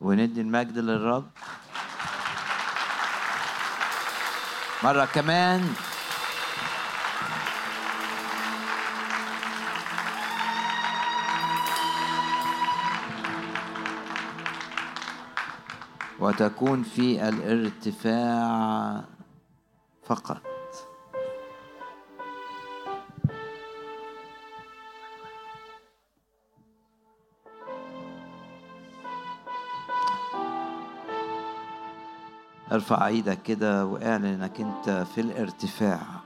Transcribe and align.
وندي 0.00 0.40
المجد 0.40 0.78
للرب. 0.78 1.30
مرة 4.82 5.04
كمان. 5.04 5.74
وتكون 16.18 16.82
في 16.82 17.28
الارتفاع 17.28 19.04
فقط. 20.06 20.49
ارفع 32.80 33.06
إيدك 33.06 33.42
كده 33.42 33.86
واعلن 33.86 34.24
انك 34.24 34.60
أنت 34.60 34.90
في 34.90 35.20
الارتفاع. 35.20 36.20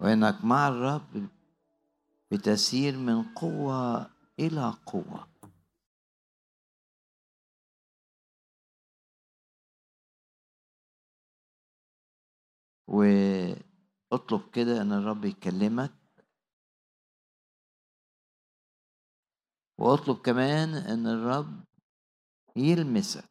وإنك 0.00 0.44
مع 0.44 0.68
الرب 0.68 1.28
بتسير 2.30 2.96
من 2.96 3.22
قوة 3.22 4.10
إلى 4.40 4.74
قوة. 4.86 5.28
وأطلب 12.86 14.50
كده 14.52 14.82
إن 14.82 14.92
الرب 14.92 15.24
يكلمك. 15.24 15.92
وأطلب 19.78 20.16
كمان 20.16 20.74
إن 20.74 21.06
الرب 21.06 21.65
يلمسك 22.56 23.24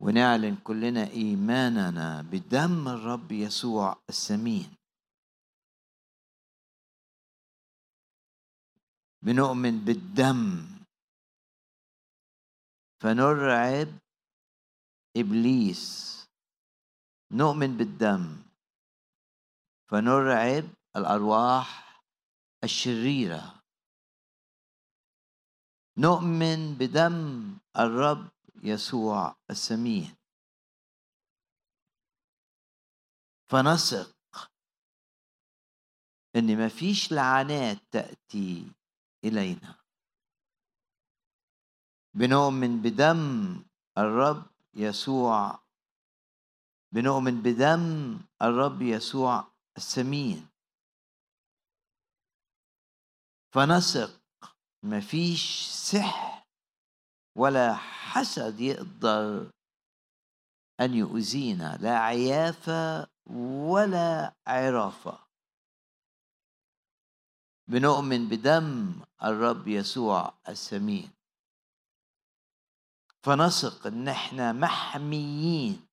ونعلن 0.00 0.56
كلنا 0.64 1.10
إيماننا 1.10 2.22
بدم 2.22 2.88
الرب 2.88 3.32
يسوع 3.32 4.02
الثمين 4.08 4.82
بنؤمن 9.22 9.84
بالدم. 9.86 10.42
فنرعب 13.00 13.88
إبليس. 15.16 15.84
نؤمن 17.32 17.76
بالدم. 17.76 18.51
فنرعب 19.92 20.64
الأرواح 20.96 22.00
الشريرة. 22.64 23.62
نؤمن 25.98 26.74
بدم 26.74 27.16
الرب 27.76 28.28
يسوع 28.62 29.36
السمين 29.50 30.16
فنثق 33.50 34.50
إن 36.36 36.58
ما 36.58 36.68
فيش 36.68 37.12
لعنات 37.12 37.78
تأتي 37.90 38.72
إلينا. 39.24 39.76
بنؤمن 42.14 42.82
بدم 42.82 43.62
الرب 43.98 44.46
يسوع. 44.74 45.62
بنؤمن 46.92 47.42
بدم 47.42 48.18
الرب 48.42 48.82
يسوع 48.82 49.51
السمين. 49.76 50.48
فنثق 53.54 54.22
مفيش 54.82 55.66
سحر 55.66 56.44
ولا 57.36 57.74
حسد 57.74 58.60
يقدر 58.60 59.50
أن 60.80 60.94
يؤذينا 60.94 61.76
لا 61.80 61.98
عيافة 61.98 63.06
ولا 63.70 64.34
عرافة 64.46 65.26
بنؤمن 67.68 68.28
بدم 68.28 69.00
الرب 69.22 69.68
يسوع 69.68 70.34
السمين. 70.48 71.10
فنثق 73.24 73.86
إن 73.86 74.08
إحنا 74.08 74.52
محميين. 74.52 75.88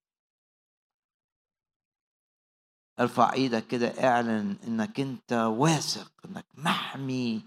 أرفع 2.99 3.33
إيدك 3.33 3.67
كده 3.67 3.87
اعلن 3.87 4.57
إنك 4.67 4.99
أنت 4.99 5.33
واثق 5.33 6.11
إنك 6.25 6.45
محمي 6.53 7.43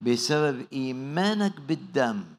بسبب 0.00 0.72
إيمانك 0.72 1.60
بالدم. 1.60 2.36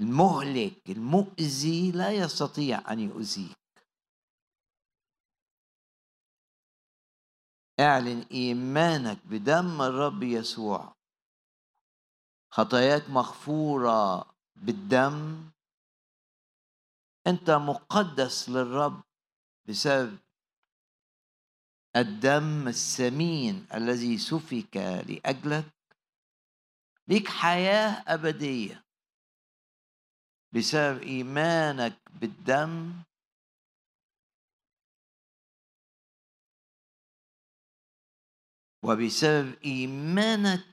المهلك 0.00 0.90
المؤذي 0.90 1.92
لا 1.92 2.10
يستطيع 2.10 2.92
أن 2.92 3.00
يؤذيك. 3.00 3.58
اعلن 7.80 8.26
إيمانك 8.32 9.18
بدم 9.24 9.82
الرب 9.82 10.22
يسوع. 10.22 10.94
خطاياك 12.50 13.10
مغفورة 13.10 14.34
بالدم. 14.56 15.50
أنت 17.28 17.50
مقدس 17.50 18.48
للرب 18.48 19.02
بسبب 19.68 20.18
الدم 21.96 22.68
الثمين 22.68 23.66
الذي 23.74 24.18
سفك 24.18 24.76
لأجلك 24.76 25.64
ليك 27.08 27.28
حياة 27.28 28.04
أبدية 28.06 28.84
بسبب 30.52 31.02
إيمانك 31.02 31.98
بالدم 32.10 33.02
وبسبب 38.82 39.54
إيمانك 39.64 40.64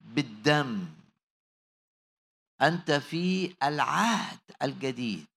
بالدم. 0.00 0.88
أنت 2.62 2.90
في 2.90 3.56
العهد 3.62 4.40
الجديد. 4.62 5.31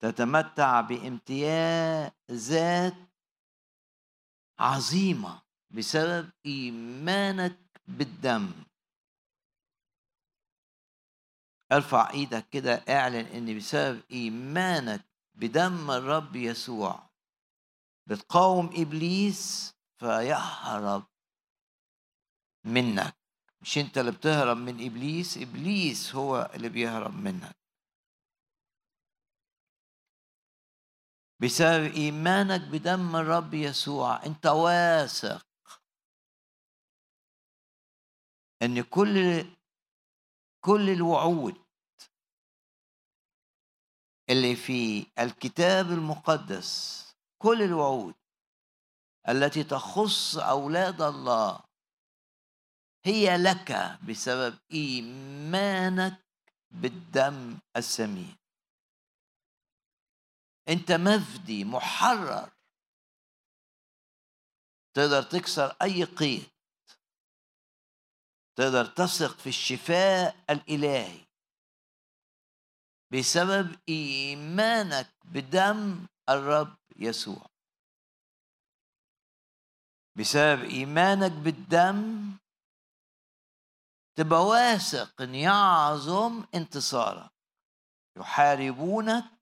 تتمتع 0.00 0.80
بامتيازات 0.80 2.10
عظيمة 4.58 5.42
بسبب 5.70 6.30
إيمانك 6.46 7.58
بالدم. 7.88 8.52
ارفع 11.72 12.10
إيدك 12.10 12.48
كده 12.48 12.74
اعلن 12.74 13.26
إن 13.26 13.56
بسبب 13.56 14.02
إيمانك 14.10 15.04
بدم 15.34 15.90
الرب 15.90 16.36
يسوع 16.36 17.10
بتقاوم 18.06 18.70
إبليس 18.74 19.74
فيهرب 20.00 21.04
منك. 22.64 23.16
مش 23.62 23.78
أنت 23.78 23.98
اللي 23.98 24.10
بتهرب 24.12 24.56
من 24.56 24.86
إبليس 24.86 25.38
إبليس 25.38 26.14
هو 26.14 26.50
اللي 26.54 26.68
بيهرب 26.68 27.14
منك. 27.14 27.59
بسبب 31.42 31.92
إيمانك 31.94 32.60
بدم 32.60 33.16
الرب 33.16 33.54
يسوع. 33.54 34.26
أنت 34.26 34.46
واثق 34.46 35.46
إن 38.62 38.82
كل 38.82 39.44
كل 40.60 40.90
الوعود 40.90 41.54
اللي 44.30 44.56
في 44.56 45.06
الكتاب 45.18 45.90
المقدس 45.90 47.00
كل 47.38 47.62
الوعود 47.62 48.14
التي 49.28 49.64
تخص 49.64 50.36
أولاد 50.36 51.02
الله 51.02 51.60
هي 53.04 53.36
لك 53.36 53.98
بسبب 54.08 54.58
إيمانك 54.72 56.20
بالدم 56.70 57.58
السمين. 57.76 58.39
انت 60.70 60.92
مفدي 60.92 61.64
محرر. 61.64 62.50
تقدر 64.94 65.22
تكسر 65.22 65.76
أي 65.82 66.04
قيد. 66.04 66.50
تقدر 68.56 68.86
تثق 68.86 69.38
في 69.38 69.48
الشفاء 69.48 70.44
الإلهي. 70.50 71.26
بسبب 73.12 73.78
إيمانك 73.88 75.10
بدم 75.24 76.06
الرب 76.28 76.76
يسوع. 76.96 77.46
بسبب 80.16 80.64
إيمانك 80.64 81.32
بالدم 81.32 82.38
تبقى 84.16 84.40
واثق 84.46 85.22
إن 85.22 85.34
يعظم 85.34 86.44
انتصارك 86.54 87.30
يحاربونك 88.16 89.39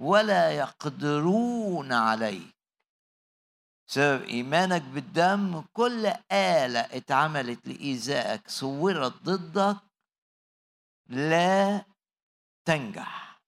ولا 0.00 0.50
يقدرون 0.50 1.92
عليك. 1.92 2.56
بسبب 3.88 4.22
إيمانك 4.22 4.82
بالدم 4.82 5.60
كل 5.72 6.06
آلة 6.32 6.80
اتعملت 6.80 7.68
لإيذائك 7.68 8.48
صورت 8.48 9.22
ضدك 9.22 9.76
لا 11.06 11.84
تنجح. 12.64 13.40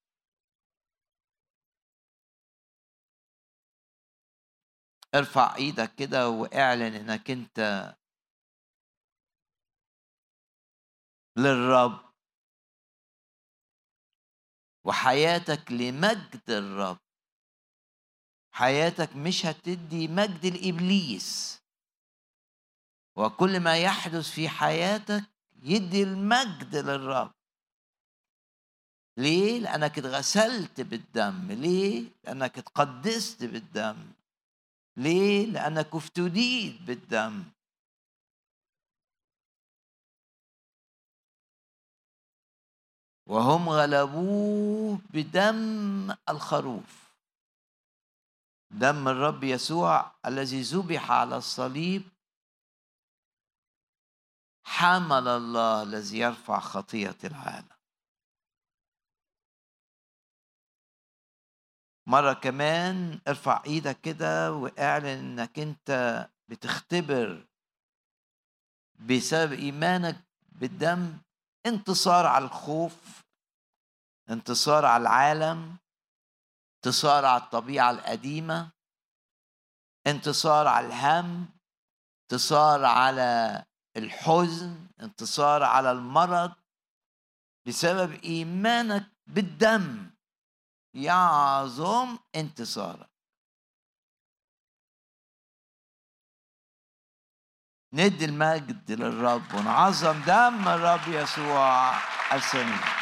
ارفع 5.14 5.56
إيدك 5.56 5.94
كده 5.94 6.28
واعلن 6.28 6.94
إنك 6.94 7.30
أنت 7.30 7.94
للرب. 11.36 12.11
وحياتك 14.84 15.72
لمجد 15.72 16.50
الرب 16.50 16.98
حياتك 18.54 19.16
مش 19.16 19.46
هتدي 19.46 20.08
مجد 20.08 20.46
لابليس 20.46 21.60
وكل 23.16 23.60
ما 23.60 23.78
يحدث 23.78 24.30
في 24.30 24.48
حياتك 24.48 25.24
يدي 25.62 26.02
المجد 26.02 26.76
للرب 26.76 27.32
ليه؟ 29.16 29.58
لأنك 29.58 29.98
اتغسلت 29.98 30.80
بالدم 30.80 31.52
ليه؟ 31.52 32.04
لأنك 32.24 32.58
اتقدست 32.58 33.44
بالدم 33.44 34.12
ليه؟ 34.96 35.46
لأنك 35.46 35.94
افتديت 35.94 36.82
بالدم 36.82 37.44
وهم 43.32 43.68
غلبوه 43.68 44.98
بدم 45.10 46.14
الخروف. 46.28 47.12
دم 48.70 49.08
الرب 49.08 49.44
يسوع 49.44 50.12
الذي 50.26 50.62
ذبح 50.62 51.10
على 51.10 51.36
الصليب. 51.36 52.02
حمل 54.64 55.28
الله 55.28 55.82
الذي 55.82 56.18
يرفع 56.18 56.60
خطية 56.60 57.16
العالم. 57.24 57.76
مرة 62.06 62.32
كمان 62.32 63.20
ارفع 63.28 63.62
إيدك 63.66 64.00
كده 64.00 64.52
واعلن 64.52 65.06
انك 65.06 65.58
انت 65.58 66.28
بتختبر 66.48 67.46
بسبب 68.94 69.52
ايمانك 69.52 70.24
بالدم 70.48 71.18
انتصار 71.66 72.26
على 72.26 72.44
الخوف. 72.44 73.21
انتصار 74.32 74.84
على 74.84 75.02
العالم 75.02 75.78
انتصار 76.76 77.24
على 77.24 77.42
الطبيعة 77.42 77.90
القديمة 77.90 78.72
انتصار 80.06 80.66
على 80.66 80.86
الهم 80.86 81.48
انتصار 82.22 82.84
على 82.84 83.64
الحزن 83.96 84.88
انتصار 85.00 85.62
على 85.62 85.92
المرض 85.92 86.52
بسبب 87.66 88.12
إيمانك 88.24 89.12
بالدم. 89.26 90.10
يعظم 90.94 92.18
انتصارك. 92.34 93.10
ندي 97.94 98.24
المجد 98.24 98.92
للرب 98.92 99.54
ونعظم 99.54 100.22
دم 100.22 100.68
الرب 100.68 101.08
يسوع 101.08 101.92
السميع. 102.32 103.01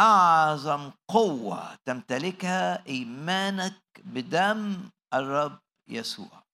أعظم 0.00 0.90
قوة 1.08 1.74
تمتلكها 1.74 2.86
إيمانك 2.86 3.82
بدم 4.04 4.90
الرب 5.14 5.58
يسوع. 5.88 6.44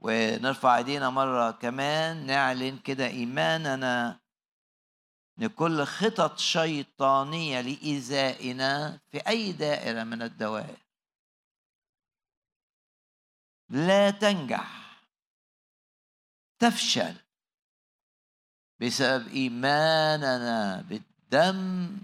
ونرفع 0.00 0.76
إيدينا 0.76 1.10
مرة 1.10 1.50
كمان 1.50 2.26
نعلن 2.26 2.78
كده 2.78 3.06
إيماننا 3.06 4.20
لكل 5.38 5.84
خطط 5.84 6.38
شيطانية 6.38 7.60
لإيذائنا 7.60 9.00
في 9.10 9.18
أي 9.28 9.52
دائرة 9.52 10.04
من 10.04 10.22
الدوائر. 10.22 10.86
لا 13.68 14.10
تنجح 14.10 14.96
تفشل 16.58 17.25
بسبب 18.80 19.28
إيماننا 19.28 20.82
بالدم 20.82 21.98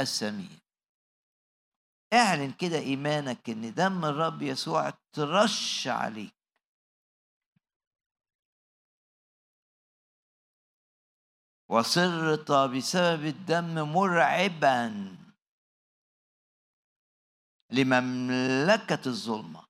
السمين. 0.00 0.58
اعلن 2.12 2.52
كده 2.52 2.78
إيمانك 2.78 3.50
إن 3.50 3.74
دم 3.74 4.04
الرب 4.04 4.42
يسوع 4.42 4.92
ترش 5.12 5.88
عليك. 5.88 6.34
وصرت 11.68 12.52
بسبب 12.52 13.24
الدم 13.24 13.74
مرعبا 13.92 15.16
لمملكة 17.70 19.06
الظلمة. 19.06 19.66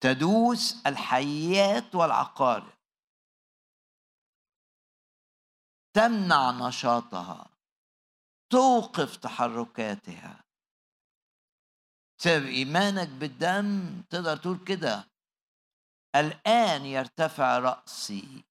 تدوس 0.00 0.86
الحيات 0.86 1.94
والعقارب. 1.94 2.75
تمنع 5.96 6.68
نشاطها 6.68 7.50
توقف 8.50 9.16
تحركاتها. 9.16 10.44
بسبب 12.18 12.46
إيمانك 12.46 13.08
بالدم 13.08 14.02
تقدر 14.10 14.36
تقول 14.36 14.64
كده. 14.64 15.08
الآن 16.16 16.84
يرتفع 16.86 17.58
رأسي. 17.58 18.44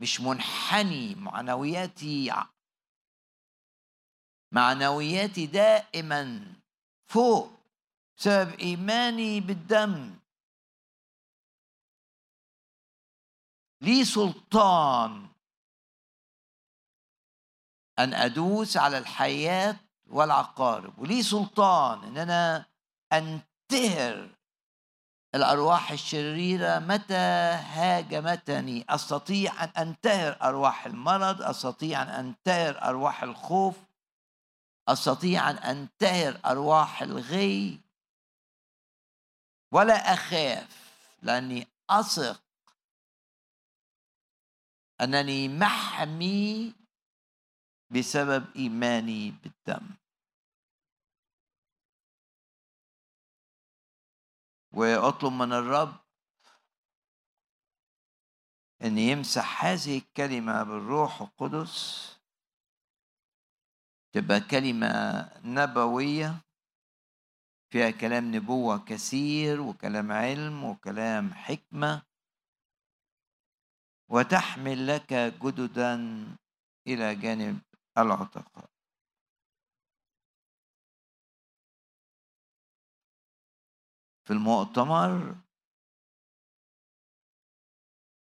مش 0.00 0.20
منحني 0.20 1.14
معنوياتي 1.14 2.32
معنوياتي 4.52 5.46
دائما 5.46 6.54
فوق. 7.10 7.50
بسبب 8.18 8.60
إيماني 8.60 9.40
بالدم. 9.40 10.18
لي 13.80 14.04
سلطان. 14.04 15.35
أن 17.98 18.14
أدوس 18.14 18.76
على 18.76 18.98
الحياة 18.98 19.76
والعقارب. 20.06 20.98
ولي 20.98 21.22
سلطان 21.22 22.04
أن 22.04 22.18
أنا 22.18 22.66
أنتهر 23.12 24.28
الأرواح 25.34 25.90
الشريرة 25.90 26.78
متى 26.78 27.14
هاجمتني. 27.74 28.84
أستطيع 28.88 29.64
أن 29.64 29.68
أنتهر 29.68 30.38
أرواح 30.42 30.86
المرض 30.86 31.42
أستطيع 31.42 32.02
أن 32.02 32.08
أنتهر 32.08 32.82
أرواح 32.82 33.22
الخوف 33.22 33.76
أستطيع 34.88 35.50
أن 35.50 35.56
أنتهر 35.56 36.40
أرواح 36.46 37.02
الغي. 37.02 37.80
ولا 39.72 40.12
أخاف 40.12 40.68
لأني 41.22 41.66
أثق 41.90 42.42
أنني 45.00 45.48
محمي 45.48 46.74
بسبب 47.90 48.56
إيماني 48.56 49.30
بالدم. 49.30 49.96
وأطلب 54.72 55.32
من 55.32 55.52
الرب 55.52 55.96
أن 58.82 58.98
يمسح 58.98 59.64
هذه 59.64 59.98
الكلمة 59.98 60.62
بالروح 60.62 61.20
القدس. 61.20 62.16
تبقى 64.12 64.40
كلمة 64.40 64.88
نبوية 65.44 66.44
فيها 67.72 67.90
كلام 67.90 68.34
نبوة 68.34 68.84
كثير 68.84 69.60
وكلام 69.60 70.12
علم 70.12 70.64
وكلام 70.64 71.34
حكمة. 71.34 72.02
وتحمل 74.08 74.86
لك 74.86 75.12
جددا 75.12 75.94
إلى 76.86 77.14
جانب 77.14 77.65
العتقاء 77.98 78.70
في 84.24 84.32
المؤتمر 84.32 85.34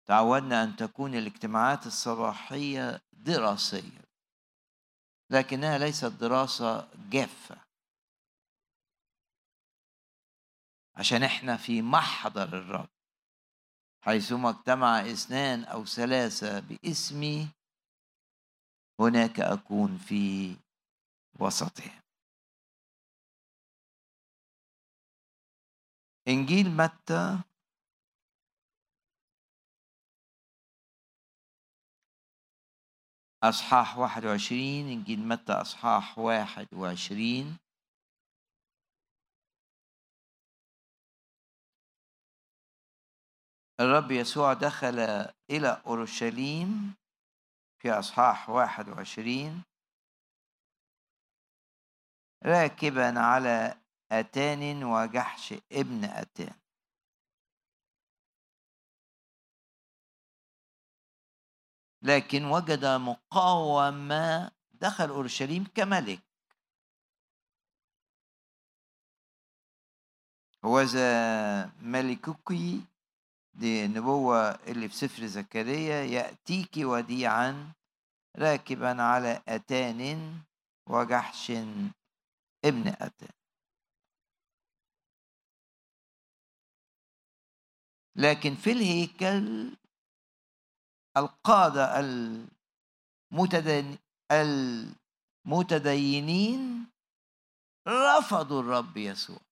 تعودنا 0.05 0.63
أن 0.63 0.75
تكون 0.75 1.15
الاجتماعات 1.15 1.87
الصباحية 1.87 3.01
دراسية 3.13 4.05
لكنها 5.29 5.77
ليست 5.77 6.05
دراسة 6.05 6.89
جافة. 7.09 7.65
عشان 10.95 11.23
إحنا 11.23 11.57
في 11.57 11.81
محضر 11.81 12.43
الرب 12.43 12.89
حيثما 14.01 14.49
اجتمع 14.49 15.01
اثنان 15.01 15.63
أو 15.63 15.85
ثلاثة 15.85 16.59
باسمي 16.59 17.54
هناك 18.99 19.39
أكون 19.39 19.97
في 19.97 20.55
وسطهم. 21.39 22.01
إنجيل 26.27 26.69
متى؟ 26.69 27.43
أصحاح 33.43 33.97
21 33.97 34.87
إنجيل 34.87 35.19
متى؟ 35.19 35.53
أصحاح 35.53 36.19
21 36.19 37.57
الرب 43.79 44.11
يسوع 44.11 44.53
دخل 44.53 44.99
إلى 45.51 45.81
أورشليم. 45.87 46.95
في 47.85 47.91
أصحاح 47.91 48.49
21 48.49 49.63
راكبا 52.43 53.19
على 53.19 53.77
أتان 54.11 54.83
وجحش 54.83 55.53
ابن 55.71 56.03
أتان. 56.03 56.55
لكن 62.01 62.45
وجد 62.45 62.85
مقاومة 62.85 64.51
دخل 64.71 65.09
أورشليم 65.09 65.63
كملك. 65.75 66.23
وذا 70.63 71.65
ملكك 71.65 72.51
دي 73.55 73.85
النبوة 73.85 74.49
اللي 74.49 74.89
في 74.89 74.95
سفر 74.95 75.25
زكريا 75.25 76.03
يأتيك 76.03 76.71
وديعا 76.77 77.73
راكبا 78.37 79.01
على 79.01 79.41
أتان 79.47 80.33
وجحش 80.89 81.51
ابن 82.65 82.87
أتان. 82.87 83.29
لكن 88.15 88.55
في 88.55 88.71
الهيكل 88.71 89.77
القادة 91.17 91.99
المتدينين 95.45 96.87
رفضوا 97.87 98.61
الرب 98.61 98.97
يسوع. 98.97 99.44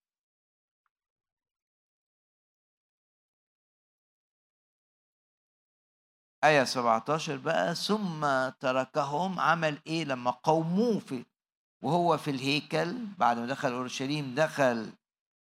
آية 6.43 6.63
17 6.63 7.38
بقى 7.38 7.75
ثم 7.75 8.50
تركهم 8.59 9.39
عمل 9.39 9.81
إيه 9.88 10.03
لما 10.05 10.31
قوموه 10.31 11.00
في 11.00 11.25
وهو 11.83 12.17
في 12.17 12.31
الهيكل 12.31 13.05
بعد 13.17 13.38
ما 13.38 13.45
دخل 13.45 13.71
أورشليم 13.73 14.35
دخل 14.35 14.93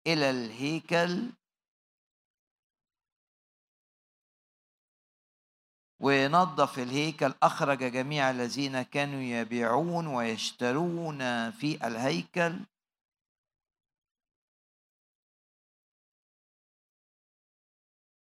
إلى 0.07 0.29
الهيكل. 0.29 1.29
ونظف 6.01 6.79
الهيكل 6.79 7.33
أخرج 7.43 7.77
جميع 7.83 8.29
الذين 8.29 8.81
كانوا 8.81 9.21
يبيعون 9.21 10.07
ويشترون 10.07 11.51
في 11.51 11.87
الهيكل. 11.87 12.59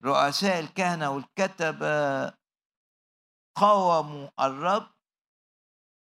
رؤساء 0.04 0.60
الكهنة 0.60 1.10
والكتبة 1.10 2.45
قاوموا 3.56 4.30
الرب. 4.40 4.88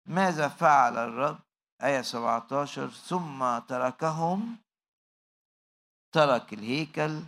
ماذا 0.05 0.47
فعل 0.47 0.97
الرب؟ 0.97 1.39
آية 1.81 2.01
17 2.01 2.89
ثم 2.89 3.59
تركهم. 3.59 4.57
ترك 6.11 6.53
الهيكل. 6.53 7.21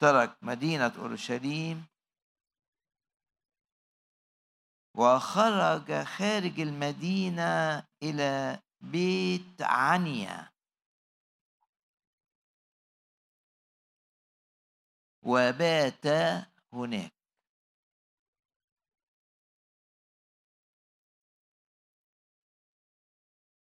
ترك 0.00 0.38
مدينة 0.42 0.92
أورشليم. 0.98 1.86
وخرج 4.94 6.04
خارج 6.04 6.60
المدينة 6.60 7.78
إلى 8.02 8.62
بيت 8.80 9.62
عنيا. 9.62 10.52
وبات 15.22 16.06
هناك. 16.72 17.17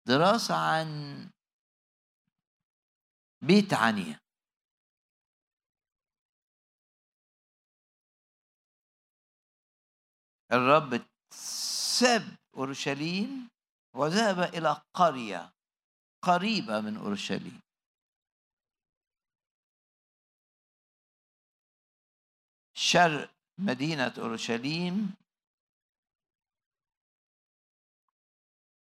دراسة 0.09 0.55
عن 0.55 0.89
بيت 3.41 3.73
عنيا 3.73 4.19
الرب 10.51 11.05
ساب 11.99 12.21
أورشليم 12.57 13.49
وذهب 13.95 14.39
إلى 14.39 14.81
قرية 14.93 15.53
قريبة 16.21 16.81
من 16.81 16.97
أورشليم. 16.97 17.61
شرق 22.73 23.31
مدينة 23.57 24.13
أورشليم 24.17 25.18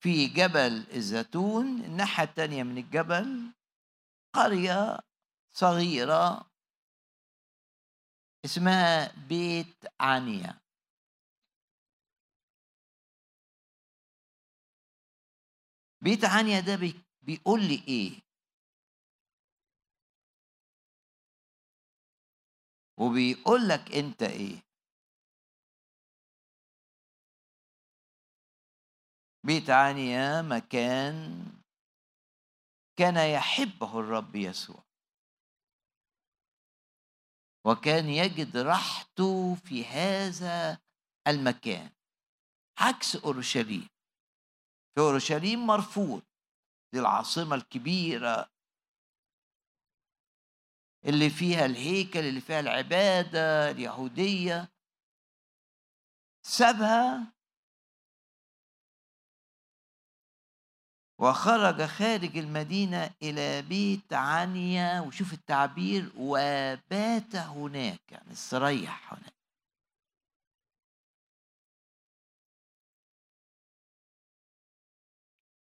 في 0.05 0.27
جبل 0.27 0.87
الزيتون 0.97 1.67
الناحية 1.85 2.25
التانية 2.25 2.63
من 2.63 2.79
الجبل 2.79 3.53
قرية 4.35 4.99
صغيرة 5.53 6.51
اسمها 8.45 9.13
بيت 9.29 9.77
عنيا. 10.01 10.61
بيت 16.01 16.25
عنيا 16.25 16.61
ده 16.61 16.77
بيقول 17.23 17.61
لي 17.61 17.85
إيه؟ 17.89 18.21
وبيقول 22.99 23.69
لك 23.69 23.93
أنت 23.95 24.23
إيه؟ 24.23 24.74
بيت 29.45 29.71
عنيا 29.71 30.43
مكان 30.43 31.47
كان 32.99 33.17
يحبه 33.17 34.01
الرب 34.01 34.37
يسوع. 34.37 34.85
وكان 37.67 38.09
يجد 38.09 38.57
راحته 38.57 39.55
في 39.55 39.85
هذا 39.85 40.79
المكان. 41.27 41.91
عكس 42.79 43.17
أورشليم. 43.17 43.89
في 44.95 45.01
أورشليم 45.01 45.67
مرفوض 45.67 46.23
دي 46.93 47.01
العاصمه 47.01 47.55
الكبيرة 47.57 48.51
اللي 51.05 51.31
فيها 51.31 51.67
الهيكل 51.67 52.19
اللي 52.19 52.41
فيها 52.41 52.61
العبادة 52.61 53.71
اليهودية. 53.71 54.73
سابها 56.47 57.34
وخرج 61.19 61.83
خارج 61.83 62.39
المدينة 62.39 63.11
إلى 63.23 63.63
بيت 63.63 64.13
عنيا 64.13 65.01
وشوف 65.01 65.33
التعبير 65.33 66.13
وبات 66.17 67.37
هناك 67.37 68.13
يعني 68.13 68.33
استريح 68.33 69.13
هناك 69.15 69.35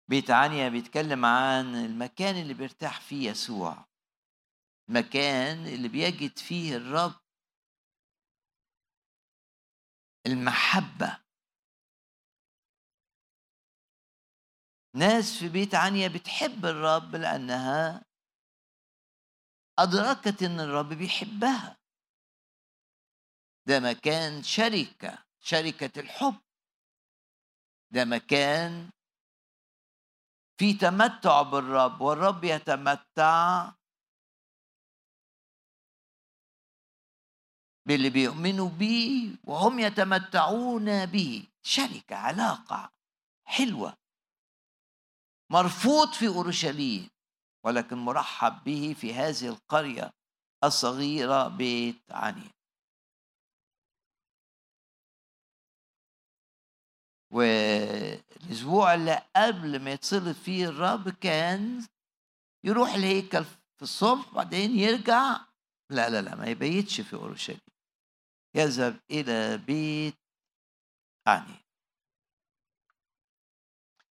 بيت 0.09 0.30
عنيا 0.30 0.69
بيتكلم 0.69 1.25
عن 1.25 1.75
المكان 1.75 2.37
اللي 2.37 2.54
بيرتاح 2.54 3.00
فيه 3.00 3.30
يسوع. 3.30 3.85
المكان 4.88 5.66
اللي 5.66 5.88
بيجد 5.88 6.38
فيه 6.38 6.76
الرب. 6.76 7.21
المحبة. 10.26 11.29
ناس 14.94 15.38
في 15.38 15.49
بيت 15.49 15.75
عنيا 15.75 16.09
بتحب 16.09 16.66
الرب 16.66 17.16
لأنها 17.16 18.04
أدركت 19.78 20.42
إن 20.42 20.61
الرب 20.61 20.88
بيحبها. 20.88 21.78
ده 23.66 23.80
مكان 23.80 24.42
شركة 24.42 25.25
شركة 25.40 26.00
الحب. 26.00 26.40
ده 27.90 28.04
مكان 28.04 28.90
في 30.59 30.75
تمتع 30.75 31.42
بالرب 31.42 32.00
والرب 32.00 32.44
يتمتع 32.44 33.73
باللي 37.87 38.11
بيؤمنوا 38.11 38.68
به 38.68 39.37
وهم 39.44 39.78
يتمتعون 39.78 41.06
به. 41.06 41.49
شركة 41.62 42.16
علاقة 42.16 42.92
حلوة. 43.44 44.00
مرفوض 45.50 46.12
في 46.12 46.28
أورشليم 46.28 47.11
ولكن 47.64 47.97
مرحب 47.97 48.64
به 48.64 48.95
في 49.00 49.14
هذه 49.14 49.49
القرية 49.49 50.12
الصغيرة 50.64 51.49
بيت 51.49 52.02
عني 52.11 52.50
والأسبوع 57.33 58.95
اللي 58.95 59.23
قبل 59.37 59.83
ما 59.83 59.92
يتصلب 59.92 60.33
فيه 60.33 60.69
الرب 60.69 61.09
كان 61.09 61.87
يروح 62.64 62.95
الهيكل 62.95 63.45
في 63.45 63.83
الصبح 63.83 64.35
بعدين 64.35 64.71
يرجع. 64.78 65.40
لا 65.90 66.11
لا 66.11 66.23
لا 66.23 66.35
ما 66.35 66.47
يبيتش 66.47 67.00
في 67.00 67.14
أورشليم 67.14 67.61
يذهب 68.57 69.00
إلى 69.11 69.59
بيت 69.59 70.19
عني 71.26 71.69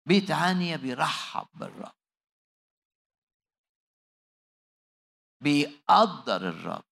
بيت 0.07 0.31
عنيا 0.31 0.77
بيرحب 0.77 1.47
بالرب. 1.55 1.97
بيقدر 5.43 6.49
الرب. 6.49 6.85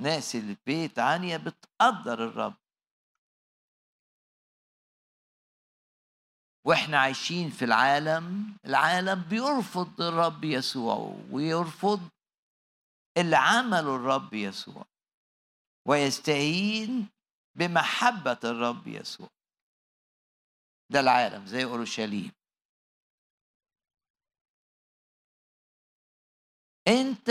ناس 0.00 0.34
اللي 0.34 0.54
في 0.54 0.62
بيت 0.66 0.98
عنيا 0.98 1.36
بتقدر 1.36 2.24
الرب. 2.24 2.56
وإحنا 6.66 6.98
عايشين 6.98 7.50
في 7.50 7.64
العالم 7.64 8.56
العالم 8.64 9.22
بيرفض 9.22 10.00
الرب 10.00 10.44
يسوع 10.44 10.96
ويرفض 11.30 12.10
اللي 13.16 13.36
عمله 13.36 13.96
الرب 13.96 14.34
يسوع. 14.34 14.84
ويستهين 15.88 17.08
بمحبة 17.58 18.40
الرب 18.44 18.86
يسوع. 18.86 19.28
ده 20.90 21.00
العالم 21.00 21.46
زي 21.46 21.64
أورشليم. 21.64 22.32
أنت 26.88 27.30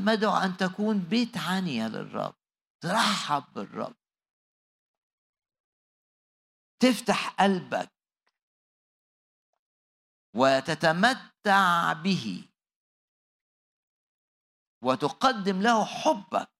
مدعو 0.00 0.36
أن 0.36 0.56
تكون 0.56 0.98
بيت 0.98 1.36
عنيا 1.36 1.88
للرب 1.88 2.34
ترحب 2.80 3.44
بالرب. 3.54 3.96
تفتح 6.80 7.28
قلبك 7.28 7.92
وتتمتع 10.34 11.92
به. 11.92 12.48
وتقدم 14.82 15.62
له 15.62 15.84
حبك. 15.84 16.50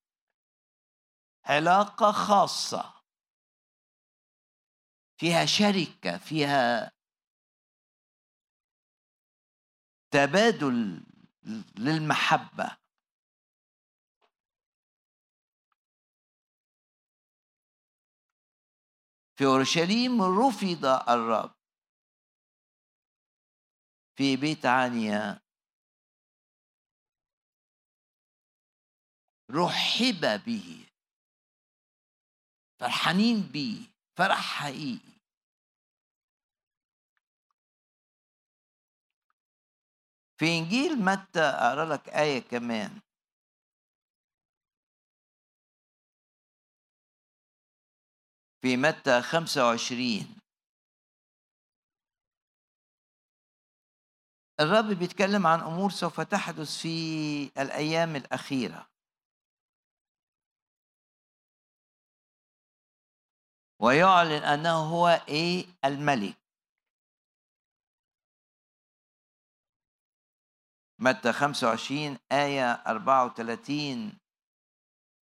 علاقة 1.45 2.13
خاصة. 2.13 2.94
فيها 5.17 5.47
شركة 5.47 6.19
فيها 6.19 6.93
تبادل 10.11 11.07
للمحبة. 11.79 12.77
في 19.37 19.45
أورشليم 19.45 20.23
رفض 20.23 20.85
الرب 21.09 21.55
في 24.17 24.37
بيت 24.37 24.67
عنيا 24.67 25.41
رحب 29.51 30.45
به. 30.47 30.87
فرحانين 32.81 33.41
بيه 33.53 33.87
فرح 34.17 34.41
حقيقي. 34.61 35.14
في 40.39 40.59
إنجيل 40.59 41.05
متى 41.05 41.41
أقرأ 41.41 41.85
لك 41.85 42.09
آية 42.09 42.39
كمان؟ 42.39 43.01
في 48.63 48.77
متى 48.77 49.23
25 49.23 50.45
الرب 54.61 54.99
بيتكلم 54.99 55.47
عن 55.47 55.61
أمور 55.61 55.91
سوف 55.91 56.21
تحدث 56.21 56.79
في 56.79 57.45
الأيام 57.59 58.17
الأخيرة. 58.17 58.87
ويعلن 63.83 64.43
أنه 64.43 64.77
هو 64.77 65.09
إيه؟ 65.29 65.67
الملك. 65.85 66.44
متى 71.05 71.33
25 71.33 72.19
آية 72.33 72.73
34 72.73 74.19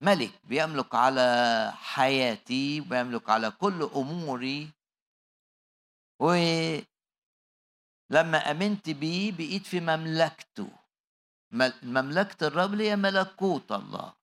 ملك 0.01 0.31
بيملك 0.43 0.95
على 0.95 1.71
حياتي 1.75 2.81
وبيملك 2.81 3.29
على 3.29 3.51
كل 3.51 3.83
أموري. 3.95 4.71
ولما 6.19 6.87
آمنت 8.51 8.89
بيه 8.89 9.31
بقيت 9.31 9.67
في 9.67 9.79
مملكته. 9.79 10.69
مملكة 11.83 12.47
الرب 12.47 12.73
هي 12.81 12.95
ملكوت 12.95 13.71
الله. 13.71 14.13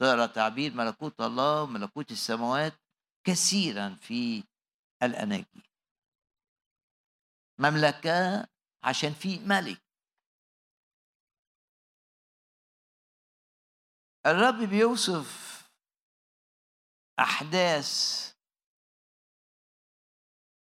تقرأ 0.00 0.26
تعبير 0.26 0.74
ملكوت 0.74 1.20
الله 1.20 1.62
وملكوت 1.62 2.10
السماوات 2.10 2.74
كثيرا 3.26 3.94
في 4.00 4.44
الأناجيل. 5.02 5.66
مملكة 7.58 8.46
عشان 8.82 9.12
في 9.12 9.38
ملك. 9.38 9.85
الرب 14.26 14.68
بيوصف 14.70 15.46
أحداث 17.18 17.90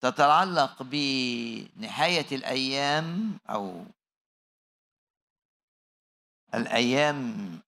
تتعلق 0.01 0.83
بنهاية 0.83 2.35
الأيام 2.35 3.39
أو 3.49 3.85
الأيام 6.53 7.19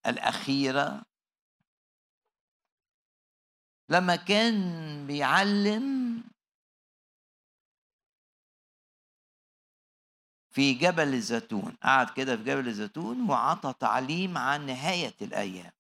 الأخيرة. 0.06 1.06
لما 3.90 4.16
كان 4.16 4.56
بيعلم 5.08 6.24
في 10.50 10.74
جبل 10.74 11.14
الزيتون 11.14 11.78
قعد 11.84 12.10
كده 12.10 12.38
في 12.38 12.44
جبل 12.44 12.68
الزيتون 12.68 13.30
وعطى 13.30 13.74
تعليم 13.80 14.38
عن 14.38 14.66
نهاية 14.66 15.16
الأيام. 15.22 15.77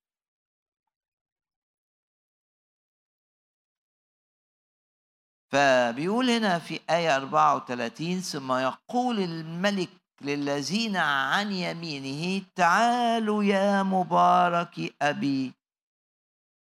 فبيقول 5.51 6.29
هنا 6.29 6.59
في 6.59 6.79
آية 6.89 7.15
34 7.15 8.21
ثم 8.21 8.51
يقول 8.51 9.19
الملك 9.19 9.89
للذين 10.21 10.97
عن 10.97 11.51
يمينه 11.51 12.45
تعالوا 12.55 13.43
يا 13.43 13.83
مبارك 13.83 14.95
أبي. 15.01 15.53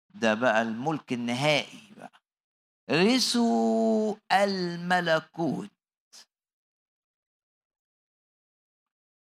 ده 0.10 0.34
بقى 0.34 0.62
الملك 0.62 1.14
النهائي 1.14 1.94
بقى. 1.98 2.22
رثوا 2.92 4.16
الملكوت. 4.32 5.70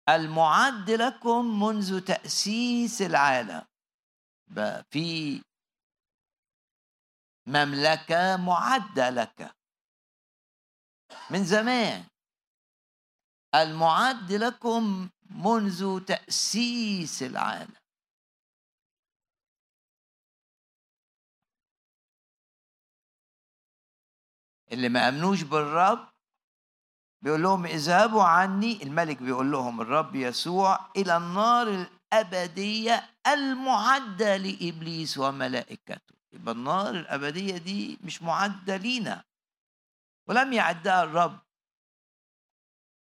المعد 0.10 0.92
لكم 0.92 1.64
منذ 1.64 2.00
تأسيس 2.00 3.02
العالم. 3.02 3.62
بقى 4.48 4.86
في 4.90 5.42
مملكة 7.52 8.38
معدة 8.38 9.10
لك 9.10 9.56
من 11.30 11.44
زمان. 11.44 12.04
المعد 13.56 14.32
لكم 14.32 15.10
منذ 15.30 16.06
تأسيس 16.06 17.24
العالم. 17.24 17.74
اللي 24.72 24.90
ما 24.90 25.10
آمنوش 25.10 25.44
بالرب 25.44 26.08
بيقول 27.22 27.44
لهم 27.44 27.66
اذهبوا 27.66 28.24
عني. 28.24 28.84
الملك 28.84 29.18
بيقول 29.22 29.52
لهم 29.52 29.82
الرب 29.82 30.16
يسوع 30.16 30.92
إلى 30.98 31.18
النار 31.18 31.68
الأبدية 31.68 33.10
المعدة 33.28 34.38
لإبليس 34.38 35.18
وملائكته. 35.18 36.21
يبقى 36.34 36.54
النار 36.54 36.90
الأبدية 36.90 37.58
دي 37.58 37.98
مش 38.04 38.22
معدة 38.22 38.78
لينا 38.78 39.24
ولم 40.28 40.54
يعدها 40.54 41.04
الرب 41.04 41.40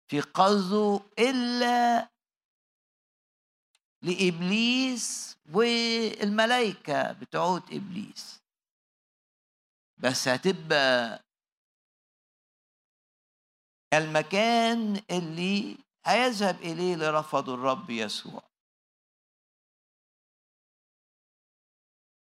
في 0.08 0.20
قصده 0.20 1.00
إلا 1.18 2.08
لإبليس 4.02 5.36
والملائكة 5.52 7.12
بتعود 7.12 7.62
إبليس. 7.72 8.42
بس 9.98 10.28
هتبقى 10.28 11.24
المكان 13.94 15.02
اللي 15.10 15.78
هيذهب 16.06 16.56
إليه 16.56 16.96
لرفض 16.96 17.50
الرب 17.50 17.90
يسوع. 17.90 18.42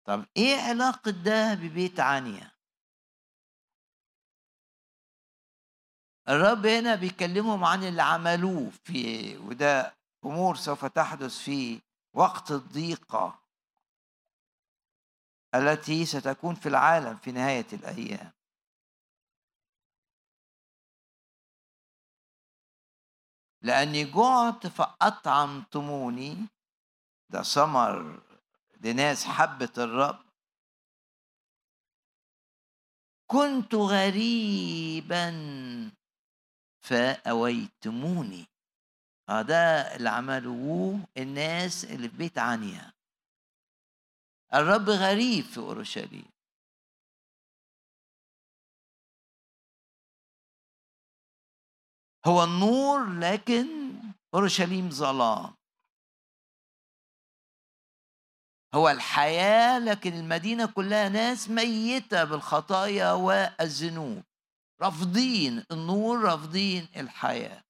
طب 0.06 0.26
إيه 0.38 0.56
علاقة 0.70 1.12
ده 1.12 1.54
ببيت 1.54 2.00
عنيا 2.00 2.52
الرب 6.30 6.66
هنا 6.66 6.96
بيكلمهم 6.96 7.64
عن 7.64 7.84
اللي 7.84 8.02
عملوه 8.02 8.70
في 8.70 9.38
وده 9.38 9.94
أمور 10.26 10.56
سوف 10.56 10.86
تحدث 10.86 11.38
في 11.40 11.82
وقت 12.14 12.52
الضيقة 12.52 13.42
التي 15.56 16.06
ستكون 16.06 16.56
في 16.56 16.70
العالم 16.70 17.18
في 17.18 17.32
نهاية 17.32 17.66
الأيام. 17.74 18.32
لأني 23.62 24.04
جعت 24.12 24.68
فأطعمتموني 24.68 26.38
ده 27.30 27.42
ثمر 27.44 28.22
لناس 28.84 29.26
حبت 29.26 29.80
الرب. 29.80 30.20
كنت 33.28 33.76
غريبا 33.76 35.32
فأويتموني. 36.84 38.46
آه 39.30 39.42
ده 39.42 39.56
اللي 39.96 40.10
عملوه 40.10 41.08
الناس 41.18 41.86
اللي 41.86 42.10
في 42.10 42.18
بيت 42.18 42.38
عنيا. 42.38 42.94
الرب 44.54 44.90
غريب 44.90 45.44
في 45.44 45.58
أورشليم. 45.58 46.32
هو 52.28 52.44
النور 52.44 53.20
لكن 53.20 53.68
أورشليم 54.34 54.90
ظلام. 54.90 55.61
هو 58.76 58.90
الحياة 58.90 59.80
لكن 59.80 60.14
المدينة 60.14 60.66
كلها 60.66 61.10
ناس 61.10 61.50
ميتة 61.50 62.24
بالخطايا 62.24 63.12
والذنوب. 63.12 64.24
رافضين 64.82 65.64
النور 65.72 66.22
رافضين 66.22 66.88
الحياة. 66.96 67.64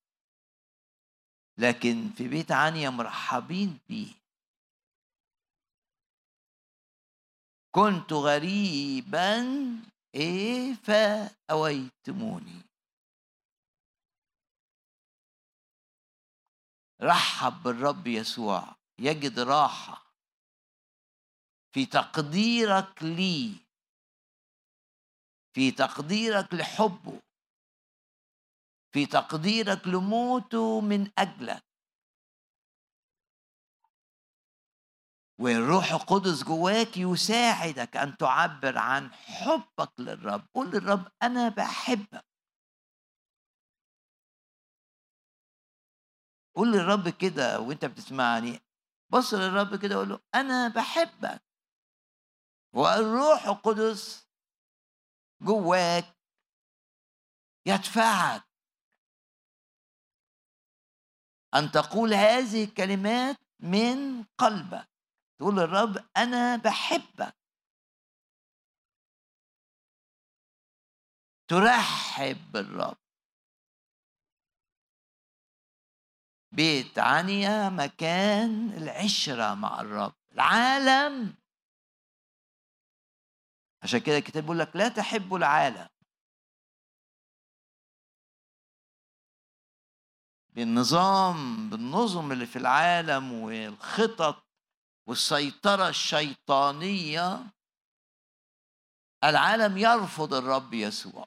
لكن 1.58 2.10
في 2.18 2.28
بيت 2.28 2.52
عنيا 2.52 2.90
مرحبين 2.90 3.80
بيه. 3.90 4.14
كنت 7.72 8.14
غريبا 8.14 9.46
إيه 10.16 10.74
فأويتموني. 10.74 12.62
رحب 17.02 17.64
بالرب 17.64 18.08
يسوع. 18.08 18.76
يجد 19.00 19.40
راحة. 19.40 20.01
في 21.74 21.86
تقديرك 21.86 23.04
لي. 23.04 23.56
في 25.56 25.72
تقديرك 25.72 26.54
لحبه. 26.54 27.22
في 28.94 29.06
تقديرك 29.06 29.88
لموته 29.88 30.82
من 30.82 31.12
أجلك. 31.18 31.64
والروح 35.40 35.92
القدس 35.92 36.44
جواك 36.44 36.98
يساعدك 36.98 37.98
أن 37.98 38.18
تعبر 38.18 38.78
عن 38.78 39.12
حبك 39.14 40.00
للرب. 40.00 40.48
قول 40.54 40.68
للرب 40.72 41.12
أنا 41.24 41.50
بحبك. 41.50 42.26
قول 46.56 46.72
للرب 46.72 47.10
كده 47.10 47.60
وأنت 47.60 47.86
بتسمعني. 47.86 48.60
بص 49.10 49.34
للرب 49.34 49.82
كده 49.82 49.96
وقول 49.96 50.10
له 50.10 50.20
أنا 50.36 50.68
بحبك. 50.68 51.51
والروح 52.74 53.46
القدس 53.46 54.28
جواك 55.42 56.16
يدفعك 57.66 58.44
أن 61.54 61.72
تقول 61.72 62.14
هذه 62.14 62.64
الكلمات 62.64 63.38
من 63.60 64.24
قلبك. 64.24 64.90
تقول 65.40 65.56
للرب 65.56 65.98
أنا 66.18 66.56
بحبك. 66.56 67.36
ترحب 71.48 72.52
بالرب. 72.52 72.98
بيت 76.52 77.00
عنيا 77.00 77.70
مكان 77.70 78.70
العشرة 78.70 79.54
مع 79.54 79.82
الرب. 79.82 80.14
العالم 80.32 81.41
عشان 83.84 84.00
كده 84.00 84.18
الكتاب 84.18 84.44
بيقول 84.44 84.60
لك 84.60 84.76
لا 84.76 84.88
تحبوا 84.90 85.38
العالم. 85.38 85.88
بالنظام 90.50 91.70
بالنظم 91.70 92.32
اللي 92.32 92.46
في 92.46 92.56
العالم 92.56 93.34
والخطط 93.34 94.44
والسيطرة 95.08 95.90
الشيطانية 95.90 97.54
العالم 99.24 99.78
يرفض 99.78 100.34
الرب 100.34 100.74
يسوع. 100.74 101.26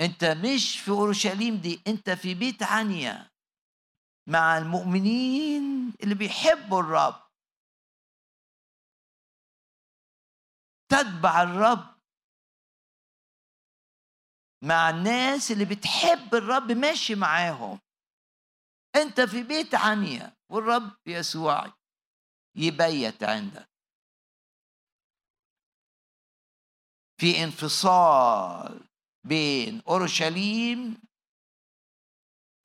انت 0.00 0.24
مش 0.24 0.80
في 0.80 0.90
اورشليم 0.90 1.56
دي 1.56 1.82
انت 1.86 2.10
في 2.10 2.34
بيت 2.34 2.62
عنيا 2.62 3.30
مع 4.26 4.58
المؤمنين 4.58 5.92
اللي 6.02 6.14
بيحبوا 6.14 6.80
الرب. 6.80 7.23
تتبع 10.94 11.42
الرب 11.42 11.94
مع 14.62 14.90
الناس 14.90 15.50
اللي 15.50 15.64
بتحب 15.64 16.34
الرب 16.34 16.72
ماشي 16.72 17.14
معاهم. 17.14 17.80
انت 18.96 19.20
في 19.20 19.42
بيت 19.42 19.74
عنيا 19.74 20.36
والرب 20.50 20.96
يسوع 21.06 21.72
يبيت 22.56 23.22
عندك. 23.22 23.68
في 27.20 27.44
انفصال 27.44 28.88
بين 29.28 29.82
أورشليم 29.88 31.02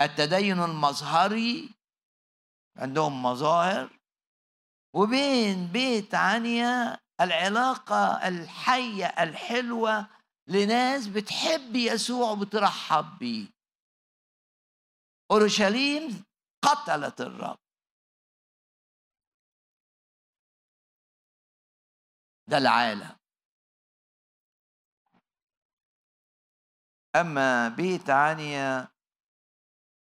التدين 0.01 0.59
المظهري 0.59 1.69
عندهم 2.77 3.23
مظاهر 3.23 3.99
وبين 4.93 5.67
بيت 5.67 6.15
عنيا 6.15 6.99
العلاقة 7.21 8.27
الحية 8.27 9.05
الحلوة 9.05 10.07
لناس 10.47 11.07
بتحب 11.07 11.75
يسوع 11.75 12.31
وبترحب 12.31 13.17
بيه. 13.19 13.47
أورشليم 15.31 16.23
قتلت 16.61 17.21
الرب. 17.21 17.57
ده 22.47 22.57
العالم. 22.57 23.15
أما 27.15 27.69
بيت 27.69 28.09
عنيا 28.09 28.87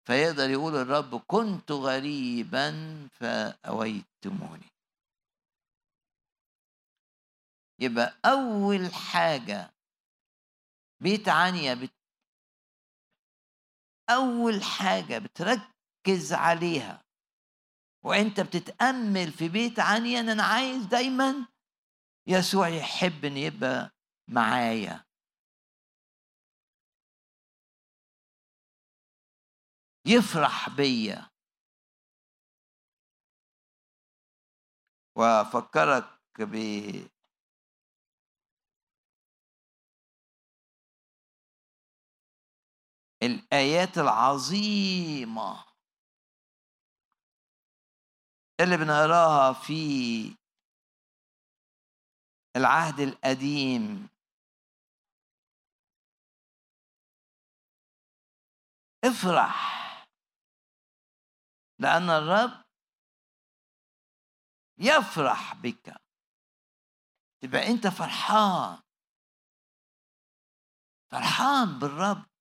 فيقدر 0.07 0.51
يقول 0.51 0.75
الرب 0.77 1.21
كنت 1.27 1.73
غريبا 1.73 2.71
فأويتموني. 3.13 4.74
يبقى 7.79 8.21
أول 8.25 8.95
حاجة 8.95 9.75
بيت 11.03 11.29
عنيا 11.29 11.75
بت... 11.75 11.95
أول 14.11 14.63
حاجة 14.63 15.19
بتركز 15.19 16.33
عليها 16.33 17.05
وأنت 18.05 18.41
بتتأمل 18.41 19.33
في 19.33 19.49
بيت 19.49 19.81
عنيا 19.81 20.21
أنا 20.21 20.43
عايز 20.43 20.87
دايما 20.87 21.49
يسوع 22.27 22.69
يحب 22.69 23.25
أن 23.25 23.37
يبقى 23.37 23.91
معايا. 24.29 25.05
يفرح 30.07 30.69
بيا. 30.77 31.31
وأفكرك 35.17 36.21
ب 36.41 36.55
الآيات 43.27 43.99
العظيمة 43.99 45.65
اللي 48.61 48.77
بنقراها 48.77 49.53
في 49.53 50.37
العهد 52.57 53.01
القديم. 53.01 54.09
افرح 59.05 59.75
لأن 61.79 62.11
الرب 62.11 62.65
يفرح 64.79 65.55
بك. 65.55 65.97
تبقى 67.41 67.67
أنت 67.67 67.87
فرحان. 67.87 68.83
فرحان 71.11 71.79
بالرب. 71.79 72.34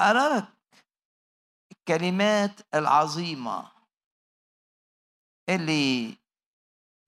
أرى 0.00 0.36
لك 0.36 0.48
الكلمات 1.72 2.74
العظيمة 2.74 3.72
اللي 5.48 6.16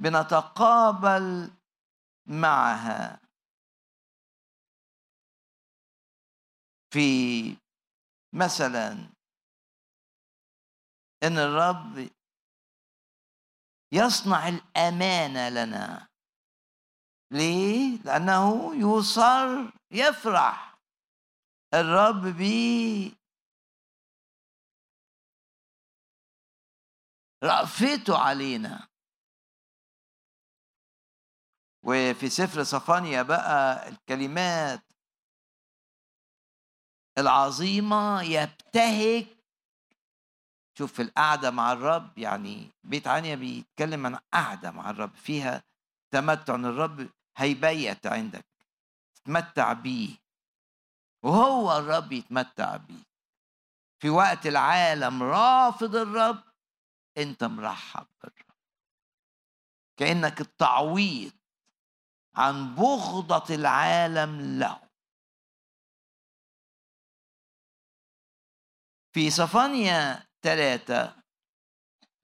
بنتقابل 0.01 1.51
معها 2.27 3.21
في 6.93 7.57
مثلا 8.35 8.93
إن 11.23 11.39
الرب 11.39 12.11
يصنع 13.93 14.49
الامانه 14.49 15.49
لنا. 15.49 16.09
ليه؟ 17.31 17.99
لأنه 18.05 18.75
يصر 18.75 19.71
يفرح. 19.91 20.72
الرب 21.75 22.27
بي. 22.27 23.17
رأفته 27.45 28.19
علينا. 28.19 28.89
وفي 31.85 32.29
سفر 32.29 32.63
صفانيا 32.63 33.23
بقى 33.23 33.89
الكلمات 33.89 34.83
العظيمة 37.19 38.23
يبتهج. 38.23 39.27
شوف 40.79 40.93
في 40.93 41.03
القعدة 41.03 41.51
مع 41.51 41.73
الرب 41.73 42.19
يعني 42.19 42.71
بيت 42.85 43.07
عنيا 43.07 43.35
بيتكلم 43.35 44.07
عن 44.07 44.17
قعدة 44.33 44.71
مع 44.71 44.91
الرب 44.91 45.15
فيها 45.15 45.65
تمتع 46.13 46.55
الرب 46.55 47.11
هيبيت 47.37 48.07
عندك 48.07 48.45
تتمتع 49.15 49.73
بيه. 49.73 50.22
وهو 51.23 51.79
الرب 51.79 52.13
يتمتع 52.13 52.77
بيه. 52.77 53.05
في 54.03 54.11
وقت 54.11 54.47
العالم 54.47 55.23
رافض 55.23 55.97
الرب 55.97 56.43
انت 57.19 57.45
مرحب 57.45 58.07
بالرب. 58.23 58.57
كأنك 59.97 60.41
التعويض 60.41 61.33
عن 62.35 62.75
بغضة 62.75 63.55
العالم 63.55 64.59
له. 64.59 64.89
في 69.15 69.31
صفانيا 69.31 70.27
ثلاثة 70.43 71.23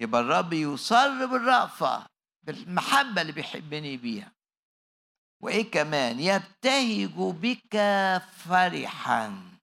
يبقى 0.01 0.21
الرب 0.21 0.53
يصر 0.53 1.27
بالرأفة 1.27 2.07
بالمحبة 2.43 3.21
اللي 3.21 3.33
بيحبني 3.33 3.97
بيها. 3.97 4.38
وإيه 5.43 5.71
كمان؟ 5.71 6.21
يبتهج 6.21 7.15
بك 7.17 7.77
فرحا. 8.31 9.59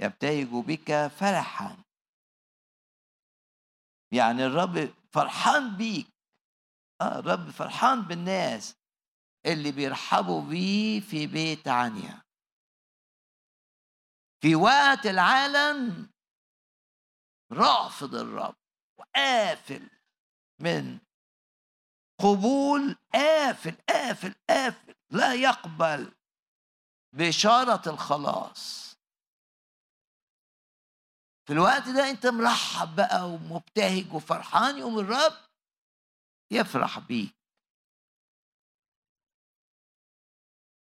يبتهج 0.00 0.48
بك 0.66 1.06
فرحا. 1.06 1.76
يعني 4.12 4.46
الرب 4.46 4.94
فرحان 5.12 5.76
بيك. 5.76 6.06
آه 7.00 7.18
الرب 7.18 7.50
فرحان 7.50 8.02
بالناس 8.02 8.76
اللي 9.46 9.72
بيرحبوا 9.72 10.42
بيه 10.42 11.00
في 11.00 11.26
بيت 11.26 11.68
عنيا. 11.68 12.22
في 14.42 14.54
وقت 14.54 15.06
العالم 15.06 16.10
رافض 17.52 18.14
الرب 18.14 18.54
وقافل 18.98 19.90
من 20.60 20.98
قبول 22.22 22.96
قافل 23.14 23.76
قافل 23.88 24.34
قافل 24.48 24.94
لا 25.10 25.34
يقبل 25.34 26.12
بشارة 27.12 27.88
الخلاص. 27.88 28.82
في 31.46 31.52
الوقت 31.52 31.88
ده 31.88 32.10
أنت 32.10 32.26
مرحب 32.26 32.96
بقى 32.96 33.28
ومبتهج 33.30 34.14
وفرحان 34.14 34.78
يوم 34.78 34.98
الرب 34.98 35.32
يفرح 36.50 36.98
بيك. 36.98 37.34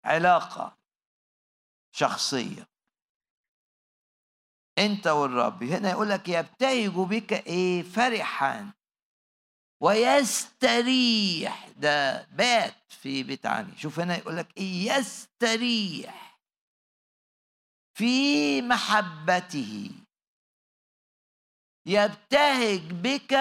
علاقة 0.06 0.78
شخصية. 1.92 2.68
أنت 4.78 5.08
والرب. 5.08 5.64
هنا 5.64 5.90
يقول 5.92 6.10
لك 6.10 6.30
يبتهج 6.30 6.94
بك 6.94 7.34
إيه؟ 7.34 7.84
فرحا. 7.84 8.74
ويستريح. 9.84 11.68
ده 11.78 12.24
بات 12.26 12.76
في 12.90 13.24
بيت 13.24 13.46
عني 13.46 13.78
شوف 13.78 14.00
هنا 14.00 14.18
يقول 14.18 14.38
لك 14.38 14.58
إيه 14.58 14.92
يستريح 14.92 16.40
في 17.98 18.62
محبته. 18.62 19.92
يبتهج 21.86 22.82
بك. 22.94 23.34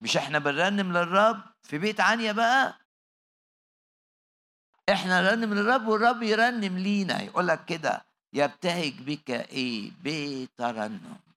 مش 0.00 0.16
إحنا 0.16 0.38
بنرنم 0.38 0.92
للرب 0.92 1.42
في 1.62 1.78
بيت 1.78 2.00
عنيا 2.00 2.32
بقى؟ 2.32 2.78
إحنا 4.92 5.20
نرنم 5.22 5.54
للرب 5.54 5.86
والرب 5.88 6.22
يرنم 6.22 6.78
لينا. 6.78 7.22
يقول 7.22 7.48
لك 7.48 7.64
كده 7.64 8.06
يبتهج 8.32 9.02
بك 9.02 9.30
إيه؟ 9.30 9.90
بترنم 10.02 11.33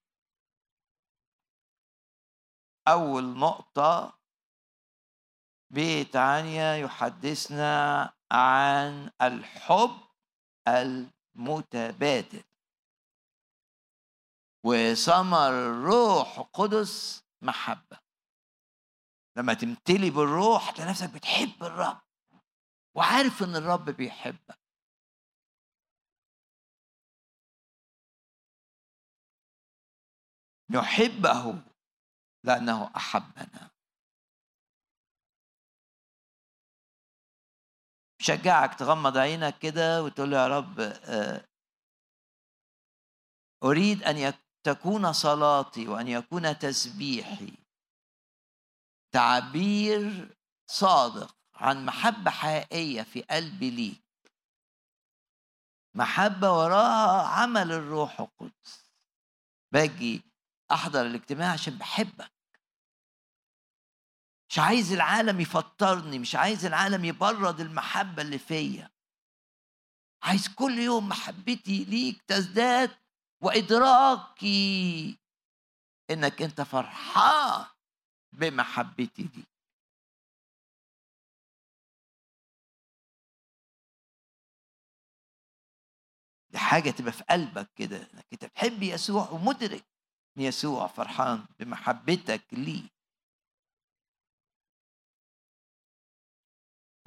أول 2.88 3.24
نقطة 3.24 4.20
بيت 5.70 6.16
يحدثنا 6.76 8.14
عن 8.32 9.12
الحب 9.22 10.00
المتبادل. 10.68 12.44
وثمر 14.64 15.52
روح 15.86 16.40
قدس 16.54 17.24
محبة. 17.42 18.00
لما 19.38 19.54
تمتلي 19.54 20.10
بالروح 20.10 20.72
تلاقي 20.72 20.90
نفسك 20.90 21.10
بتحب 21.14 21.64
الرب. 21.64 22.02
وعارف 22.96 23.44
إن 23.44 23.56
الرب 23.56 23.90
بيحبك. 23.90 24.60
نحبه. 30.70 31.64
لأنه 32.48 32.92
أحبنا. 32.96 33.72
شجعك 38.22 38.80
تغمض 38.80 39.18
عينك 39.18 39.60
كده 39.60 40.04
وتقول 40.04 40.34
يا 40.34 40.48
رب 40.48 40.80
آه، 40.80 41.48
أريد 43.64 44.04
أن 44.04 44.34
تكون 44.64 45.14
صلاتي 45.14 45.88
وأن 45.88 46.08
يكون 46.08 46.60
تسبيحي. 46.60 47.54
تعبير 49.14 50.36
صادق 50.70 51.38
عن 51.56 51.86
محبة 51.86 52.32
حقيقية 52.32 53.02
في 53.02 53.22
قلبي 53.22 53.70
ليك. 53.70 54.04
محبة 55.96 56.52
وراها 56.52 57.28
عمل 57.28 57.72
الروح 57.72 58.20
القدس. 58.20 58.92
باجي 59.74 60.22
أحضر 60.72 61.02
الاجتماع 61.02 61.54
عشان 61.54 61.78
بحبك. 61.78 62.37
مش 64.50 64.60
عايز 64.60 64.94
العالم 64.94 65.40
يفطرني 65.40 66.20
مش 66.20 66.36
عايز 66.36 66.66
العالم 66.66 67.06
يبرد 67.06 67.60
المحبة 67.60 68.22
اللي 68.22 68.38
فيا. 68.40 68.90
عايز 70.24 70.48
كل 70.48 70.80
يوم 70.80 71.10
محبتي 71.10 71.84
ليك 71.84 72.22
تزداد 72.22 72.98
وإدراكي 73.44 75.18
إنك 76.12 76.42
أنت 76.42 76.62
فرحان 76.62 77.66
بمحبتي 78.34 79.24
دي. 79.24 79.44
دي 86.50 86.58
حاجة 86.58 86.90
تبقى 86.92 87.12
في 87.12 87.24
قلبك 87.24 87.70
كده 87.76 87.98
إنك 87.98 88.26
أنت 88.34 88.46
بتحب 88.46 88.84
يسوع 88.84 89.30
ومدرك 89.30 89.86
إن 90.38 90.42
يسوع 90.44 90.88
فرحان 90.88 91.46
بمحبتك 91.60 92.46
ليه. 92.54 92.97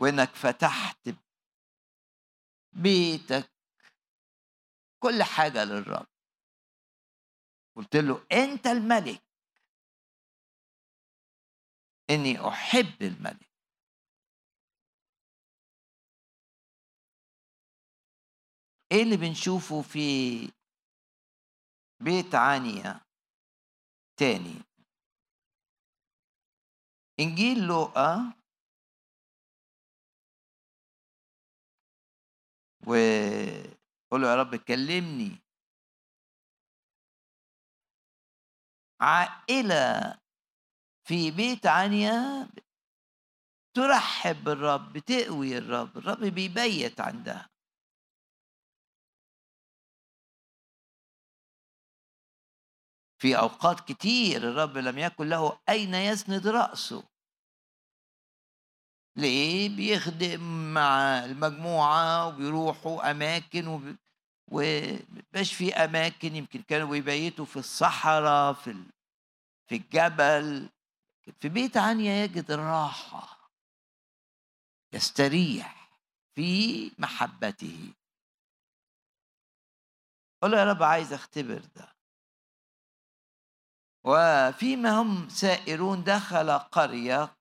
وإنك 0.00 0.28
فتحت 0.28 1.08
بيتك 2.72 3.50
كل 5.02 5.22
حاجة 5.22 5.64
للرب. 5.64 6.06
قلت 7.76 7.96
له 7.96 8.26
أنت 8.32 8.66
الملك. 8.66 9.22
إني 12.10 12.48
أحب 12.48 13.02
الملك. 13.02 13.50
إيه 18.92 19.02
اللي 19.02 19.16
بنشوفه 19.16 19.82
في 19.82 20.00
بيت 22.00 22.34
عنيا 22.34 23.00
تاني؟ 24.16 24.54
إنجيل 27.20 27.66
لوقا 27.66 28.39
وقول 32.86 34.22
له 34.22 34.28
يا 34.30 34.36
رب 34.36 34.56
كلمني. 34.56 35.42
عائلة 39.00 40.18
في 41.04 41.30
بيت 41.30 41.66
عنيا 41.66 42.48
ترحب 43.74 44.44
بالرب 44.44 44.92
بتقوي 44.92 45.58
الرب 45.58 45.98
الرب 45.98 46.24
بيبيت 46.24 47.00
عندها. 47.00 47.50
في 53.18 53.38
أوقات 53.38 53.80
كتير 53.92 54.36
الرب 54.36 54.76
لم 54.78 54.98
يكن 54.98 55.28
له 55.28 55.60
أين 55.68 55.94
يسند 55.94 56.46
رأسه. 56.46 57.08
ليه؟ 59.16 59.76
بيخدم 59.76 60.72
مع 60.74 61.24
المجموعة 61.24 62.26
وبيروحوا 62.26 63.10
أماكن 63.10 63.66
وب... 63.66 63.96
ومبقاش 64.52 65.54
في 65.54 65.74
أماكن 65.74 66.36
يمكن 66.36 66.62
كانوا 66.62 66.90
بيبيتوا 66.90 67.44
في 67.44 67.56
الصحراء 67.56 68.52
في 68.52 68.70
ال... 68.70 68.84
في 69.66 69.76
الجبل 69.76 70.68
في 71.40 71.48
بيت 71.48 71.76
عنيا 71.76 72.24
يجد 72.24 72.50
الراحة. 72.50 73.50
يستريح 74.92 75.98
في 76.34 76.92
محبته. 76.98 77.92
قل 80.42 80.52
يا 80.52 80.64
رب 80.64 80.82
عايز 80.82 81.12
أختبر 81.12 81.62
ده. 81.76 81.96
وفيما 84.04 84.90
هم 84.90 85.28
سائرون 85.28 86.04
دخل 86.04 86.58
قرية 86.58 87.36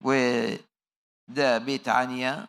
وده 0.00 1.58
بيت 1.58 1.88
عنيا. 1.88 2.48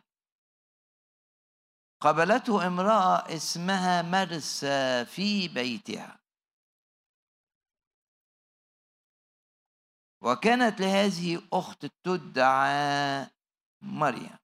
قبلته 2.01 2.67
امرأة 2.67 3.35
اسمها 3.35 4.01
مرسى 4.01 5.05
في 5.05 5.47
بيتها. 5.47 6.19
وكانت 10.21 10.79
لهذه 10.81 11.41
أخت 11.53 11.85
تدعى 11.85 13.27
مريم. 13.81 14.37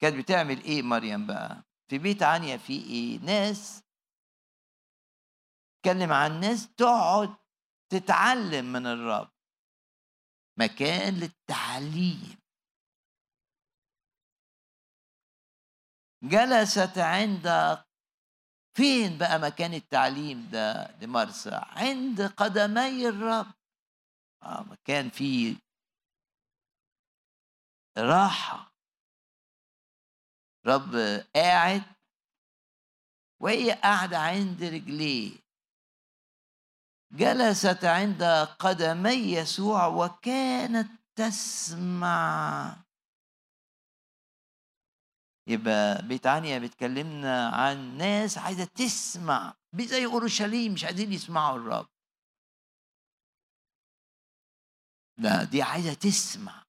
كانت 0.00 0.16
بتعمل 0.16 0.62
إيه 0.62 0.82
مريم 0.82 1.26
بقى؟ 1.26 1.64
في 1.88 1.98
بيت 1.98 2.22
عنيا 2.22 2.56
في 2.56 2.72
إيه؟ 2.72 3.18
ناس 3.18 3.82
تكلم 5.82 6.12
عن 6.12 6.40
ناس 6.40 6.74
تقعد 6.74 7.34
تتعلم 7.92 8.72
من 8.72 8.86
الرب. 8.86 9.33
مكان 10.58 11.14
للتعليم. 11.14 12.38
جلست 16.22 16.98
عند 16.98 17.46
فين 18.76 19.18
بقى 19.18 19.38
مكان 19.38 19.74
التعليم 19.74 20.50
ده 20.50 20.96
لمرسى 21.00 21.60
عند 21.62 22.22
قدمي 22.22 23.08
الرب. 23.08 23.54
آه 24.42 24.62
مكان 24.62 25.10
فيه 25.10 25.56
راحة. 27.98 28.74
رب 30.66 30.94
قاعد 31.36 31.82
وهي 33.40 33.72
قاعدة 33.72 34.18
عند 34.18 34.62
رجليه. 34.62 35.43
جلست 37.14 37.84
عند 37.84 38.22
قدمي 38.58 39.32
يسوع 39.32 39.86
وكانت 39.86 40.90
تسمع. 41.16 42.76
يبقى 45.46 46.06
بيت 46.08 46.26
عنيا 46.26 46.58
بتكلمنا 46.58 47.48
عن 47.48 47.96
ناس 47.98 48.38
عايزة 48.38 48.64
تسمع 48.64 49.54
زي 49.80 50.04
أورشليم 50.06 50.72
مش 50.72 50.84
عايزين 50.84 51.12
يسمعوا 51.12 51.58
الرب. 51.58 51.88
لا 55.18 55.44
دي 55.44 55.62
عايزة 55.62 55.94
تسمع. 55.94 56.64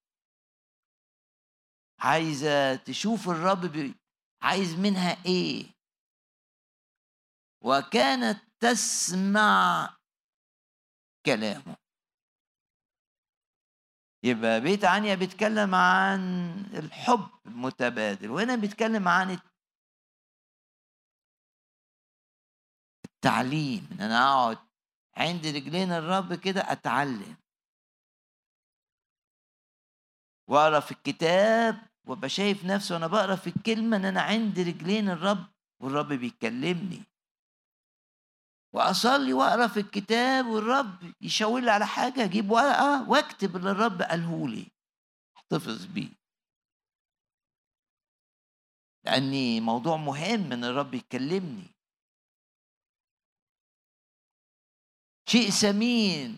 عايزة 2.00 2.76
تشوف 2.76 3.30
الرب 3.30 3.96
عايز 4.42 4.74
منها 4.74 5.26
إيه. 5.26 5.76
وكانت 7.62 8.44
تسمع 8.60 9.95
كلامه. 11.26 11.76
يبقى 14.24 14.62
بيت 14.62 14.86
عنيا 14.86 15.16
بيتكلم 15.16 15.76
عن 15.76 16.20
الحب 16.74 17.30
المتبادل 17.46 18.32
وهنا 18.32 18.56
بيتكلم 18.56 19.08
عن 19.08 19.40
التعليم 23.06 23.90
إن 23.92 24.02
أنا 24.02 24.34
أقعد 24.34 24.58
عند 25.18 25.48
رجلين 25.48 25.92
الرب 25.92 26.34
كده 26.34 26.72
أتعلم. 26.72 27.36
وأقرأ 30.48 30.80
في 30.80 30.92
الكتاب 30.92 31.88
وأبقى 32.08 32.30
شايف 32.30 32.66
نفسي 32.66 32.94
وأنا 32.94 33.08
بقرأ 33.08 33.36
في 33.36 33.48
الكلمة 33.48 33.98
إن 33.98 34.06
أنا 34.06 34.22
عند 34.22 34.60
رجلين 34.60 35.10
الرب 35.10 35.46
والرب 35.82 36.14
بيكلمني. 36.14 37.04
وأصلي 38.76 39.34
وأقرأ 39.34 39.68
في 39.68 39.80
الكتاب 39.80 40.46
والرب 40.48 41.14
يشاور 41.22 41.62
لي 41.62 41.72
على 41.72 41.88
حاجة 41.88 42.24
أجيب 42.24 42.52
ورقة 42.52 43.10
وأكتب 43.10 43.56
اللي 43.56 43.72
الرب 43.72 44.02
قاله 44.02 44.48
لي. 44.50 44.68
أحتفظ 45.38 45.86
بيه. 45.86 46.10
لأني 49.06 49.62
موضوع 49.62 49.98
مهم 49.98 50.52
إن 50.52 50.64
الرب 50.64 50.94
يكلمني. 50.94 51.68
شيء 55.30 55.50
ثمين 55.50 56.38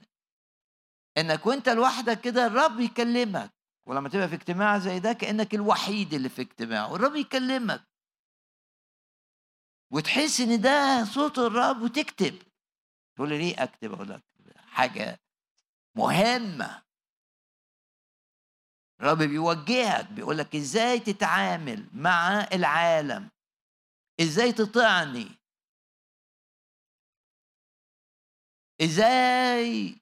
إنك 1.17 1.45
وأنت 1.45 1.69
لوحدك 1.69 2.21
كده 2.21 2.45
الرب 2.47 2.80
يكلمك. 2.80 3.52
ولما 3.88 4.10
تبقى 4.10 4.28
في 4.28 4.36
اجتماع 4.36 4.78
زي 4.78 5.00
ده 5.00 5.13
كأنك 5.13 5.54
الوحيد 5.56 6.13
اللي 6.13 6.30
في 6.30 6.41
اجتماع 6.41 6.88
والرب 6.88 7.15
يكلمك. 7.15 7.84
وتحس 9.91 10.39
إن 10.41 10.62
ده 10.62 11.06
صوت 11.13 11.39
الرب 11.39 11.82
وتكتب. 11.82 12.41
تقول 13.15 13.30
لي 13.30 13.38
ليه 13.38 13.63
أكتب؟ 13.63 13.93
أقول 13.93 14.10
لك 14.10 14.23
حاجة 14.58 15.19
مهمة. 15.95 16.84
الرب 19.00 19.17
بيوجهك 19.17 20.12
بيقول 20.12 20.38
لك 20.38 20.56
إزاي 20.56 21.00
تتعامل 21.00 21.89
مع 21.93 22.47
العالم؟ 22.54 23.30
إزاي 24.21 24.52
تطعني؟ 24.52 25.28
إزاي 28.82 29.95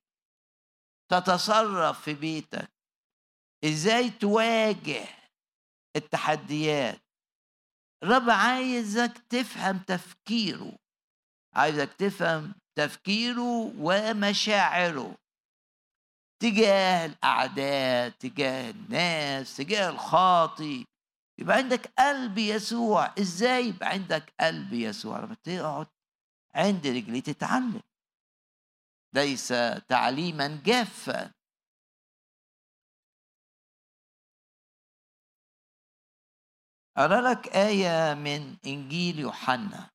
تتصرف 1.10 2.02
في 2.02 2.14
بيتك؟ 2.14 2.72
إزاي 3.66 4.10
تواجه 4.10 5.08
التحديات؟ 5.96 7.05
الرب 8.04 8.30
عايزك 8.30 9.18
تفهم 9.30 9.80
تفكيره. 9.80 10.78
عايزك 11.54 11.94
تفهم 11.94 12.54
تفكيره 12.78 13.74
ومشاعره. 13.78 15.18
تجاه 16.42 17.06
الأعداء 17.06 18.10
تجاه 18.10 18.72
الناس 18.72 19.58
تجاه 19.58 19.90
الخاطي 19.90 20.86
يبقى 21.40 21.58
عندك 21.58 21.94
قلب 22.00 22.38
يسوع. 22.38 23.14
إزاي 23.20 23.68
يبقى 23.68 23.90
عندك 23.90 24.34
قلب 24.40 24.74
يسوع؟ 24.74 25.20
لما 25.20 25.36
تقعد 25.44 25.88
عند 26.56 26.88
رجلي 26.88 27.22
تتعلم. 27.22 27.82
ليس 29.14 29.54
تعليما 29.88 30.62
جافا. 30.66 31.35
أرى 36.98 37.22
لك 37.22 37.48
آية 37.48 38.14
من 38.14 38.58
إنجيل 38.66 39.20
يوحنا. 39.20 39.92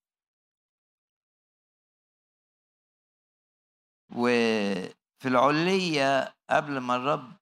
وفي 4.16 5.28
العلية 5.28 6.34
قبل 6.50 6.78
ما 6.78 6.96
الرب 6.96 7.36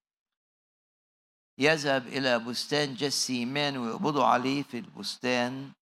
يذهب 1.57 2.07
إلى 2.07 2.39
بستان 2.39 2.93
جسيمان 2.93 3.77
ويقبضوا 3.77 4.25
عليه 4.25 4.63
في 4.63 4.77
البستان 4.77 5.73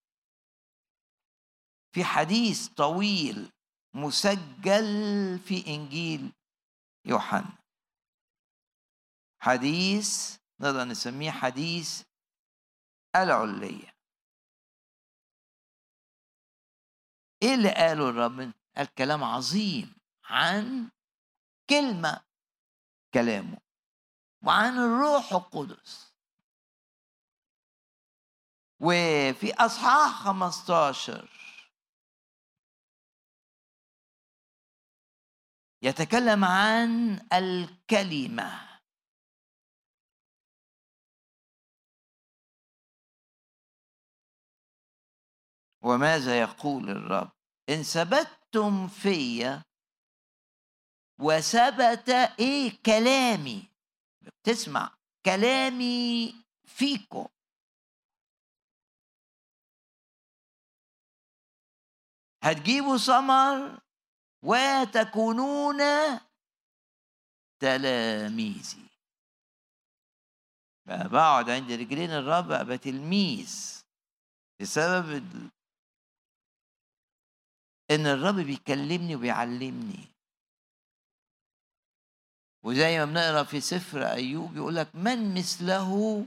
في 1.93 2.03
حديث 2.03 2.67
طويل 2.67 3.51
مسجل 3.93 5.39
في 5.39 5.67
إنجيل 5.67 6.33
يوحنا. 7.05 7.57
حديث 9.41 10.37
نقدر 10.61 10.83
نسميه 10.83 11.31
حديث 11.31 12.06
العلية 13.23 13.97
إيه 17.43 17.55
اللي 17.55 17.69
قاله 17.73 18.09
الرب؟ 18.09 18.53
قال 18.77 18.93
كلام 18.95 19.23
عظيم 19.23 19.95
عن 20.25 20.89
كلمة 21.69 22.23
كلامه 23.13 23.57
وعن 24.41 24.77
الروح 24.77 25.31
القدس. 25.33 26.13
وفي 28.79 29.53
أصحاح 29.53 30.23
15 30.23 31.29
يتكلم 35.81 36.45
عن 36.45 37.19
الكلمة. 37.33 38.66
وماذا 45.87 46.39
يقول 46.39 46.89
الرب؟ 46.89 47.31
إن 47.69 47.83
ثبتتم 47.83 48.87
في 48.87 49.61
وثبت 51.19 52.09
إيه 52.39 52.83
كلامي. 52.85 53.67
بتسمع 54.21 54.97
كلامي 55.25 56.35
فيكم. 56.65 57.27
هتجيبوا 62.43 62.97
ثمر 62.97 63.81
وتكونون 64.43 65.79
تلاميذي. 67.59 68.87
بقعد 70.85 71.49
عند 71.49 71.71
رجلين 71.71 72.09
الرب 72.11 72.51
أبقى 72.51 72.77
تلميذ. 72.77 73.81
بسبب 74.61 75.49
إن 77.91 78.05
الرب 78.05 78.35
بيكلمني 78.35 79.15
وبيعلمني. 79.15 80.07
وزي 82.63 82.99
ما 82.99 83.05
بنقرأ 83.05 83.43
في 83.43 83.61
سفر 83.61 84.07
أيوب 84.11 84.55
يقول 84.55 84.75
لك 84.75 84.95
من 84.95 85.33
مثله 85.33 86.25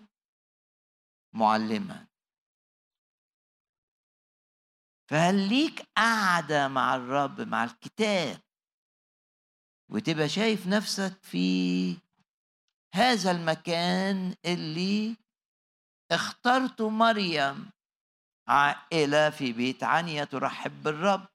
معلما. 1.35 2.07
فهل 5.11 5.49
ليك 5.49 5.83
قاعدة 5.97 6.69
مع 6.69 6.95
الرب 6.95 7.41
مع 7.41 7.65
الكتاب؟ 7.65 8.41
وتبقى 9.91 10.29
شايف 10.29 10.67
نفسك 10.67 11.23
في 11.23 11.97
هذا 12.95 13.31
المكان 13.31 14.35
اللي 14.45 15.17
اخترت 16.13 16.83
مريم 16.83 17.71
عائلة 18.49 19.31
في 19.31 19.53
بيت 19.53 19.83
عنيا 19.83 20.25
ترحب 20.25 20.83
بالرب. 20.83 21.30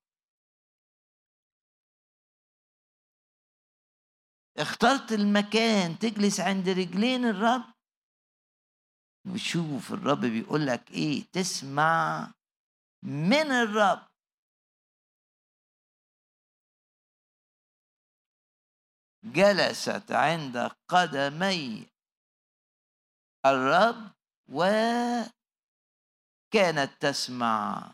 اخترت 4.57 5.11
المكان 5.11 5.99
تجلس 5.99 6.39
عند 6.39 6.69
رجلين 6.69 7.25
الرب. 7.25 7.75
وشوف 9.33 9.93
الرب 9.93 10.21
بيقول 10.21 10.67
لك 10.67 10.91
إيه 10.91 11.23
تسمع 11.33 12.31
من 13.03 13.51
الرب. 13.51 14.07
جلست 19.23 20.11
عند 20.11 20.57
قدمي 20.87 21.87
الرب 23.45 24.11
وكانت 24.49 25.31
تسمع 26.99 27.93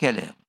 كلام 0.00 0.45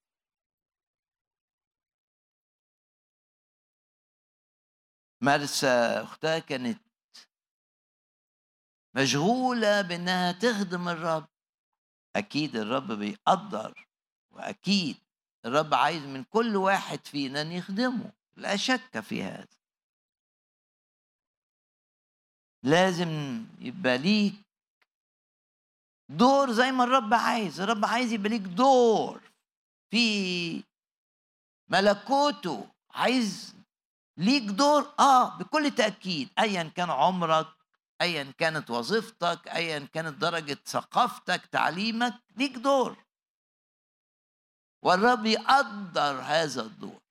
مرسى 5.21 5.67
أختها 6.03 6.39
كانت 6.39 6.81
مشغولة 8.95 9.81
بأنها 9.81 10.31
تخدم 10.31 10.89
الرب. 10.89 11.27
أكيد 12.15 12.55
الرب 12.55 12.91
بيقدر 12.91 13.87
وأكيد 14.31 14.97
الرب 15.45 15.73
عايز 15.73 16.03
من 16.03 16.23
كل 16.23 16.55
واحد 16.55 17.07
فينا 17.07 17.41
أن 17.41 17.51
يخدمه. 17.51 18.11
لا 18.35 18.55
شك 18.55 18.99
في 18.99 19.23
هذا. 19.23 19.57
لازم 22.63 23.45
يبقى 23.59 23.97
ليك 23.97 24.33
دور 26.09 26.51
زي 26.51 26.71
ما 26.71 26.83
الرب 26.83 27.13
عايز. 27.13 27.61
الرب 27.61 27.85
عايز 27.85 28.11
يبقى 28.11 28.29
ليك 28.29 28.41
دور 28.41 29.21
في 29.91 30.63
ملكوته. 31.67 32.71
عايز 32.91 33.56
ليك 34.17 34.43
دور 34.43 34.93
آه 34.99 35.37
بكل 35.37 35.71
تأكيد 35.71 36.29
ايا 36.39 36.63
كان 36.63 36.89
عمرك 36.89 37.47
ايا 38.01 38.33
كانت 38.37 38.69
وظيفتك 38.69 39.47
ايا 39.47 39.79
كانت 39.79 40.17
درجة 40.21 40.57
ثقافتك 40.65 41.45
تعليمك 41.45 42.13
ليك 42.37 42.51
دور. 42.57 42.97
والرب 44.81 45.25
يقدر 45.25 46.21
هذا 46.21 46.61
الدور 46.61 47.01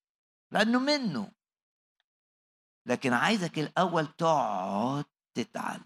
لأنه 0.50 0.78
منه. 0.78 1.32
لكن 2.86 3.12
عايزك 3.12 3.58
الأول 3.58 4.06
تقعد 4.06 5.04
تتعلم. 5.34 5.84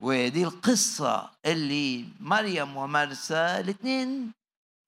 ودي 0.00 0.44
القصة 0.44 1.30
اللي 1.46 2.08
مريم 2.20 2.76
ومرسى 2.76 3.60
الاثنين 3.60 4.32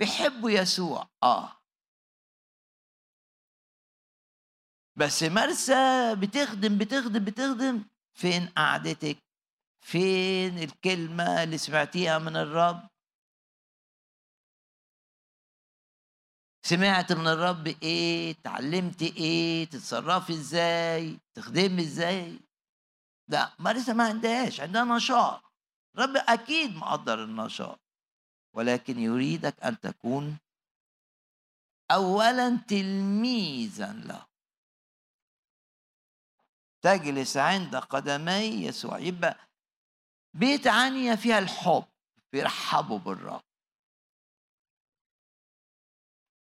بيحبوا 0.00 0.50
يسوع. 0.50 1.08
آه. 1.22 1.52
بس 4.96 5.22
مرسى 5.22 6.14
بتخدم 6.14 6.78
بتخدم 6.78 7.24
بتخدم. 7.24 7.84
فين 8.14 8.48
قعدتك؟ 8.48 9.18
فين 9.80 10.58
الكلمة 10.58 11.42
اللي 11.42 11.58
سمعتيها 11.58 12.18
من 12.18 12.36
الرب؟ 12.36 12.88
سمعت 16.62 17.12
من 17.12 17.26
الرب 17.26 17.66
إيه؟ 17.82 18.34
تعلمتي 18.44 19.16
إيه؟ 19.16 19.64
تتصرفي 19.64 20.32
إزاي؟ 20.32 21.18
تخدمي 21.34 21.82
إزاي؟ 21.82 22.40
لا 23.28 23.52
مرسى 23.58 23.92
ما 23.92 24.04
عندهاش 24.04 24.60
عندها 24.60 24.84
نشاط. 24.84 25.42
رب 25.96 26.16
أكيد 26.16 26.76
مقدر 26.76 27.24
النشاط. 27.24 27.80
ولكن 28.56 28.98
يريدك 28.98 29.62
أن 29.62 29.80
تكون 29.80 30.38
اولا 31.90 32.56
تلميذا 32.68 33.92
له. 33.92 34.26
تجلس 36.82 37.36
عند 37.36 37.76
قدمي 37.76 38.66
يسوع. 38.66 38.98
يبقى 38.98 39.36
بيت 40.34 40.66
عنيا 40.66 41.16
فيها 41.16 41.38
الحب 41.38 41.84
بيرحبوا 42.32 42.98
بالرب. 42.98 43.42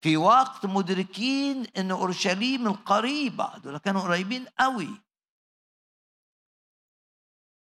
في 0.01 0.17
وقت 0.17 0.65
مدركين 0.65 1.65
إن 1.77 1.91
أورشليم 1.91 2.67
القريبة 2.67 3.57
دول 3.57 3.77
كانوا 3.77 4.01
قريبين 4.01 4.45
قوي. 4.45 5.01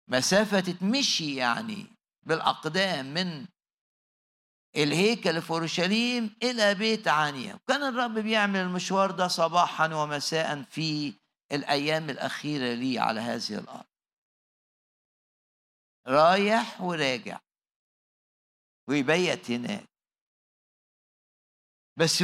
مسافة 0.07 0.59
تتمشي 0.59 1.35
يعني 1.35 1.87
بالأقدام 2.23 3.05
من 3.05 3.47
الهيكل 4.75 5.41
في 5.41 5.49
اورشليم 5.51 6.35
إلى 6.43 6.75
بيت 6.75 7.07
عنيا 7.07 7.53
وكان 7.53 7.83
الرب 7.83 8.13
بيعمل 8.13 8.59
المشوار 8.59 9.11
ده 9.11 9.27
صباحا 9.27 9.93
ومساء 9.93 10.61
في 10.61 11.13
الأيام 11.51 12.09
الأخيرة 12.09 12.73
لي 12.73 12.99
على 12.99 13.19
هذه 13.19 13.57
الأرض. 13.59 13.85
رايح 16.07 16.81
وراجع. 16.81 17.39
ويبيت 18.87 19.51
هناك. 19.51 19.89
بس 21.97 22.23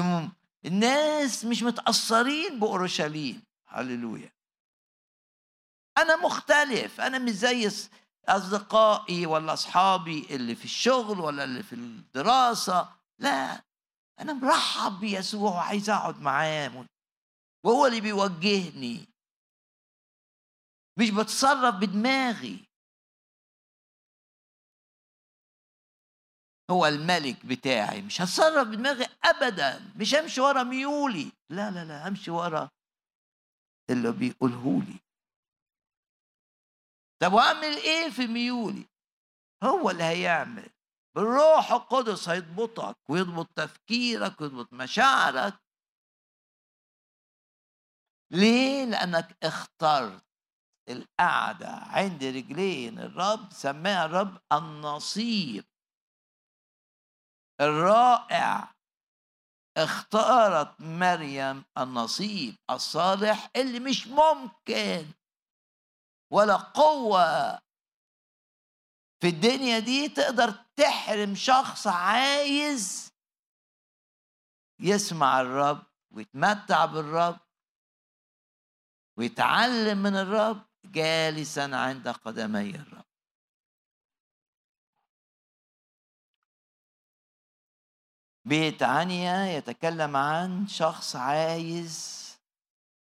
الناس 0.66 1.46
مش 1.46 1.64
متأثرين 1.64 2.60
بأورشليم. 2.60 3.44
هللويا. 3.68 4.32
أنا 5.98 6.16
مختلف. 6.16 7.02
أنا 7.02 7.18
مش 7.20 7.32
زي 7.32 7.70
أصدقائي 8.28 9.26
ولا 9.26 9.54
أصحابي 9.54 10.36
اللي 10.36 10.56
في 10.56 10.66
الشغل 10.66 11.20
ولا 11.20 11.44
اللي 11.44 11.64
في 11.64 11.74
الدراسة 11.76 12.90
لا 13.20 13.64
أنا 14.20 14.34
مرحب 14.34 15.00
بيسوع 15.00 15.52
وعايز 15.52 15.90
أقعد 15.90 16.20
معاه. 16.20 16.86
وهو 17.66 17.88
اللي 17.88 18.02
بيوجهني. 18.02 19.08
مش 21.00 21.10
بتصرف 21.10 21.76
بدماغي. 21.76 22.68
هو 26.72 26.86
الملك 26.86 27.46
بتاعي. 27.46 28.02
مش 28.02 28.22
هتصرف 28.22 28.68
بدماغي 28.68 29.06
ابدا. 29.24 29.94
مش 29.96 30.16
همشي 30.16 30.42
ورا 30.42 30.64
ميولي. 30.64 31.32
لا 31.50 31.72
لا 31.72 31.86
لا 31.86 32.08
همشي 32.08 32.32
ورا 32.32 32.70
اللي 33.90 34.12
بيقوله 34.12 34.82
لي. 34.88 35.00
طب 37.22 37.34
واعمل 37.34 37.78
إيه 37.78 38.10
في 38.10 38.28
ميولي؟ 38.28 38.90
هو 39.64 39.90
اللي 39.90 40.04
هيعمل. 40.04 40.70
بالروح 41.16 41.72
القدس 41.72 42.30
هيضبطك 42.30 42.98
ويضبط 43.10 43.48
تفكيرك 43.56 44.42
ويضبط 44.42 44.74
مشاعرك. 44.74 45.54
ليه؟ 48.32 48.86
لأنك 48.86 49.38
اخترت 49.44 50.24
القعدة 50.90 51.70
عند 51.70 52.24
رجلين. 52.24 53.00
الرب 53.00 53.52
سماها 53.52 54.06
الرب 54.06 54.42
النصيب 54.54 55.66
الرائع. 57.62 58.74
اختارت 59.78 60.82
مريم 60.82 61.64
النصيب 61.78 62.56
الصالح 62.70 63.50
اللي 63.56 63.80
مش 63.80 64.08
ممكن. 64.08 65.21
ولا 66.32 66.56
قوة 66.56 67.56
في 69.22 69.28
الدنيا 69.28 69.80
دي 69.80 70.10
تقدر 70.10 70.52
تحرم 70.76 71.36
شخص 71.36 71.88
عايز 71.88 73.12
يسمع 74.80 75.42
الرب 75.42 75.84
ويتمتع 76.12 76.86
بالرب 76.86 77.40
ويتعلم 79.18 79.98
من 79.98 80.16
الرب 80.16 80.62
جالسا 80.86 81.70
عند 81.74 82.08
قدمي 82.08 82.70
الرب. 82.76 83.06
بيت 88.46 88.84
عنيا 88.84 89.58
يتكلم 89.58 90.16
عن 90.16 90.68
شخص 90.68 91.16
عايز 91.16 92.22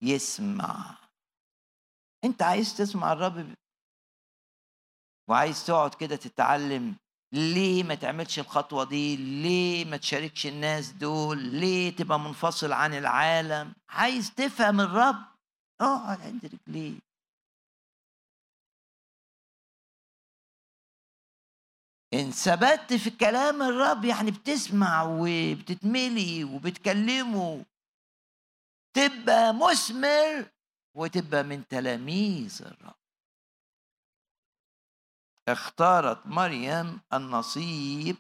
يسمع. 0.02 1.03
أنت 2.26 2.42
عايز 2.42 2.78
تسمع 2.78 3.14
الرب 3.14 3.54
وعايز 5.30 5.66
تقعد 5.66 5.94
كده 5.96 6.16
تتعلم 6.16 6.96
ليه 7.34 7.84
ما 7.84 7.96
تعملش 7.96 8.40
الخطوة 8.40 8.84
دي؟ 8.84 9.16
ليه 9.16 9.86
ما 9.86 9.98
تشاركش 9.98 10.46
الناس 10.46 10.92
دول؟ 10.92 11.38
ليه 11.38 11.96
تبقى 11.96 12.20
منفصل 12.20 12.72
عن 12.72 12.94
العالم؟ 12.94 13.74
عايز 13.90 14.32
تفهم 14.36 14.82
الرب؟ 14.82 15.26
اقعد 15.82 16.22
عند 16.22 16.46
رجليه. 16.46 17.00
ان 22.14 22.32
ثبت 22.32 22.94
في 22.94 23.10
كلام 23.10 23.62
الرب 23.62 24.06
يعني 24.06 24.32
بتسمع 24.32 25.04
وبتتملي 25.04 26.44
وبتكلمه. 26.44 27.66
تبقى 28.96 29.54
مثمر 29.54 30.52
وتبقى 30.94 31.44
من 31.44 31.68
تلاميذ 31.68 32.62
الرب. 32.66 32.96
اختارت 35.48 36.28
مريم 36.28 37.02
النصيب 37.14 38.18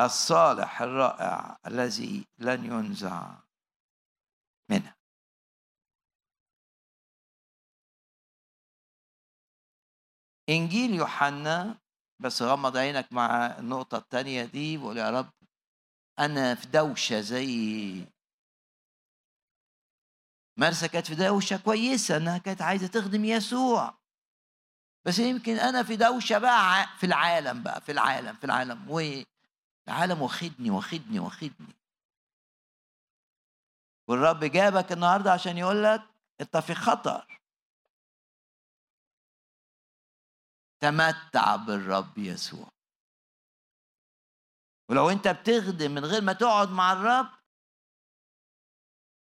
الصالح 0.00 0.82
الرائع 0.82 1.58
الذي 1.66 2.26
لن 2.38 2.64
ينزع 2.64 3.38
منه. 4.70 4.94
إنجيل 10.48 10.94
يوحنا 10.94 11.80
بس 12.20 12.42
غمض 12.42 12.76
عينك 12.76 13.12
مع 13.12 13.58
النقطة 13.58 13.98
الثانية 13.98 14.44
دي 14.44 14.78
وقول 14.78 14.96
يا 14.98 15.10
رب 15.10 15.39
أنا 16.20 16.54
في 16.54 16.66
دوشة 16.66 17.20
زي 17.20 18.04
مرسى 20.56 20.88
كانت 20.88 21.06
في 21.06 21.14
دوشة 21.14 21.56
كويسة 21.56 22.16
إنها 22.16 22.38
كانت 22.38 22.62
عايزة 22.62 22.86
تخدم 22.86 23.24
يسوع. 23.24 23.98
بس 25.04 25.18
يمكن 25.18 25.52
أنا 25.56 25.82
في 25.82 25.96
دوشة 25.96 26.38
بقى 26.38 26.86
في 26.98 27.06
العالم 27.06 27.62
بقى 27.62 27.80
في 27.80 27.92
العالم 27.92 28.36
في 28.36 28.44
العالم. 28.44 28.90
والعالم 28.90 30.22
واخدني 30.22 30.70
واخدني 30.70 31.18
واخدني. 31.18 31.76
والرب 34.08 34.44
جابك 34.44 34.92
النهارده 34.92 35.32
عشان 35.32 35.58
يقول 35.58 35.84
لك 35.84 36.02
أنت 36.40 36.56
في 36.56 36.74
خطر. 36.74 37.40
تمتع 40.80 41.56
بالرب 41.56 42.18
يسوع. 42.18 42.68
ولو 44.90 45.10
انت 45.10 45.28
بتخدم 45.28 45.90
من 45.94 46.04
غير 46.04 46.22
ما 46.22 46.32
تقعد 46.32 46.68
مع 46.68 46.92
الرب 46.92 47.40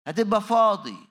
هتبقى 0.06 0.40
فاضي. 0.40 1.10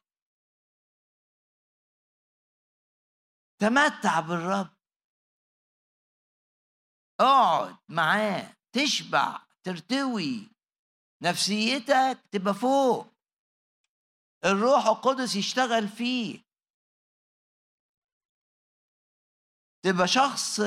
تمتع 3.62 4.20
بالرب. 4.20 4.78
اقعد 7.20 7.78
معاه 7.90 8.56
تشبع 8.76 9.48
ترتوي. 9.64 10.50
نفسيتك 11.24 12.30
تبقى 12.32 12.54
فوق. 12.54 13.08
الروح 14.46 14.86
القدس 14.86 15.36
يشتغل 15.36 15.88
فيك 15.88 16.50
تبقى 19.84 20.08
شخص 20.08 20.62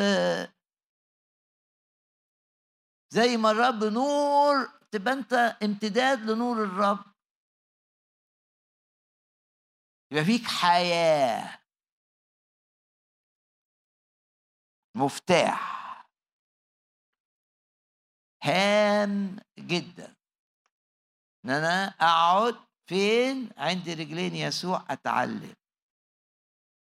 زي 3.12 3.36
ما 3.36 3.50
الرب 3.50 3.84
نور 3.84 4.66
تبقى 4.90 5.12
أنت 5.12 5.32
امتداد 5.62 6.18
لنور 6.18 6.64
الرب. 6.64 7.04
يبقى 10.10 10.24
فيك 10.24 10.46
حياة. 10.46 11.58
مفتاح. 14.94 15.62
هام 18.44 19.36
جدا. 19.58 20.14
إن 21.44 21.50
أنا 21.50 21.84
أقعد 21.86 22.56
فين؟ 22.86 23.50
عند 23.56 23.88
رجلين 23.88 24.34
يسوع 24.34 24.84
أتعلم. 24.90 25.54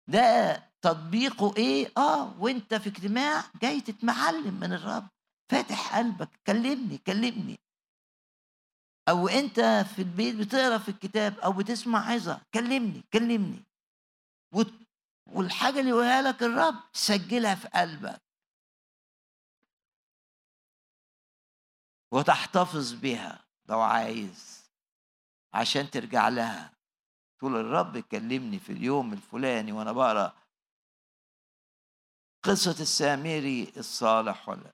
ده 0.09 0.57
تطبيقه 0.81 1.57
إيه؟ 1.57 1.93
آه 1.97 2.41
وأنت 2.43 2.75
في 2.75 2.89
اجتماع 2.89 3.45
جاي 3.63 3.81
تتمعلم 3.81 4.55
من 4.61 4.73
الرب. 4.73 5.14
فاتح 5.51 5.97
قلبك 5.99 6.31
كلمني 6.47 6.99
كلمني. 6.99 7.59
أو 9.09 9.29
أنت 9.29 9.61
في 9.95 9.99
البيت 10.03 10.35
بتقرأ 10.37 10.79
في 10.79 10.89
الكتاب 10.89 11.39
أو 11.39 11.53
بتسمع 11.53 12.11
عظة 12.11 12.43
كلمني 12.55 13.03
كلمني. 13.13 13.65
والحاجة 15.27 15.81
اللي 15.81 15.91
يقولها 15.91 16.23
لك 16.23 16.43
الرب 16.43 16.93
تسجلها 16.93 17.55
في 17.55 17.69
قلبك. 17.69 18.23
وتحتفظ 22.13 22.93
بها 22.93 23.45
لو 23.69 23.81
عايز 23.81 24.65
عشان 25.55 25.91
ترجع 25.91 26.29
لها. 26.29 26.75
تقول 27.39 27.57
الرب 27.57 27.99
كلمني 27.99 28.59
في 28.59 28.73
اليوم 28.73 29.13
الفلاني 29.13 29.73
وأنا 29.73 29.93
بقرأ 29.93 30.33
قصة 32.43 32.81
السامري 32.81 33.73
الصالح 33.77 34.49
ولا 34.49 34.74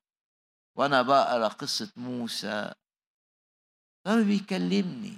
وأنا 0.75 1.03
بقرأ 1.03 1.49
قصة 1.49 1.93
موسى 1.97 2.73
الرب 4.07 4.25
بيكلمني 4.25 5.17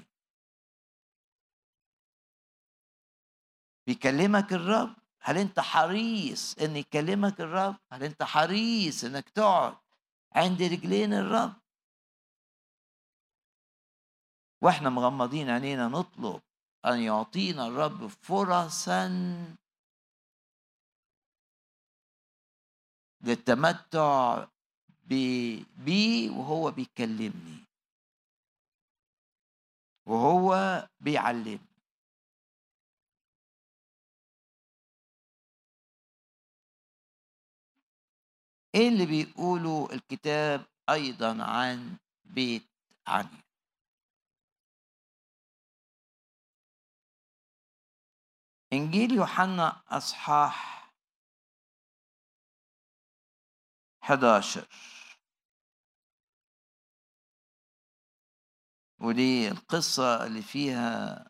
بيكلمك 3.86 4.52
الرب 4.52 4.96
هل 5.20 5.38
أنت 5.38 5.60
حريص 5.60 6.58
إن 6.58 6.76
يكلمك 6.76 7.40
الرب؟ 7.40 7.76
هل 7.92 8.02
أنت 8.02 8.22
حريص 8.22 9.04
إنك 9.04 9.28
تقعد 9.28 9.76
عند 10.32 10.62
رجلين 10.62 11.12
الرب؟ 11.12 11.52
وإحنا 14.62 14.90
مغمضين 14.90 15.50
عينينا 15.50 15.88
نطلب 15.88 16.42
أن 16.86 17.00
يعطينا 17.00 17.66
الرب 17.66 18.06
فرصا 18.06 19.08
للتمتع 23.20 24.46
بيه 25.84 26.30
وهو 26.30 26.70
بيكلمني. 26.70 27.64
وهو 30.06 30.54
بيعلمني. 31.00 31.72
إيه 38.74 38.88
اللي 38.88 39.06
بيقوله 39.06 39.88
الكتاب 39.92 40.66
أيضا 40.90 41.42
عن 41.44 41.96
بيت 42.24 42.62
عني 43.06 43.42
إنجيل 48.72 49.12
يوحنا 49.12 49.82
أصحاح 49.88 50.72
11 54.02 54.91
ودي 59.02 59.48
القصة 59.48 60.26
اللي 60.26 60.42
فيها 60.42 61.24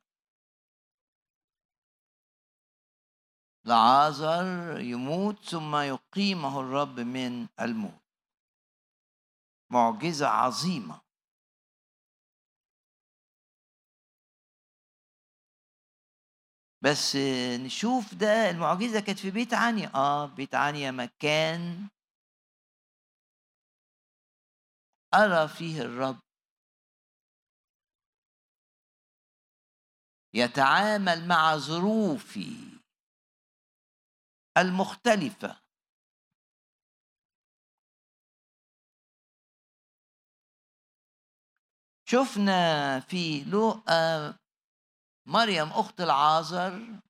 لعازر 3.66 4.80
يموت 4.80 5.38
ثم 5.44 5.76
يقيمه 5.76 6.60
الرب 6.60 7.00
من 7.00 7.48
الموت. 7.60 8.02
معجزة 9.70 10.26
عظيمة. 10.28 11.00
بس 16.82 17.16
نشوف 17.60 18.14
ده 18.14 18.50
المعجزة 18.50 19.00
كانت 19.00 19.18
في 19.18 19.30
بيت 19.30 19.54
عنيا. 19.54 19.90
آه 19.94 20.26
بيت 20.26 20.54
عنيا 20.54 20.90
مكان 20.90 21.88
أرى 25.14 25.48
فيه 25.48 25.82
الرب. 25.82 26.31
يتعامل 30.34 31.28
مع 31.28 31.56
ظروفي 31.56 32.80
المختلفة. 34.58 35.62
شفنا 42.04 43.00
في 43.00 43.44
لوقا 43.44 44.36
مريم 45.26 45.68
أخت 45.68 46.00
العازر 46.00 47.00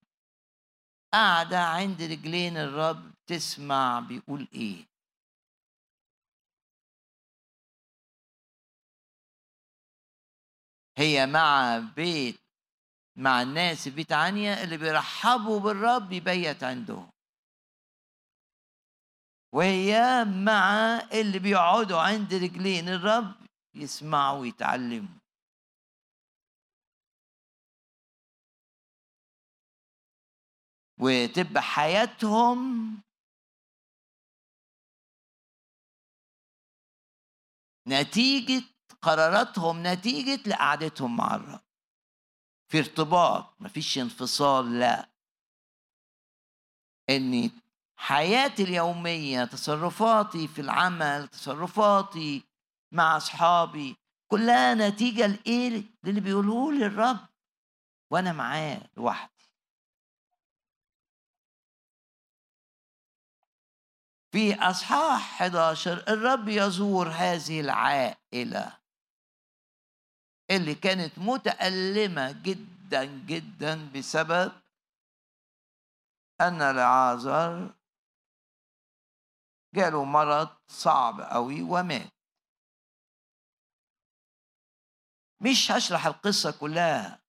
قاعدة 1.13 1.59
عند 1.59 2.01
رجلين 2.01 2.57
الرب 2.57 3.13
تسمع 3.27 3.99
بيقول 3.99 4.47
إيه. 4.53 4.85
هي 10.97 11.25
مع 11.25 11.79
بيت 11.95 12.42
مع 13.15 13.41
الناس 13.41 13.83
في 13.83 13.89
بيت 13.95 14.11
عنيا 14.11 14.63
اللي 14.63 14.77
بيرحبوا 14.77 15.59
بالرب 15.59 16.11
يبيت 16.11 16.63
عندهم 16.63 17.09
وهي 19.53 20.25
مع 20.45 20.65
اللي 21.13 21.39
بيقعدوا 21.39 21.99
عند 22.01 22.33
رجلين 22.33 22.89
الرب 22.89 23.35
يسمعوا 23.75 24.39
ويتعلموا. 24.39 25.19
وتبقى 30.99 31.61
حياتهم 31.61 33.01
نتيجة 37.87 38.63
قراراتهم 39.01 39.87
نتيجة 39.87 40.49
لقعدتهم 40.49 41.17
مع 41.17 41.35
الرب. 41.35 41.62
في 42.73 42.79
ارتباط 42.79 43.45
مفيش 43.59 43.97
انفصال 43.97 44.79
لا. 44.79 45.09
إن 47.09 47.51
حياتي 47.95 48.63
اليومية 48.63 49.45
تصرفاتي 49.45 50.47
في 50.47 50.61
العمل 50.61 51.27
تصرفاتي 51.27 52.43
مع 52.91 53.17
أصحابي 53.17 53.97
كلها 54.27 54.73
نتيجة 54.73 55.27
لإيه؟ 55.27 55.83
للي 56.03 56.21
بيقولوه 56.21 56.73
لي 56.73 56.85
الرب 56.85 57.27
وأنا 58.11 58.33
معاه 58.33 58.81
لوحدي. 58.97 59.45
في 64.31 64.55
أصحاح 64.55 65.41
11 65.41 66.03
الرب 66.07 66.47
يزور 66.47 67.07
هذه 67.07 67.59
العائلة. 67.59 68.82
اللي 70.51 70.75
كانت 70.75 71.19
متألمة 71.19 72.31
جدا 72.43 73.05
جدا 73.05 73.91
بسبب 73.91 74.51
أن 76.41 76.75
لعازر 76.75 77.75
جاله 79.75 80.03
مرض 80.03 80.49
صعب 80.67 81.21
قوي 81.21 81.61
ومات. 81.61 82.13
مش 85.41 85.71
هشرح 85.71 86.05
القصة 86.05 86.59
كلها. 86.59 87.23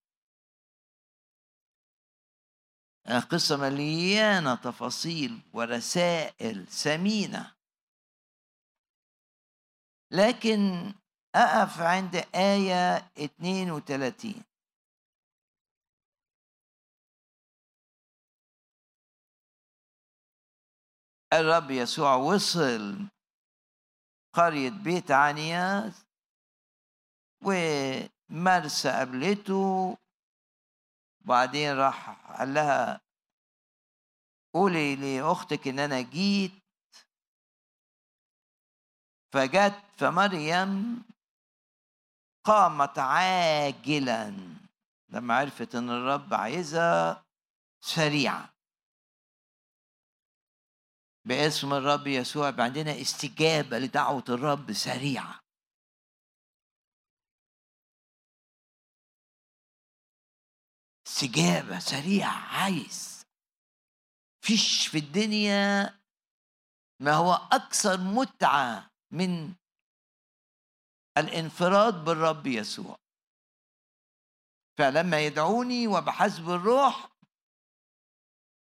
القصة 3.09 3.57
مليانة 3.57 4.55
تفاصيل 4.55 5.41
ورسائل 5.53 6.67
ثمينة 6.67 7.55
لكن 10.11 10.93
أقف 11.35 11.81
عند 11.81 12.15
آية 12.35 12.97
32 13.17 14.43
الرب 21.33 21.71
يسوع 21.71 22.15
وصل 22.15 23.07
قرية 24.33 24.69
بيت 24.69 25.11
عنيا 25.11 25.93
ومرسى 27.41 28.89
قابلته 28.89 29.97
وبعدين 31.21 31.77
راح 31.77 32.09
قال 32.37 32.53
لها 32.53 33.01
قولي 34.53 34.95
لأختك 34.95 35.67
إن 35.67 35.79
أنا 35.79 36.01
جيت. 36.01 36.51
فجت 39.33 39.83
فمريم 39.97 41.03
قامت 42.45 42.99
عاجلا. 42.99 44.33
لما 45.09 45.35
عرفت 45.37 45.75
إن 45.75 45.89
الرب 45.89 46.33
عايزها 46.33 47.25
سريعا. 47.81 48.49
باسم 51.27 51.73
الرب 51.73 52.07
يسوع 52.07 52.47
عندنا 52.47 53.01
استجابة 53.01 53.79
لدعوة 53.79 54.23
الرب 54.29 54.73
سريعة 54.73 55.39
استجابة 61.07 61.79
سريعة 61.79 62.61
عايز. 62.61 63.25
فيش 64.41 64.87
في 64.87 64.97
الدنيا 64.97 65.99
ما 66.99 67.13
هو 67.13 67.33
أكثر 67.33 67.97
متعة 67.97 68.91
من 69.11 69.55
الانفراد 71.17 72.05
بالرب 72.05 72.47
يسوع. 72.47 72.95
فلما 74.77 75.19
يدعوني 75.19 75.87
وبحسب 75.87 76.49
الروح 76.49 77.09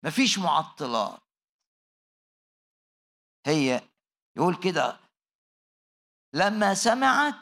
مفيش 0.05 0.39
معطلات. 0.39 1.21
هي 3.47 3.81
يقول 4.37 4.57
كده 4.65 5.01
لما 6.35 6.75
سمعت 6.75 7.35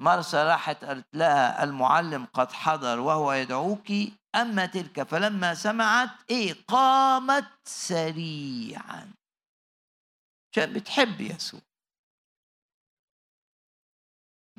مرسى 0.00 0.36
راحت 0.36 0.84
قالت 0.84 1.06
لها 1.14 1.64
المعلم 1.64 2.24
قد 2.26 2.52
حضر 2.52 3.00
وهو 3.00 3.32
يدعوك 3.32 3.86
أما 4.34 4.66
تلك 4.66 5.02
فلما 5.02 5.54
سمعت 5.54 6.30
إيه 6.30 6.64
قامت 6.68 7.68
سريعا. 7.68 9.12
عشان 10.52 10.72
بتحب 10.72 11.20
يسوع. 11.20 11.60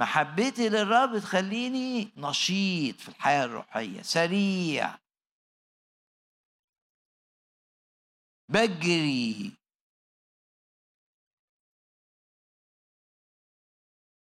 محبتي 0.01 0.69
للرب 0.69 1.19
تخليني 1.19 2.11
نشيط 2.17 2.95
في 2.95 3.09
الحياة 3.09 3.45
الروحية 3.45 4.01
سريع. 4.01 4.97
بجري. 8.49 9.53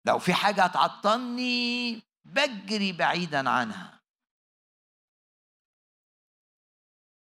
لو 0.06 0.18
في 0.18 0.34
حاجة 0.34 0.64
هتعطلني 0.64 2.02
بجري 2.24 2.92
بعيدا 2.92 3.50
عنها. 3.50 4.00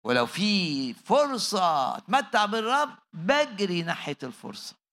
ولو 0.04 0.26
في 0.26 0.94
فرصة 0.94 1.98
أتمتع 1.98 2.46
بالرب 2.46 2.98
بجري 3.14 3.84
ناحية 3.84 4.18
الفرصة. 4.24 4.85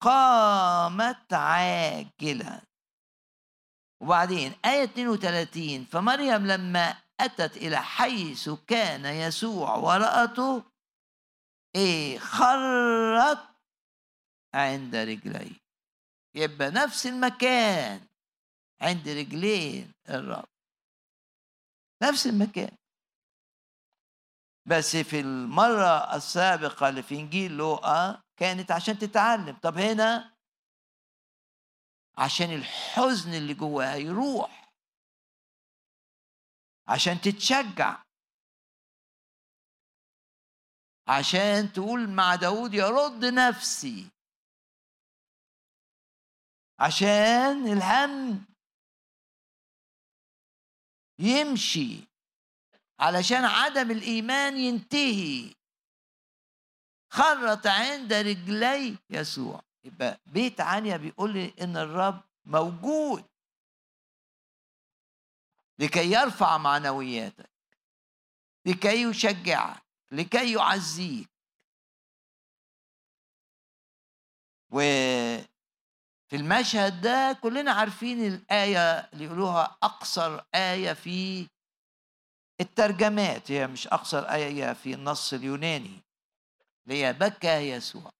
قامت 0.00 1.32
عاجلا. 1.32 2.62
وبعدين 4.02 4.52
آية 4.64 4.84
32 4.84 5.84
فمريم 5.84 6.46
لما 6.46 6.94
أتت 7.20 7.56
إلى 7.56 7.82
حيث 7.82 8.50
كان 8.66 9.04
يسوع 9.04 9.76
ورأته 9.76 10.62
إيه 11.76 12.18
خرت 12.18 13.48
عند 14.54 14.96
رجليه. 14.96 15.56
يبقى 16.34 16.70
نفس 16.70 17.06
المكان 17.06 18.06
عند 18.80 19.08
رجلين 19.08 19.92
الرب. 20.08 20.48
نفس 22.02 22.26
المكان. 22.26 22.76
بس 24.66 24.96
في 24.96 25.20
المرة 25.20 26.14
السابقة 26.16 26.88
اللي 26.88 27.02
في 27.02 27.14
إنجيل 27.14 27.52
لوقا 27.56 28.22
كانت 28.38 28.70
عشان 28.70 28.98
تتعلم. 28.98 29.58
طب 29.62 29.78
هنا 29.78 30.36
عشان 32.18 32.50
الحزن 32.52 33.34
اللي 33.34 33.54
جواها 33.54 33.94
يروح. 33.96 34.72
عشان 36.88 37.20
تتشجع. 37.20 38.02
عشان 41.08 41.72
تقول 41.72 42.10
مع 42.10 42.34
داود 42.34 42.74
يرد 42.74 43.24
نفسي. 43.24 44.10
عشان 46.80 47.72
الهم 47.72 48.46
يمشي. 51.18 52.08
علشان 53.00 53.44
عدم 53.44 53.90
الإيمان 53.90 54.56
ينتهي. 54.56 55.57
خرت 57.10 57.66
عند 57.66 58.12
رجلي 58.12 58.98
يسوع. 59.10 59.62
يبقى 59.84 60.20
بيت 60.26 60.60
عنيا 60.60 60.96
بيقول 60.96 61.32
لي 61.32 61.54
إن 61.60 61.76
الرب 61.76 62.20
موجود. 62.44 63.24
لكي 65.78 66.12
يرفع 66.12 66.56
معنوياتك. 66.58 67.50
لكي 68.66 69.02
يشجعك. 69.02 69.82
لكي 70.12 70.52
يعزيك. 70.52 71.28
وفي 74.70 75.46
المشهد 76.32 77.00
ده 77.00 77.38
كلنا 77.42 77.72
عارفين 77.72 78.26
الآية 78.26 78.98
اللي 78.98 79.24
يقولوها 79.24 79.76
أقصر 79.82 80.40
آية 80.54 80.92
في 80.92 81.48
الترجمات. 82.60 83.50
هي 83.50 83.66
مش 83.66 83.86
أقصر 83.86 84.18
آية 84.18 84.72
في 84.72 84.94
النص 84.94 85.32
اليوناني. 85.32 86.07
اللي 86.88 87.04
هي 87.04 87.12
بكى 87.12 87.70
يسوع؟ 87.70 88.10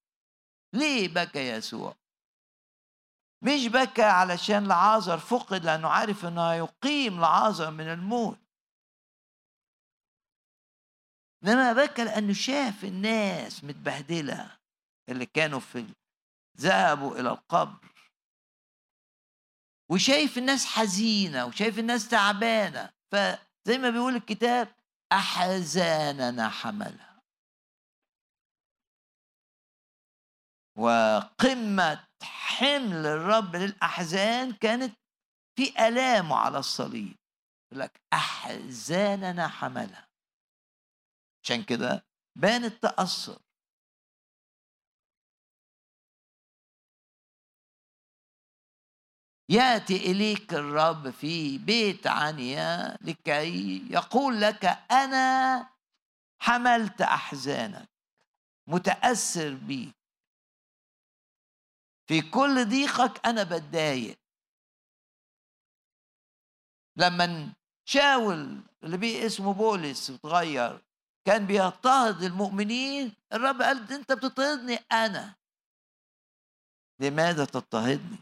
ليه 0.72 1.08
بكى 1.08 1.48
يسوع؟ 1.48 1.94
مش 3.42 3.66
بكى 3.66 4.02
علشان 4.02 4.68
لعازر 4.68 5.18
فقد 5.18 5.64
لأنه 5.64 5.88
عارف 5.88 6.24
أنه 6.24 6.54
يقيم 6.54 7.20
لعازر 7.20 7.70
من 7.70 7.88
الموت. 7.92 8.38
إنما 11.44 11.72
بكى 11.72 12.04
لأنه 12.04 12.32
شاف 12.32 12.84
الناس 12.84 13.64
متبهدلة 13.64 14.58
اللي 15.08 15.26
كانوا 15.26 15.60
في 15.60 15.94
ذهبوا 16.58 17.20
إلى 17.20 17.28
القبر. 17.28 17.88
وشايف 19.90 20.38
الناس 20.38 20.66
حزينة 20.66 21.46
وشايف 21.46 21.78
الناس 21.78 22.08
تعبانة. 22.08 22.90
فزي 23.12 23.78
ما 23.78 23.90
بيقول 23.90 24.16
الكتاب 24.16 24.74
أحزاننا 25.12 26.48
حملها 26.48 27.07
وقمة 30.78 32.08
حمل 32.22 33.06
الرب 33.06 33.56
للأحزان 33.56 34.52
كانت 34.52 34.94
في 35.56 35.88
آلامه 35.88 36.36
على 36.36 36.58
الصليب. 36.58 37.16
يقول 37.72 37.80
لك 37.84 38.00
أحزاننا 38.12 39.48
حملها. 39.48 40.08
عشان 41.44 41.64
كده 41.64 42.06
بان 42.38 42.64
التأثر. 42.64 43.38
يأتي 49.50 49.96
إليك 49.96 50.54
الرب 50.54 51.10
في 51.10 51.58
بيت 51.58 52.06
عنيا 52.06 52.98
لكي 53.00 53.86
يقول 53.92 54.40
لك 54.40 54.64
أنا 54.90 55.70
حملت 56.42 57.00
أحزانك 57.02 57.88
متأثر 58.68 59.54
بيك. 59.54 59.97
في 62.09 62.20
كل 62.20 62.68
ضيقك 62.68 63.26
أنا 63.26 63.42
بتضايق. 63.42 64.18
لما 66.96 67.52
شاول 67.84 68.62
اللي 68.82 68.96
بيه 68.96 69.26
اسمه 69.26 69.52
بولس 69.54 70.11
وتغير 70.11 70.84
كان 71.26 71.46
بيضطهد 71.46 72.22
المؤمنين 72.22 73.16
الرب 73.32 73.62
قال 73.62 73.92
أنت 73.92 74.12
بتضطهدني 74.12 74.76
أنا. 74.92 75.34
لماذا 77.00 77.44
تضطهدني؟ 77.44 78.18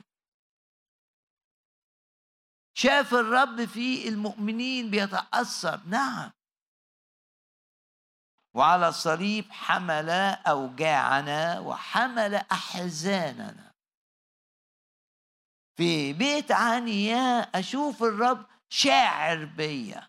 شاف 2.74 3.14
الرب 3.14 3.64
في 3.64 4.08
المؤمنين 4.08 4.90
بيتأثر. 4.90 5.80
نعم. 5.86 6.32
وعلى 8.54 8.88
الصليب 8.88 9.52
حمل 9.52 10.10
أوجاعنا 10.46 11.60
وحمل 11.60 12.34
أحزاننا. 12.34 13.65
في 15.76 16.12
بيت 16.12 16.52
عنيا 16.52 17.40
أشوف 17.40 18.02
الرب 18.02 18.46
شاعر 18.68 19.44
بيا. 19.44 20.08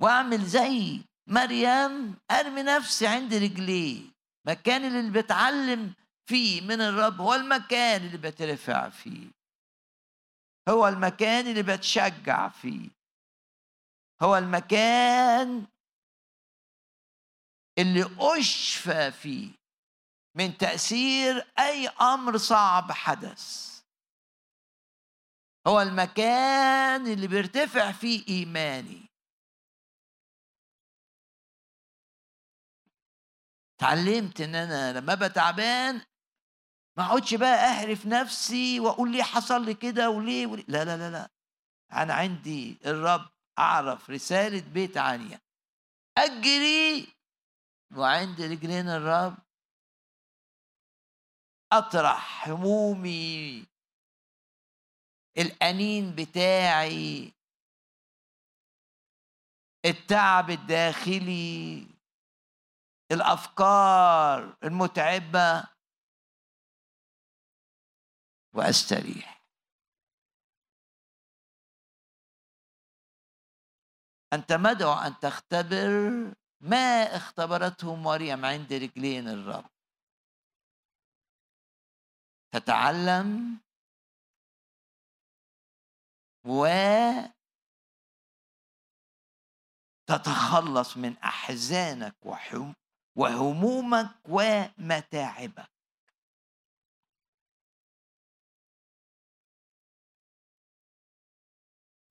وأعمل 0.00 0.44
زي 0.44 1.00
مريم 1.26 2.16
أرمي 2.30 2.62
نفسي 2.62 3.06
عند 3.06 3.34
رجليه 3.34 4.02
مكان 4.46 4.84
اللي 4.84 5.22
بتعلم 5.22 5.94
فيه 6.26 6.60
من 6.60 6.80
الرب 6.80 7.20
هو 7.20 7.34
المكان 7.34 8.06
اللي 8.06 8.18
بترفع 8.18 8.88
فيه. 8.88 9.30
هو 10.68 10.88
المكان 10.88 11.46
اللي 11.46 11.62
بتشجع 11.62 12.48
فيه. 12.48 12.88
هو 14.22 14.36
المكان 14.36 15.66
اللي 17.78 18.10
أشفى 18.18 19.12
فيه. 19.12 19.50
من 20.36 20.58
تأثير 20.58 21.52
أي 21.58 21.88
أمر 21.88 22.36
صعب 22.36 22.92
حدث. 22.92 23.69
هو 25.66 25.80
المكان 25.80 27.06
اللي 27.06 27.26
بيرتفع 27.26 27.92
فيه 27.92 28.24
إيماني. 28.28 29.10
اتعلمت 33.78 34.40
إن 34.40 34.54
أنا 34.54 34.98
لما 34.98 35.12
أبقى 35.12 35.28
تعبان 35.28 35.94
ما 36.98 37.04
أقعدش 37.06 37.34
بقى 37.34 37.70
أحرف 37.72 38.06
نفسي 38.06 38.80
وأقول 38.80 39.12
ليه 39.12 39.22
حصل 39.22 39.64
لي 39.64 39.74
كده 39.74 40.10
وليه, 40.10 40.46
وليه. 40.46 40.64
لا 40.68 40.84
لا 40.84 40.96
لا 40.96 41.10
لا. 41.10 41.30
أنا 41.92 42.14
عندي 42.14 42.78
الرب 42.86 43.30
أعرف 43.58 44.10
رسالة 44.10 44.60
بيت 44.72 44.96
عنيا. 44.96 45.40
أجري 46.18 47.08
وعند 47.96 48.40
رجلين 48.40 48.88
الرب 48.88 49.38
أطرح 51.72 52.48
همومي 52.48 53.66
الأنين 55.40 56.14
بتاعي 56.14 57.32
التعب 59.84 60.50
الداخلي 60.50 61.86
الأفكار 63.12 64.56
المتعبة. 64.64 65.70
وأستريح. 68.54 69.44
أنت 74.32 74.52
مدعو 74.52 74.92
أن 74.92 75.18
تختبر 75.18 75.90
ما 76.60 77.16
اختبرته 77.16 77.96
مريم 77.96 78.44
عند 78.44 78.72
رجلين 78.72 79.28
الرب. 79.28 79.70
تتعلم 82.52 83.60
و 86.44 86.66
تتخلص 90.06 90.96
من 90.96 91.16
أحزانك 91.18 92.16
وهمومك 93.16 94.10
ومتاعبك. 94.28 95.70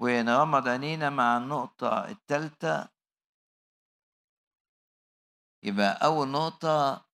ونغمض 0.02 0.68
عينينا 0.68 1.10
مع 1.10 1.38
النقطة 1.38 2.10
الثالثة 2.10 2.90
يبقى 5.64 6.00
أول 6.06 6.28
نقطة 6.28 7.06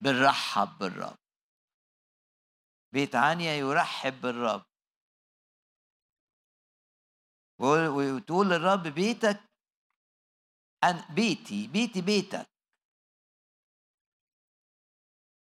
بنرحب 0.00 0.78
بالرب. 0.78 1.18
بيت 2.92 3.14
عنيا 3.14 3.54
يرحب 3.54 4.20
بالرب. 4.20 4.69
وتقول 7.60 8.50
للرب 8.50 8.82
بيتك 8.82 9.40
أن 10.84 11.14
بيتي 11.14 11.66
بيتي 11.66 12.00
بيتك. 12.00 12.46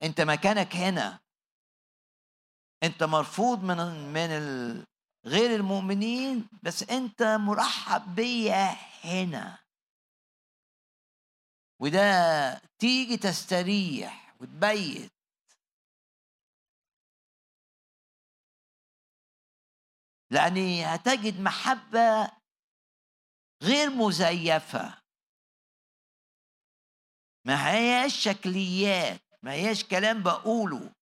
أنت 0.02 0.20
مكانك 0.20 0.76
هنا. 0.76 1.20
أنت 2.82 3.02
مرفوض 3.02 3.62
من 3.64 3.76
من 4.12 4.30
غير 5.26 5.56
المؤمنين 5.56 6.48
بس 6.62 6.82
أنت 6.82 7.22
مرحب 7.22 8.14
بيا 8.14 8.76
هنا. 9.04 9.58
وده 11.80 12.00
تيجي 12.78 13.16
تستريح 13.16 14.36
وتبيت. 14.40 15.17
لأني 20.30 20.84
هتجد 20.84 21.40
محبة 21.40 22.38
غير 23.62 23.90
مزيفة. 23.90 25.02
ما 27.46 27.70
هياش 27.70 28.24
شكليات 28.24 29.22
ما 29.42 29.52
هياش 29.52 29.84
كلام 29.84 30.22
بقوله. 30.22 30.94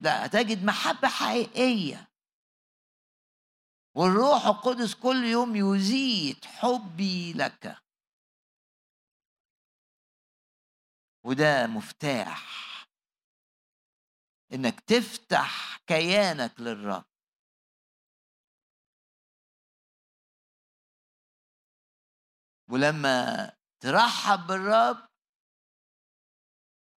لا 0.00 0.26
هتجد 0.26 0.64
محبة 0.64 1.08
حقيقية. 1.08 2.08
والروح 3.96 4.46
القدس 4.46 4.94
كل 4.94 5.24
يوم 5.24 5.56
يزيد 5.56 6.44
حبي 6.44 7.32
لك. 7.32 7.78
وده 11.24 11.66
مفتاح. 11.66 12.64
إنك 14.52 14.80
تفتح 14.80 15.78
كيانك 15.86 16.60
للرب. 16.60 17.13
ولما 22.70 23.52
ترحب 23.80 24.46
بالرب 24.46 25.08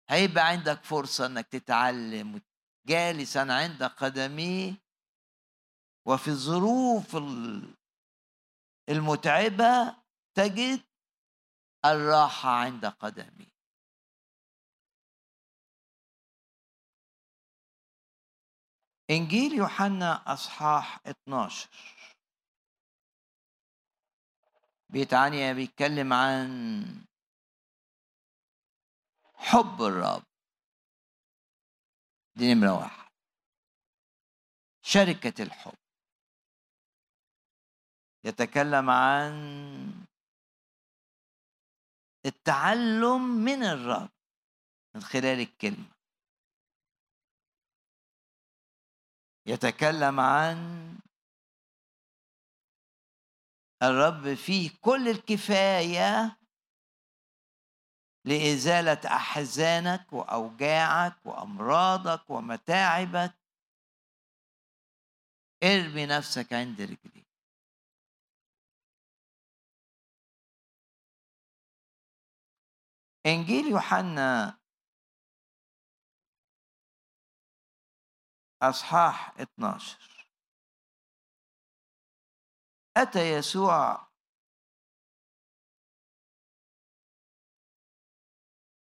هيبقى 0.09 0.47
عندك 0.47 0.83
فرصة 0.83 1.25
إنك 1.25 1.47
تتعلم 1.47 2.41
جالسا 2.87 3.39
عند 3.39 3.83
قدميه 3.83 4.73
وفي 6.05 6.27
الظروف 6.27 7.17
المتعبة 8.89 9.95
تجد 10.33 10.81
الراحة 11.85 12.49
عند 12.49 12.85
قدميه. 12.85 13.57
إنجيل 19.09 19.53
يوحنا 19.53 20.33
أصحاح 20.33 20.99
12 21.07 21.96
بيت 24.89 25.13
عنيا 25.13 25.53
بيتكلم 25.53 26.13
عن 26.13 26.37
حب 29.35 29.81
الرب. 29.81 30.23
دي 32.35 32.53
نمرة 32.53 32.79
واحد. 32.79 33.11
شركة 34.81 35.43
الحب. 35.43 35.77
يتكلم 38.23 38.89
عن 38.89 39.33
التعلم 42.25 43.21
من 43.45 43.63
الرب 43.63 44.09
من 44.95 45.01
خلال 45.01 45.39
الكلمة. 45.39 45.97
يتكلم 49.45 50.19
عن 50.19 50.57
الرب 53.83 54.33
فيه 54.33 54.69
كل 54.81 55.07
الكفاية 55.07 56.37
لإزالة 58.25 59.01
أحزانك 59.05 60.13
وأوجاعك 60.13 61.25
وأمراضك 61.25 62.29
ومتاعبك. 62.29 63.33
ارمي 65.63 66.05
نفسك 66.05 66.53
عند 66.53 66.81
رجليه 66.81 67.27
إنجيل 73.25 73.65
يوحنا 73.65 74.57
أصحاح 78.61 79.39
12 79.39 80.16
أتى 83.01 83.33
يسوع. 83.33 84.07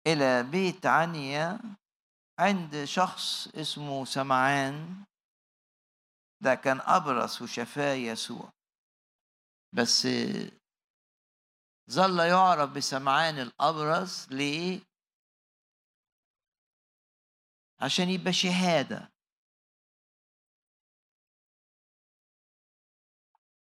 إلى 0.07 0.43
بيت 0.43 0.87
عنيا 0.87 1.61
عند 2.39 2.85
شخص 2.85 3.49
اسمه 3.49 4.05
سمعان. 4.05 5.05
ده 6.41 6.55
كان 6.55 6.81
أبرص 6.81 7.43
وشفاه 7.43 7.95
يسوع. 7.95 8.53
بس 9.73 10.09
ظل 11.91 12.19
يعرف 12.19 12.71
بسمعان 12.77 13.39
الأبرص 13.39 14.29
ليه؟ 14.29 14.81
عشان 17.81 18.09
يبقى 18.09 18.33
شهادة. 18.33 19.18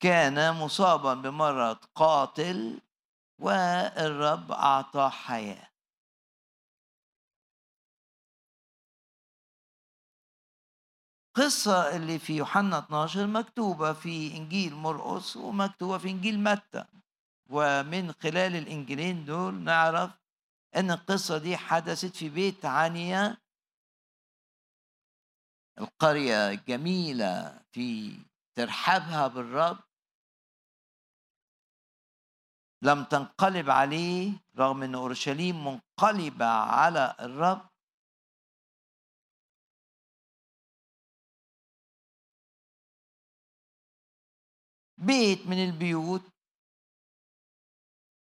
كان 0.02 0.54
مصابا 0.54 1.14
بمرض 1.14 1.76
قاتل 1.94 2.80
والرب 3.40 4.52
أعطاه 4.52 5.08
حياة. 5.08 5.68
قصة 11.36 11.96
اللي 11.96 12.18
في 12.18 12.36
يوحنا 12.36 12.78
12 12.78 13.26
مكتوبة 13.26 13.92
في 13.92 14.36
إنجيل 14.36 14.74
مرقس 14.74 15.36
ومكتوبة 15.36 15.98
في 15.98 16.10
إنجيل 16.10 16.40
متى. 16.40 16.84
ومن 17.50 18.12
خلال 18.12 18.56
الإنجيلين 18.56 19.24
دول 19.24 19.54
نعرف 19.54 20.10
أن 20.76 20.90
القصة 20.90 21.38
دي 21.38 21.56
حدثت 21.56 22.16
في 22.16 22.28
بيت 22.28 22.64
عنيا. 22.64 23.36
القرية 25.78 26.50
الجميلة 26.50 27.62
في 27.72 28.16
ترحابها 28.56 29.28
بالرب. 29.28 29.91
لم 32.82 33.04
تنقلب 33.04 33.70
عليه 33.70 34.32
رغم 34.58 34.82
إن 34.82 34.94
أورشليم 34.94 35.64
منقلبة 35.66 36.46
على 36.46 37.16
الرب. 37.20 37.68
بيت 44.98 45.46
من 45.46 45.64
البيوت. 45.64 46.22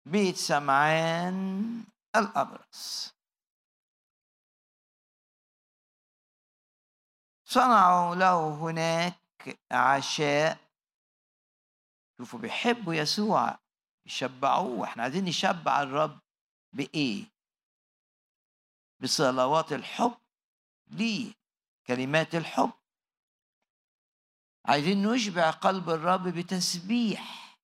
بيت 0.07 0.37
سمعان 0.37 1.85
الأبرص. 2.17 3.15
صنعوا 7.45 8.15
له 8.15 8.55
هناك 8.55 9.59
عشاء. 9.71 10.59
شوفوا 12.19 12.39
بيحبوا 12.39 12.95
يسوع. 12.95 13.66
يشبعوه. 14.07 14.85
إحنا 14.85 15.03
عايزين 15.03 15.25
نشبع 15.25 15.83
الرب 15.83 16.21
بإيه؟ 16.73 17.25
بصلوات 19.03 19.73
الحب. 19.73 20.19
ليه؟ 20.87 21.35
كلمات 21.87 22.35
الحب. 22.35 22.73
عايزين 24.65 25.13
نشبع 25.13 25.51
قلب 25.51 25.91
الرب 25.91 26.29
بتسبيح 26.29 27.57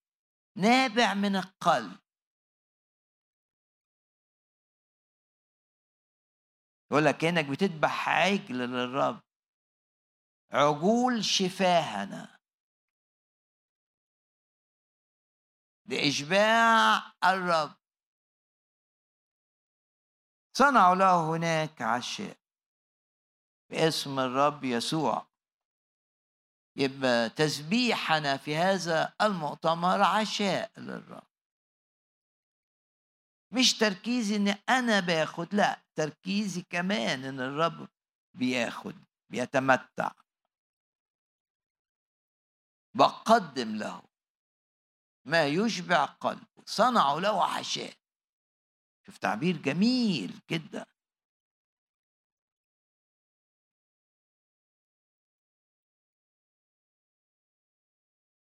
نابع 0.56 1.14
من 1.14 1.36
القلب. 1.36 1.98
يقول 6.90 7.04
لك 7.04 7.16
كأنك 7.16 7.44
بتذبح 7.44 8.08
عجل 8.08 8.58
للرب. 8.58 9.22
عجول 10.52 11.24
شفاهنا. 11.24 12.31
لإشباع 15.86 17.12
الرب. 17.24 17.76
صنعوا 20.58 20.94
له 20.94 21.36
هناك 21.36 21.82
عشاء 21.82 22.36
باسم 23.70 24.18
الرب 24.18 24.64
يسوع. 24.64 25.26
يبقى 26.76 27.30
تسبيحنا 27.30 28.36
في 28.36 28.56
هذا 28.56 29.14
المؤتمر 29.22 30.02
عشاء 30.02 30.80
للرب. 30.80 31.26
مش 33.52 33.78
تركيزي 33.78 34.36
إن 34.36 34.48
أنا 34.68 35.00
باخد 35.00 35.54
لا 35.54 35.82
تركيزي 35.94 36.62
كمان 36.62 37.24
إن 37.24 37.40
الرب 37.40 37.88
بياخد 38.34 39.04
بيتمتع. 39.30 40.12
بقدم 42.94 43.76
له. 43.76 44.11
ما 45.24 45.46
يشبع 45.46 46.04
قلبه. 46.04 46.46
صنعوا 46.66 47.20
له 47.20 47.44
عشاء 47.44 47.94
شوف 49.06 49.18
تعبير 49.18 49.56
جميل 49.56 50.40
جدا. 50.50 50.86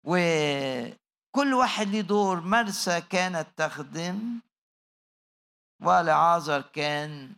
وكل 0.03 1.53
واحد 1.53 1.88
له 1.88 2.01
دور. 2.01 2.41
مرسى 2.41 3.01
كانت 3.01 3.47
تخدم 3.57 4.41
ولعازر 5.82 6.61
كان 6.61 7.36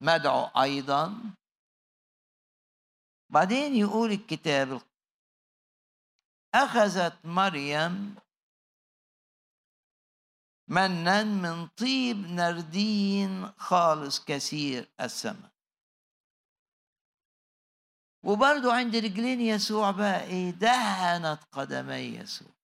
مدعو 0.00 0.44
أيضا. 0.62 1.34
بعدين 3.30 3.74
يقول 3.74 4.12
الكتاب 4.12 4.80
أخذت 6.54 7.24
مريم 7.26 8.16
منا 10.68 11.24
من 11.24 11.66
طيب 11.68 12.16
نردين 12.16 13.46
خالص 13.50 14.24
كثير 14.24 14.90
السماء. 15.00 15.50
وبرضو 18.24 18.70
عند 18.70 18.96
رجلين 18.96 19.40
يسوع 19.40 19.90
بقى 19.90 20.24
إيه 20.24 20.50
دهنت 20.50 21.44
قدمي 21.52 21.94
يسوع. 21.94 22.54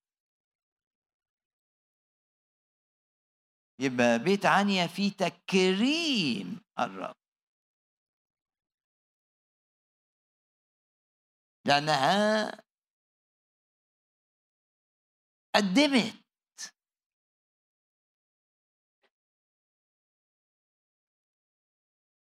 يبقى 3.78 4.18
بيت 4.18 4.46
عنيا 4.46 4.86
فيه 4.86 5.12
تكريم 5.12 6.60
الرب. 6.78 7.16
لأنها 11.64 12.69
قدمت. 15.54 16.20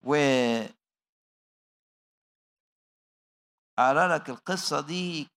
و 0.02 0.14
أقرأ 3.78 4.16
لك 4.18 4.30
القصة 4.30 4.80
دي 4.80 5.28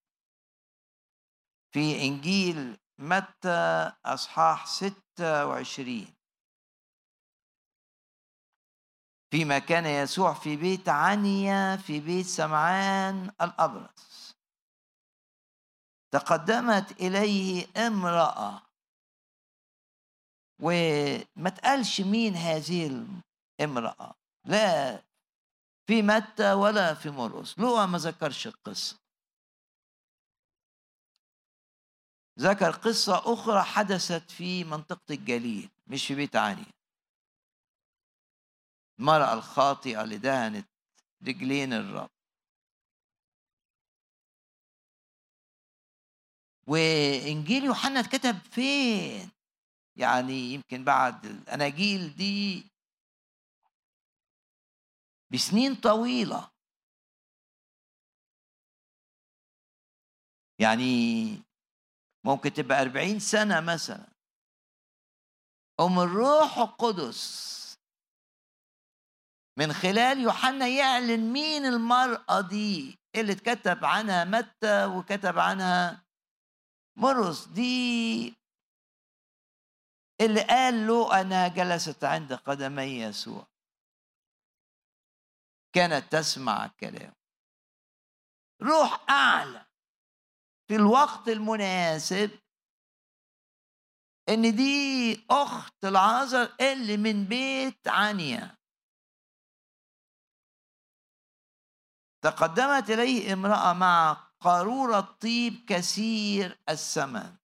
في 1.73 2.01
إنجيل 2.01 2.77
متى 2.99 3.91
أصحاح 4.05 4.65
26 4.65 6.15
فيما 9.31 9.59
كان 9.59 9.85
يسوع 9.85 10.33
في 10.33 10.55
بيت 10.57 10.89
عنيا 10.89 11.75
في 11.77 11.99
بيت 11.99 12.25
سمعان 12.25 13.31
الأبرص 13.41 14.10
تقدمت 16.11 16.91
إليه 17.01 17.67
امرأة. 17.87 18.61
وما 20.59 21.49
تقالش 21.49 22.01
مين 22.01 22.35
هذه 22.35 23.05
الامرأة. 23.59 24.13
لا 24.45 25.03
في 25.87 26.01
متى 26.01 26.53
ولا 26.53 26.93
في 26.93 27.09
مرقس 27.09 27.59
لوقا 27.59 27.85
ما 27.85 27.97
ذكرش 27.97 28.47
القصة. 28.47 28.99
ذكر 32.39 32.71
قصة 32.71 33.33
أخرى 33.33 33.63
حدثت 33.63 34.31
في 34.31 34.63
منطقة 34.63 35.01
الجليل 35.11 35.69
مش 35.87 36.07
في 36.07 36.15
بيت 36.15 36.35
عني 36.35 36.65
المرأة 38.99 39.33
الخاطئة 39.33 40.03
اللي 40.03 40.17
دهنت 40.17 40.67
رجلين 41.27 41.73
الرب. 41.73 42.09
وإنجيل 46.67 47.63
يوحنا 47.63 47.99
اتكتب 47.99 48.37
فين؟ 48.37 49.31
يعني 49.95 50.33
يمكن 50.33 50.83
بعد 50.83 51.25
الأناجيل 51.25 52.15
دي 52.15 52.63
بسنين 55.33 55.75
طويلة. 55.75 56.51
يعني 60.59 61.35
ممكن 62.25 62.53
تبقى 62.53 62.81
أربعين 62.81 63.19
سنة 63.19 63.59
مثلا. 63.59 64.07
أم 65.79 65.99
الروح 65.99 66.57
القدس. 66.57 67.51
من 69.57 69.73
خلال 69.73 70.19
يوحنا 70.19 70.67
يعلن 70.67 71.33
مين 71.33 71.65
المرأة 71.65 72.41
دي؟ 72.41 72.99
اللي 73.15 73.31
اتكتب 73.31 73.85
عنها 73.85 74.23
متى 74.23 74.85
وكتب 74.85 75.39
عنها 75.39 76.03
مرقس 77.01 77.47
دي 77.47 78.35
اللي 80.21 80.41
قال 80.41 80.87
له 80.87 81.21
أنها 81.21 81.47
جلست 81.47 82.03
عند 82.03 82.33
قدمي 82.33 82.83
يسوع. 82.83 83.47
كانت 85.75 86.11
تسمع 86.11 86.65
الكلام. 86.65 87.13
روح 88.61 89.09
أعلى. 89.09 89.65
في 90.67 90.75
الوقت 90.75 91.27
المناسب 91.27 92.39
إن 94.29 94.55
دي 94.55 95.25
أخت 95.29 95.85
العازر 95.85 96.55
اللي 96.61 96.97
من 96.97 97.25
بيت 97.25 97.87
عنيا. 97.87 98.57
تقدمت 102.23 102.89
إليه 102.89 103.33
امرأة 103.33 103.73
مع 103.73 104.30
قارورة 104.41 105.01
طيب 105.01 105.65
كثير 105.67 106.59
الثمن 106.69 107.37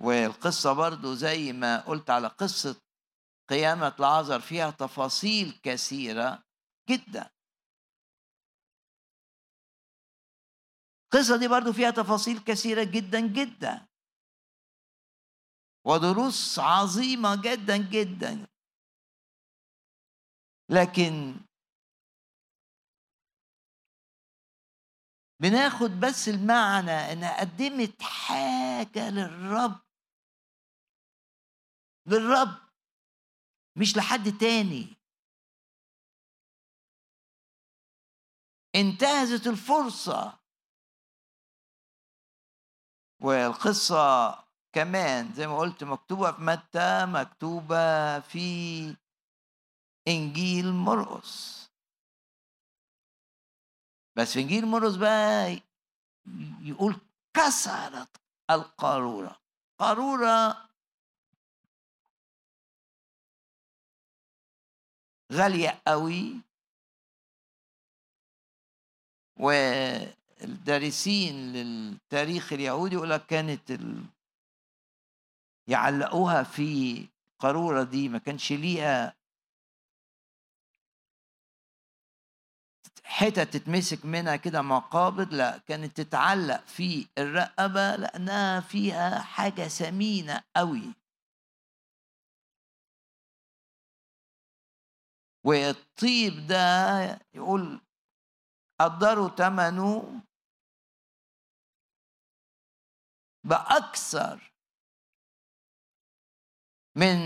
والقصة 0.00 0.72
برضو 0.72 1.14
زي 1.14 1.52
ما 1.52 1.80
قلت 1.80 2.10
على 2.10 2.28
قصة 2.28 2.82
قيامة 3.48 3.94
العذر 3.98 4.40
فيها 4.40 4.70
تفاصيل 4.70 5.60
كثيرة 5.62 6.44
جدا. 6.88 7.30
القصة 11.04 11.36
دي 11.36 11.48
برضو 11.48 11.72
فيها 11.72 11.90
تفاصيل 11.90 12.38
كثيرة 12.38 12.84
جدا 12.84 13.20
جدا. 13.20 13.86
ودروس 15.84 16.58
عظيمة 16.58 17.42
جدا 17.42 17.76
جدا. 17.76 18.51
لكن 20.72 21.40
بناخد 25.42 25.90
بس 26.00 26.28
المعنى 26.28 27.12
إنها 27.12 27.40
قدمت 27.40 28.02
حاجة 28.02 29.10
للرب. 29.10 29.80
للرب 32.06 32.72
مش 33.76 33.96
لحد 33.96 34.38
تاني. 34.40 34.96
انتهزت 38.74 39.46
الفرصة. 39.46 40.42
والقصة 43.22 44.32
كمان 44.72 45.32
زي 45.32 45.46
ما 45.46 45.58
قلت 45.58 45.84
مكتوبة 45.84 46.32
في 46.32 46.40
متى؟ 46.42 47.06
مكتوبة 47.06 48.20
في 48.20 48.96
إنجيل 50.08 50.72
مرقس. 50.72 51.62
بس 54.16 54.32
في 54.32 54.40
إنجيل 54.40 54.66
مرقس 54.66 54.96
بقى 54.96 55.60
يقول 56.62 56.96
كسرت 57.34 58.16
القارورة. 58.50 59.40
قارورة 59.78 60.68
غالية 65.32 65.82
قوي. 65.86 66.34
والدارسين 70.40 71.52
للتاريخ 71.52 72.52
اليهودي 72.52 72.94
يقول 72.94 73.10
لك 73.10 73.26
كانت 73.26 73.70
ال... 73.70 74.04
يعلقوها 75.68 76.42
في 76.42 77.08
قارورة 77.38 77.82
دي 77.82 78.08
ما 78.08 78.18
كانش 78.18 78.52
ليها 78.52 79.16
حتت 83.12 83.40
تتمسك 83.56 84.04
منها 84.04 84.36
كده 84.36 84.62
مقابض 84.62 85.34
لا 85.34 85.58
كانت 85.58 86.00
تتعلق 86.00 86.66
في 86.66 87.06
الرقبة 87.18 87.96
لأنها 87.96 88.60
فيها 88.60 89.18
حاجة 89.18 89.68
ثمينة 89.68 90.44
قوي 90.56 90.94
والطيب 95.46 96.46
ده 96.48 96.56
يقول 97.34 97.80
قدروا 98.80 99.28
ثمنه 99.28 100.20
بأكثر 103.44 104.52
من 106.96 107.18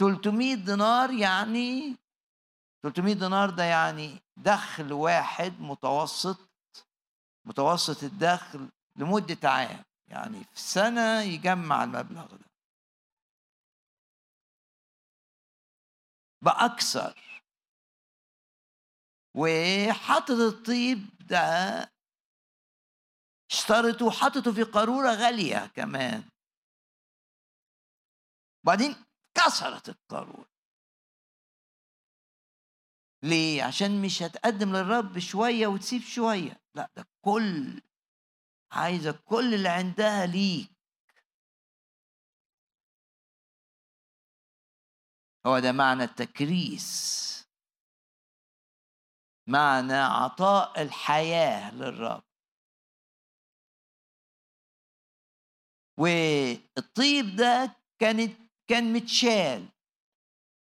300 0.00 0.54
دينار 0.54 1.10
يعني 1.10 1.96
300 2.82 3.14
دينار 3.14 3.50
ده 3.50 3.64
يعني 3.64 4.25
دخل 4.36 4.92
واحد 4.92 5.60
متوسط 5.60 6.38
متوسط 7.44 8.02
الدخل 8.02 8.68
لمدة 8.96 9.48
عام 9.48 9.84
يعني 10.08 10.44
في 10.44 10.60
سنة 10.60 11.20
يجمع 11.20 11.84
المبلغ 11.84 12.36
ده. 12.36 12.46
بأكثر. 16.42 17.42
وحطت 19.34 20.30
الطيب 20.30 20.98
ده 21.20 21.92
اشترته 23.50 24.06
وحطته 24.06 24.52
في 24.52 24.62
قارورة 24.62 25.08
غالية 25.14 25.66
كمان. 25.66 26.28
بعدين 28.64 29.04
كسرت 29.34 29.88
القارورة. 29.88 30.55
ليه؟ 33.22 33.62
عشان 33.62 34.02
مش 34.02 34.22
هتقدم 34.22 34.76
للرب 34.76 35.18
شوية 35.18 35.66
وتسيب 35.66 36.02
شوية. 36.02 36.60
لا 36.74 36.90
ده 36.96 37.08
كل 37.24 37.82
عايزة 38.72 39.12
كل 39.24 39.54
اللي 39.54 39.68
عندها 39.68 40.26
ليك. 40.26 40.70
هو 45.46 45.58
ده 45.58 45.72
معنى 45.72 46.04
التكريس. 46.04 47.16
معنى 49.48 49.92
عطاء 49.94 50.82
الحياة 50.82 51.74
للرب. 51.74 52.22
والطيب 55.98 57.36
ده 57.36 57.76
كانت 58.00 58.40
كان 58.68 58.92
متشال. 58.92 59.68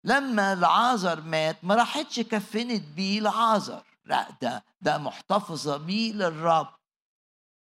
لما 0.05 0.53
العازر 0.53 1.21
مات 1.21 1.65
ما 1.65 1.75
راحتش 1.75 2.21
كفنت 2.21 2.83
بيه 2.97 3.19
العازر 3.19 3.87
لا 4.05 4.31
ده 4.43 4.65
ده 4.81 4.99
محتفظة 4.99 5.77
بيه 5.77 6.13
للرب. 6.13 6.75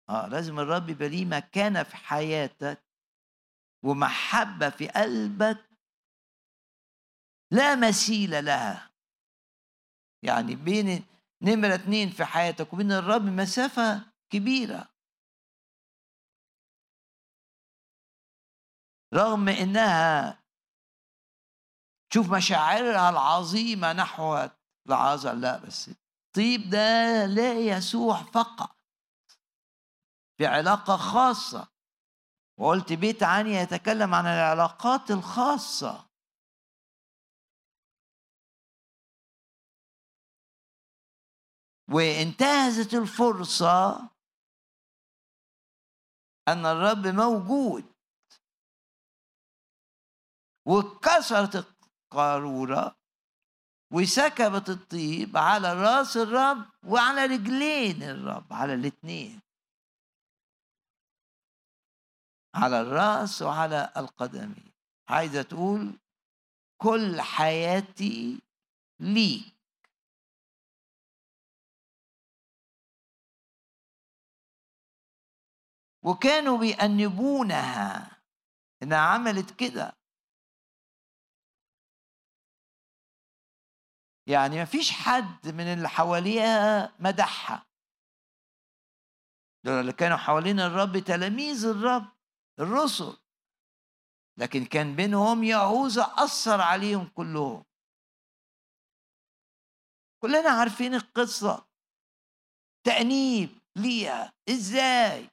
آه 0.09 0.27
لازم 0.27 0.59
الرب 0.59 0.89
يبقى 0.89 1.09
ليه 1.09 1.25
مكانة 1.25 1.83
في 1.83 1.95
حياتك 1.95 2.83
ومحبة 3.83 4.69
في 4.69 4.87
قلبك 4.87 5.69
لا 7.51 7.75
مثيل 7.75 8.45
لها. 8.45 8.91
يعني 10.23 10.55
بين 10.55 11.05
نمرة 11.41 11.75
اتنين 11.75 12.09
في 12.09 12.25
حياتك 12.25 12.73
وبين 12.73 12.91
الرب 12.91 13.21
مسافة 13.21 14.13
كبيرة. 14.29 14.89
رغم 19.13 19.49
إنها 19.49 20.42
تشوف 22.13 22.31
مشاعرها 22.33 23.09
العظيمة 23.09 23.93
نحو 23.93 24.49
العازر 24.87 25.33
لا 25.33 25.57
بس 25.57 25.89
الطيب 25.89 26.69
ده 26.69 27.25
لا 27.25 27.53
يسوع 27.53 28.23
فقط. 28.23 28.77
في 30.37 30.45
علاقة 30.45 30.97
خاصة. 30.97 31.67
وقلت 32.59 32.93
بيت 32.93 33.23
عني 33.23 33.49
يتكلم 33.49 34.15
عن 34.15 34.25
العلاقات 34.25 35.11
الخاصة. 35.11 36.09
وانتهزت 41.89 42.93
الفرصة 42.93 44.09
أن 46.47 46.65
الرب 46.65 47.07
موجود. 47.07 47.93
وكسرت 50.65 51.72
القارورة 52.13 52.95
وسكبت 53.91 54.69
الطيب 54.69 55.37
على 55.37 55.73
رأس 55.73 56.17
الرب 56.17 56.65
وعلى 56.83 57.25
رجلين 57.25 58.03
الرب 58.03 58.53
على 58.53 58.73
الاثنين 58.73 59.39
على 62.55 62.81
الرأس 62.81 63.41
وعلى 63.41 63.93
القدمين. 63.97 64.73
عايزة 65.09 65.41
تقول 65.41 65.99
كل 66.77 67.21
حياتي 67.21 68.41
ليك. 68.99 69.53
وكانوا 76.03 76.57
بيأنبونها. 76.57 78.21
إنها 78.83 78.97
عملت 78.97 79.51
كده. 79.59 80.02
يعني 84.27 84.55
ما 84.55 84.65
فيش 84.65 84.91
حد 84.91 85.47
من 85.47 85.73
اللي 85.73 85.89
حواليها 85.89 86.95
مدحها 86.99 87.65
دول 89.65 89.73
اللي 89.79 89.93
كانوا 89.93 90.17
حوالين 90.17 90.59
الرب 90.59 90.97
تلاميذ 90.97 91.65
الرب 91.65 92.11
الرسل. 92.59 93.17
لكن 94.37 94.65
كان 94.65 94.95
بينهم 94.95 95.43
يهوذا 95.43 96.03
أثر 96.03 96.61
عليهم 96.61 97.07
كلهم. 97.07 97.65
كلنا 100.23 100.49
عارفين 100.49 100.95
القصة. 100.95 101.67
تأنيب 102.85 103.49
ليها. 103.75 104.33
إزاي؟ 104.49 105.29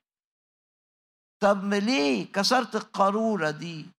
طب 1.43 1.75
ليه 1.75 2.33
كسرت 2.33 2.77
القارورة 2.77 3.51
دي؟ 3.51 3.91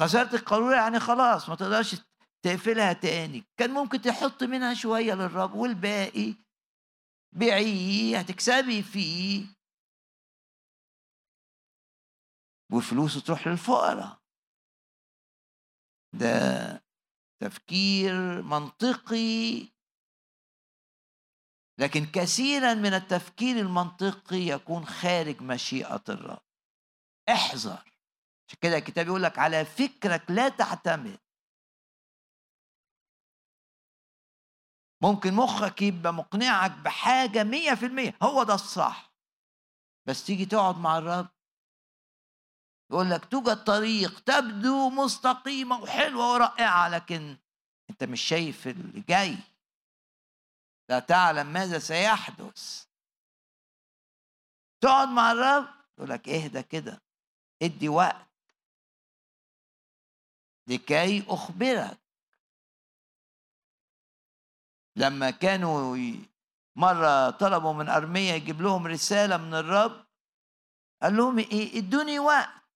كسرت 0.00 0.34
القارورة 0.34 0.76
يعني 0.76 1.00
خلاص 1.00 1.48
ما 1.48 1.54
تقدرش 1.54 1.94
تقفلها 2.46 2.92
تاني. 2.92 3.44
كان 3.56 3.70
ممكن 3.70 4.00
تحط 4.00 4.42
منها 4.42 4.74
شوية 4.74 5.14
للرب 5.14 5.54
والباقي 5.54 6.34
بيعيه 7.32 8.18
هتكسبي 8.18 8.82
فيه. 8.82 9.46
وفلوسه 12.72 13.20
تروح 13.20 13.46
للفقراء. 13.48 14.18
ده 16.12 16.82
تفكير 17.40 18.42
منطقي. 18.42 19.68
لكن 21.78 22.06
كثيرا 22.14 22.74
من 22.74 22.94
التفكير 22.94 23.56
المنطقي 23.56 24.36
يكون 24.36 24.86
خارج 24.86 25.42
مشيئة 25.42 26.04
الرب. 26.08 26.42
احذر. 27.28 27.92
عشان 28.48 28.58
كده 28.60 28.76
الكتاب 28.76 29.06
يقول 29.06 29.22
لك 29.22 29.38
على 29.38 29.64
فكرك 29.64 30.30
لا 30.30 30.48
تعتمد. 30.48 31.25
ممكن 35.02 35.34
مخك 35.34 35.82
يبقى 35.82 36.12
مقنعك 36.12 36.70
بحاجة 36.70 37.44
مية 37.44 37.74
في 37.74 37.86
المية. 37.86 38.14
هو 38.22 38.42
ده 38.42 38.54
الصح. 38.54 39.12
بس 40.08 40.26
تيجي 40.26 40.46
تقعد 40.46 40.76
مع 40.78 40.98
الرب 40.98 41.28
يقول 42.90 43.10
لك 43.10 43.24
توجد 43.24 43.64
طريق 43.64 44.20
تبدو 44.20 44.90
مستقيمة 44.90 45.82
وحلوة 45.82 46.32
ورائعة 46.32 46.88
لكن 46.88 47.36
أنت 47.90 48.04
مش 48.04 48.20
شايف 48.20 48.66
اللي 48.66 49.00
جاي. 49.00 49.36
لا 50.90 50.98
تعلم 50.98 51.46
ماذا 51.46 51.78
سيحدث. 51.78 52.86
تقعد 54.82 55.08
مع 55.08 55.32
الرب 55.32 55.68
يقول 55.98 56.10
لك 56.10 56.28
اهدى 56.28 56.62
كده 56.62 57.02
ادي 57.62 57.88
وقت 57.88 58.26
لكي 60.68 61.24
أخبرك 61.28 61.98
لما 64.96 65.30
كانوا 65.30 65.96
مرة 66.76 67.30
طلبوا 67.30 67.72
من 67.72 67.88
أرمية 67.88 68.32
يجيب 68.32 68.60
لهم 68.60 68.86
رسالة 68.86 69.36
من 69.36 69.54
الرب 69.54 70.06
قال 71.02 71.16
لهم 71.16 71.38
إيه 71.38 71.78
إدوني 71.78 72.18
وقت. 72.18 72.66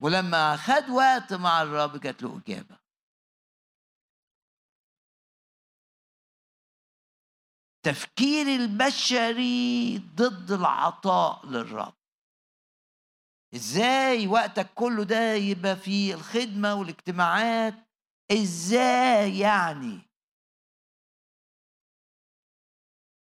ولما 0.00 0.56
خد 0.56 0.90
وقت 0.90 1.32
مع 1.32 1.62
الرب 1.62 2.00
جات 2.00 2.22
له 2.22 2.38
إجابة. 2.38 2.78
تفكير 7.82 8.46
البشري 8.46 9.98
ضد 9.98 10.50
العطاء 10.52 11.46
للرب. 11.46 11.95
إزاي 13.56 14.26
وقتك 14.26 14.74
كله 14.74 15.04
ده 15.04 15.32
يبقى 15.34 15.76
في 15.76 16.14
الخدمة 16.14 16.74
والاجتماعات؟ 16.74 17.74
إزاي 18.32 19.38
يعني؟ 19.38 19.98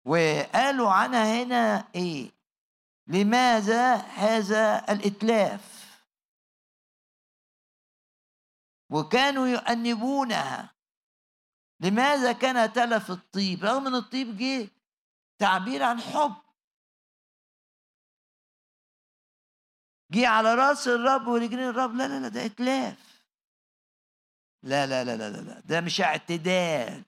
وقالوا 0.05 0.89
عنها 0.91 1.43
هنا 1.43 1.87
إيه؟ 1.95 2.31
لماذا 3.07 3.95
هذا 3.95 4.91
الإتلاف؟ 4.93 5.83
وكانوا 8.89 9.47
يؤنبونها. 9.47 10.73
لماذا 11.79 12.31
كان 12.31 12.73
تلف 12.73 13.11
الطيب؟ 13.11 13.63
رغم 13.65 13.87
إن 13.87 13.95
الطيب 13.95 14.37
جه 14.37 14.69
تعبير 15.39 15.83
عن 15.83 16.01
حب. 16.01 16.35
جه 20.13 20.27
على 20.27 20.55
رأس 20.55 20.87
الرب 20.87 21.27
ورجلين 21.27 21.69
الرب. 21.69 21.95
لا 21.95 22.07
لا 22.07 22.19
لا 22.19 22.27
ده 22.27 22.45
اتلاف. 22.45 23.23
لا 24.63 24.87
لا 24.87 25.03
لا 25.03 25.17
لا 25.17 25.41
لا 25.41 25.59
ده 25.59 25.81
مش 25.81 26.01
اعتدال. 26.01 27.03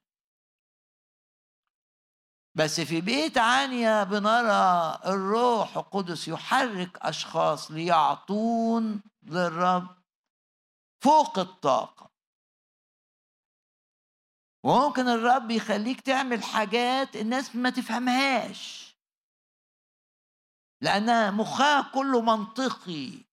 بس 2.55 2.81
في 2.81 3.01
بيت 3.01 3.37
عنيا 3.37 4.03
بنرى 4.03 4.99
الروح 5.05 5.77
القدس 5.77 6.27
يحرك 6.27 6.97
أشخاص 6.97 7.71
ليعطون 7.71 9.01
للرب 9.23 9.87
فوق 11.03 11.39
الطاقة. 11.39 12.09
وممكن 14.63 15.07
الرب 15.07 15.51
يخليك 15.51 16.01
تعمل 16.01 16.43
حاجات 16.43 17.15
الناس 17.15 17.55
ما 17.55 17.69
تفهمهاش. 17.69 18.84
لأنها 20.81 21.31
مخها 21.31 21.91
كله 21.93 22.21
منطقي. 22.21 23.25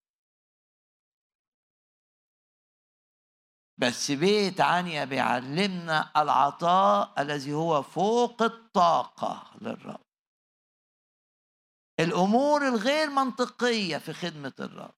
بس 3.78 4.10
بيت 4.10 4.60
عنيا 4.60 5.04
بيعلمنا 5.04 6.12
العطاء 6.22 7.22
الذي 7.22 7.52
هو 7.52 7.82
فوق 7.82 8.42
الطاقة 8.42 9.56
للرب. 9.60 10.04
الأمور 12.00 12.68
الغير 12.68 13.10
منطقية 13.10 13.98
في 13.98 14.12
خدمة 14.12 14.52
الرب. 14.60 14.94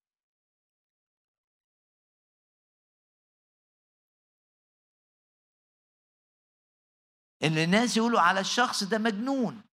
اللي 7.43 7.65
الناس 7.65 7.97
يقولوا 7.97 8.21
على 8.21 8.41
الشخص 8.41 8.85
ده 8.85 8.99
مجنون. 8.99 9.65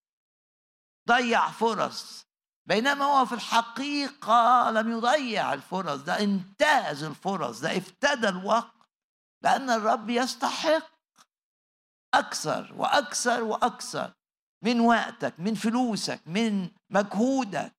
ضيع 1.08 1.52
فرص. 1.52 2.31
بينما 2.66 3.06
هو 3.06 3.26
في 3.26 3.34
الحقيقة 3.36 4.72
لم 4.72 4.92
يضيع 4.92 5.54
الفرص 5.54 6.00
ده 6.02 6.20
انتهز 6.20 7.04
الفرص 7.04 7.60
ده 7.60 7.78
افتدى 7.78 8.30
الوقت 8.30 8.90
لأن 9.44 9.70
الرب 9.70 10.10
يستحق 10.10 10.92
أكثر 12.14 12.74
وأكثر 12.78 13.44
وأكثر 13.44 14.14
من 14.64 14.80
وقتك 14.80 15.40
من 15.40 15.56
فلوسك 15.56 16.22
من 16.26 16.70
مجهودك. 16.90 17.74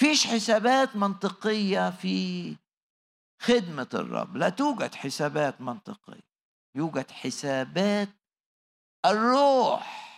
فيش 0.00 0.26
حسابات 0.26 0.96
منطقية 0.96 1.90
في 1.90 2.56
خدمة 3.42 3.88
الرب 3.94 4.36
لا 4.36 4.48
توجد 4.48 4.94
حسابات 4.94 5.60
منطقية 5.60 6.30
يوجد 6.74 7.10
حسابات 7.10 8.08
الروح. 9.06 10.09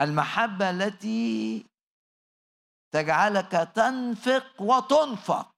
المحبة 0.00 0.70
التي 0.70 1.66
تجعلك 2.94 3.50
تنفق 3.74 4.62
وتنفق 4.62 5.54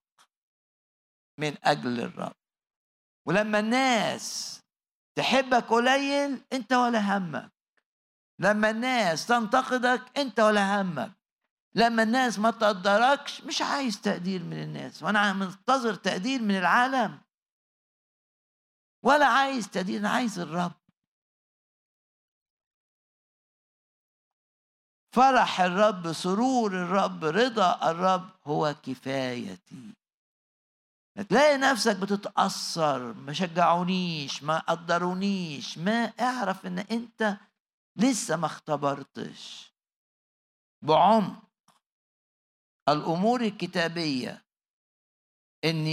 من 1.39 1.57
أجل 1.65 2.01
الرب. 2.01 2.33
ولما 3.27 3.59
الناس 3.59 4.61
تحبك 5.19 5.65
قليل 5.65 6.45
أنت 6.53 6.73
ولا 6.73 7.19
همك. 7.19 7.53
لما 8.39 8.71
الناس 8.71 9.27
تنتقدك 9.27 10.19
أنت 10.19 10.41
ولا 10.41 10.83
همك. 10.83 11.13
لما 11.75 12.03
الناس 12.03 12.39
ما 12.39 12.51
تقدركش 12.51 13.41
مش 13.41 13.63
عايز 13.63 14.01
تقدير 14.01 14.43
من 14.43 14.63
الناس 14.63 15.03
وأنا 15.03 15.33
منتظر 15.33 15.95
تقدير 15.95 16.43
من 16.43 16.59
العالم. 16.59 17.21
ولا 19.05 19.27
عايز 19.27 19.69
تقدير 19.71 20.01
أنا 20.01 20.11
عايز 20.11 20.39
الرب. 20.39 20.80
فرح 25.13 25.61
الرب 25.61 26.13
سرور 26.13 26.73
الرب 26.73 27.25
رضا 27.25 27.91
الرب 27.91 28.31
هو 28.47 28.75
كفايتي 28.83 29.95
تلاقي 31.29 31.57
نفسك 31.57 31.97
بتتأثر 31.97 33.13
ما 33.13 33.33
شجعونيش 33.33 34.43
ما 34.43 34.59
قدرونيش 34.59 35.79
ما 35.79 36.05
اعرف 36.21 36.67
إن 36.67 36.79
أنت 36.79 37.37
لسه 37.97 38.37
ما 38.37 38.47
اختبرتش. 38.47 39.73
بعمق 40.83 41.43
الأمور 42.89 43.41
الكتابية 43.41 44.45
إن 45.65 45.85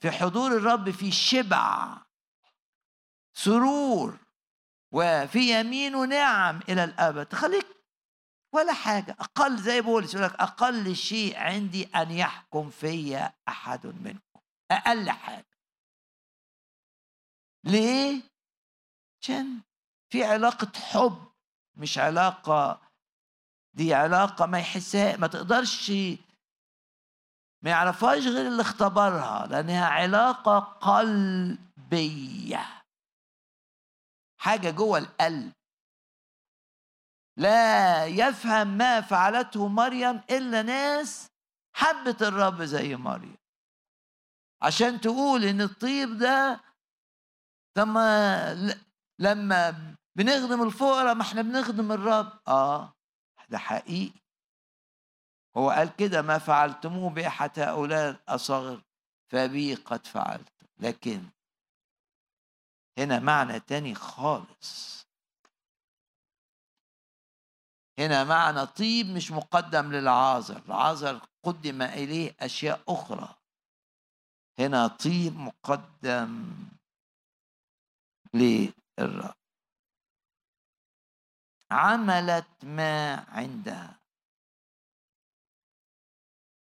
في 0.00 0.10
حضور 0.10 0.56
الرب 0.56 0.90
في 0.90 1.10
شبع 1.10 1.96
سرور 3.34 4.18
وفي 4.92 5.60
يمينه 5.60 6.04
نعم 6.04 6.60
إلى 6.68 6.84
الأبد. 6.84 7.34
خليك 7.34 7.75
ولا 8.56 8.72
حاجة 8.72 9.16
أقل 9.20 9.56
زي 9.56 9.80
بولس 9.80 10.14
يقول 10.14 10.26
لك 10.26 10.34
أقل 10.34 10.96
شيء 10.96 11.36
عندي 11.36 11.84
أن 11.84 12.10
يحكم 12.10 12.70
في 12.70 13.30
أحد 13.48 13.86
منكم 13.86 14.40
أقل 14.70 15.10
حاجة. 15.10 15.56
ليه؟ 17.64 18.22
عشان 19.22 19.60
في 20.12 20.24
علاقة 20.24 20.80
حب 20.80 21.32
مش 21.76 21.98
علاقة 21.98 22.80
دي 23.74 23.94
علاقة 23.94 24.46
ما 24.46 24.58
يحسها 24.58 25.16
ما 25.16 25.26
تقدرش 25.26 25.90
ما 27.62 27.70
يعرفهاش 27.70 28.26
غير 28.26 28.46
اللي 28.46 28.62
اختبرها 28.62 29.46
لأنها 29.46 29.86
علاقة 29.86 30.58
قلبية. 30.58 32.82
حاجة 34.40 34.70
جوه 34.70 34.98
القلب. 34.98 35.52
لا 37.36 38.06
يفهم 38.06 38.66
ما 38.78 39.00
فعلته 39.00 39.68
مريم 39.68 40.20
إلا 40.30 40.62
ناس 40.62 41.28
حبت 41.74 42.22
الرب 42.22 42.62
زي 42.62 42.96
مريم. 42.96 43.36
عشان 44.62 45.00
تقول 45.00 45.44
إن 45.44 45.60
الطيب 45.60 46.18
ده 46.18 46.60
لما 47.76 48.76
لما 49.18 49.94
بنخدم 50.16 50.62
الفقراء 50.62 51.14
ما 51.14 51.22
إحنا 51.22 51.42
بنخدم 51.42 51.92
الرب. 51.92 52.32
آه 52.48 52.92
ده 53.48 53.58
حقيقي. 53.58 54.20
هو 55.56 55.70
قال 55.70 55.96
كده 55.96 56.22
ما 56.22 56.38
فعلتموه 56.38 57.10
بأحد 57.10 57.58
هؤلاء 57.58 58.10
الأصغر 58.10 58.82
فبي 59.32 59.74
قد 59.74 60.06
فعلت. 60.06 60.52
لكن 60.78 61.22
هنا 62.98 63.18
معنى 63.18 63.60
تاني 63.60 63.94
خالص. 63.94 65.05
هنا 67.98 68.24
معنى 68.24 68.66
طيب 68.66 69.06
مش 69.06 69.30
مقدم 69.30 69.92
للعازر. 69.92 70.62
العازر 70.66 71.20
قدم 71.44 71.82
إليه 71.82 72.36
أشياء 72.40 72.80
أخرى. 72.88 73.34
هنا 74.58 74.86
طيب 74.86 75.36
مقدم 75.36 76.54
للرب 78.34 79.34
عملت 81.70 82.64
ما 82.64 83.14
عندها. 83.28 84.00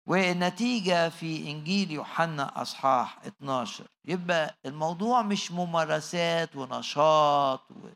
والنتيجة 0.08 1.10
في 1.10 1.52
إنجيل 1.52 1.92
يوحنا 1.92 2.62
أصحاح 2.62 3.26
12 3.26 3.88
يبقى 4.06 4.58
الموضوع 4.66 5.22
مش 5.22 5.52
ممارسات 5.52 6.56
ونشاط 6.56 7.72
و... 7.72 7.90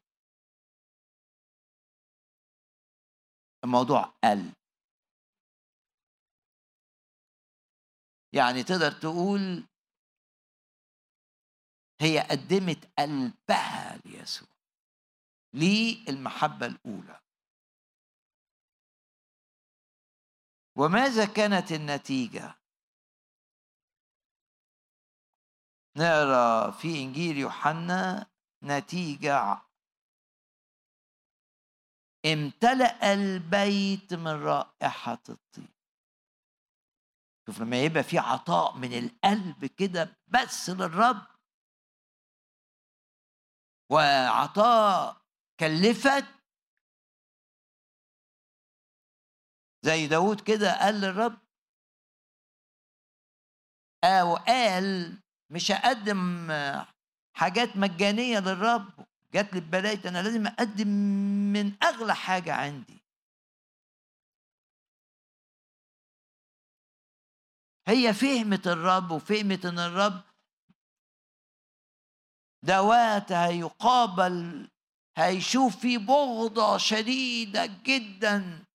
الموضوع 3.65 4.01
قلب 4.23 4.53
يعني 8.33 8.63
تقدر 8.63 8.91
تقول 8.91 9.67
هي 12.01 12.19
قدمت 12.19 12.91
قلبها 12.99 13.97
ليسوع. 14.05 14.47
للمحبة 15.53 16.65
الأولى؟ 16.65 17.21
وماذا 20.77 21.25
كانت 21.25 21.71
النتيجة؟ 21.71 22.55
نقرأ 25.97 26.71
في 26.71 26.87
إنجيل 26.87 27.37
يوحنا 27.37 28.27
نتيجة 28.63 29.61
امتلأ 32.25 33.13
البيت 33.13 34.13
من 34.13 34.43
رائحة 34.43 35.23
الطيب 35.29 35.75
شوف 37.47 37.59
لما 37.61 37.83
يبقى 37.83 38.03
في 38.03 38.17
عطاء 38.17 38.77
من 38.77 38.93
القلب 38.93 39.65
كده 39.65 40.17
بس 40.27 40.69
للرب. 40.69 41.27
وعطاء 43.91 45.21
كلفك. 45.59 46.25
زي 49.85 50.07
داود 50.07 50.41
كده 50.41 50.79
قال 50.79 50.95
للرب. 50.95 51.37
أو 54.03 54.35
قال 54.35 55.17
مش 55.49 55.71
هقدم 55.71 56.47
حاجات 57.37 57.77
مجانية 57.77 58.39
للرب. 58.39 59.07
جات 59.35 59.53
لي 59.53 59.59
ببلاية 59.59 60.09
أنا 60.09 60.23
لازم 60.23 60.47
أقدم 60.47 60.87
من 61.53 61.83
أغلى 61.83 62.15
حاجة 62.15 62.53
عندي. 62.53 63.03
هي 67.87 68.13
فهمت 68.13 68.67
الرب 68.67 69.11
وفهمت 69.11 69.65
إن 69.65 69.79
الرب 69.79 70.21
ده 72.63 72.81
وقت 72.81 73.31
هيقابل 73.31 74.69
هيشوف 75.17 75.77
فيه 75.77 75.97
بغضة 75.97 76.77
شديدة 76.77 77.65
جدا 77.65 78.65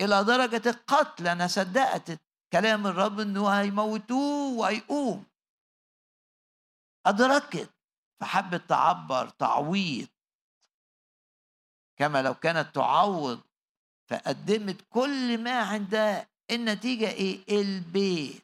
إلى 0.00 0.24
درجة 0.24 0.70
القتل. 0.70 1.28
أنا 1.28 1.46
صدقت 1.46 2.20
كلام 2.52 2.86
الرب 2.86 3.20
إنه 3.20 3.48
هيموتوه 3.48 4.58
وهيقوم. 4.58 5.26
أدركت 7.06 7.77
فحبت 8.20 8.68
تعبر 8.68 9.28
تعويض. 9.28 10.08
كما 11.96 12.22
لو 12.22 12.34
كانت 12.34 12.74
تعوض 12.74 13.40
فقدمت 14.10 14.84
كل 14.90 15.44
ما 15.44 15.62
عندها. 15.62 16.28
النتيجة 16.50 17.10
إيه؟ 17.10 17.60
البيت. 17.60 18.42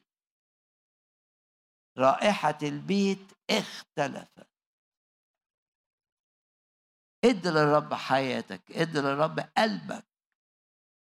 رائحة 1.97 2.57
البيت 2.63 3.31
اختلفت. 3.49 4.47
ادي 7.25 7.49
للرب 7.49 7.93
حياتك 7.93 8.71
ادي 8.71 8.99
للرب 8.99 9.39
قلبك. 9.57 10.05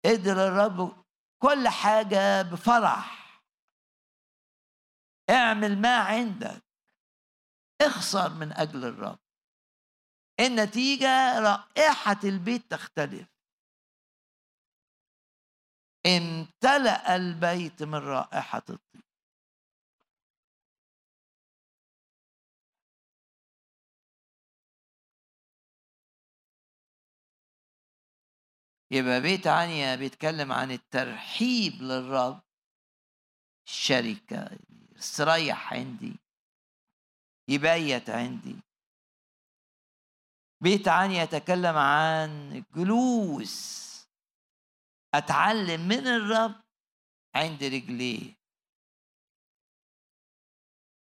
ادي 0.05 0.31
للرب 0.31 1.05
كل 1.39 1.67
حاجة 1.67 2.41
بفرح. 2.41 3.41
اعمل 5.29 5.81
ما 5.81 5.97
عندك. 5.97 6.68
اخسر 7.81 8.33
من 8.33 8.51
أجل 8.53 8.85
الرب. 8.85 9.19
النتيجة 10.39 11.39
رائحة 11.39 12.19
البيت 12.23 12.71
تختلف. 12.71 13.27
امتلأ 16.05 17.15
البيت 17.15 17.83
من 17.83 17.95
رائحة 17.95 18.63
الطيب 18.69 19.03
يبقى 28.91 29.21
بيت 29.21 29.47
عنيا 29.47 29.95
بيتكلم 29.95 30.51
عن 30.51 30.71
الترحيب 30.71 31.73
للرب. 31.81 32.41
الشركة 33.67 34.59
استريح 34.97 35.73
عندي. 35.73 36.28
يبيت 37.49 38.09
عندي. 38.09 38.55
بيت 40.61 40.87
عنيا 40.87 41.23
يتكلم 41.23 41.77
عن 41.77 42.63
جلوس. 42.75 43.79
أتعلم 45.13 45.81
من 45.87 46.07
الرب 46.07 46.55
عند 47.35 47.63
رجليه 47.63 48.33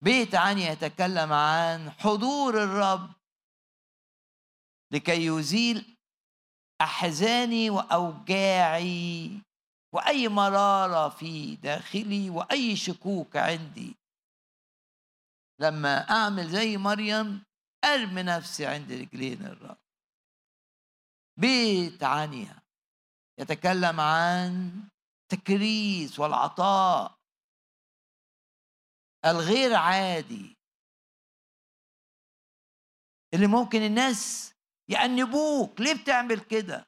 بيت 0.01 0.35
عنيا 0.35 0.71
يتكلم 0.71 1.33
عن 1.33 1.91
حضور 1.91 2.63
الرب 2.63 3.09
لكي 4.91 5.25
يزيل 5.25 5.97
أحزاني 6.81 7.69
وأوجاعي 7.69 9.41
وأي 9.93 10.27
مرارة 10.27 11.09
في 11.09 11.55
داخلي 11.55 12.29
وأي 12.29 12.75
شكوك 12.75 13.37
عندي. 13.37 13.95
لما 15.59 16.09
أعمل 16.09 16.49
زي 16.49 16.77
مريم 16.77 17.43
أرمي 17.85 18.23
نفسي 18.23 18.65
عند 18.65 18.91
رجلين 18.91 19.45
الرب. 19.45 19.77
بيت 21.39 22.03
عنيا 22.03 22.61
يتكلم 23.39 23.99
عن 23.99 24.83
تكريس 25.31 26.19
والعطاء. 26.19 27.15
الغير 29.25 29.75
عادي. 29.75 30.57
اللي 33.33 33.47
ممكن 33.47 33.81
الناس 33.81 34.53
يأنبوك. 34.89 35.81
ليه 35.81 36.03
بتعمل 36.03 36.39
كده؟ 36.39 36.87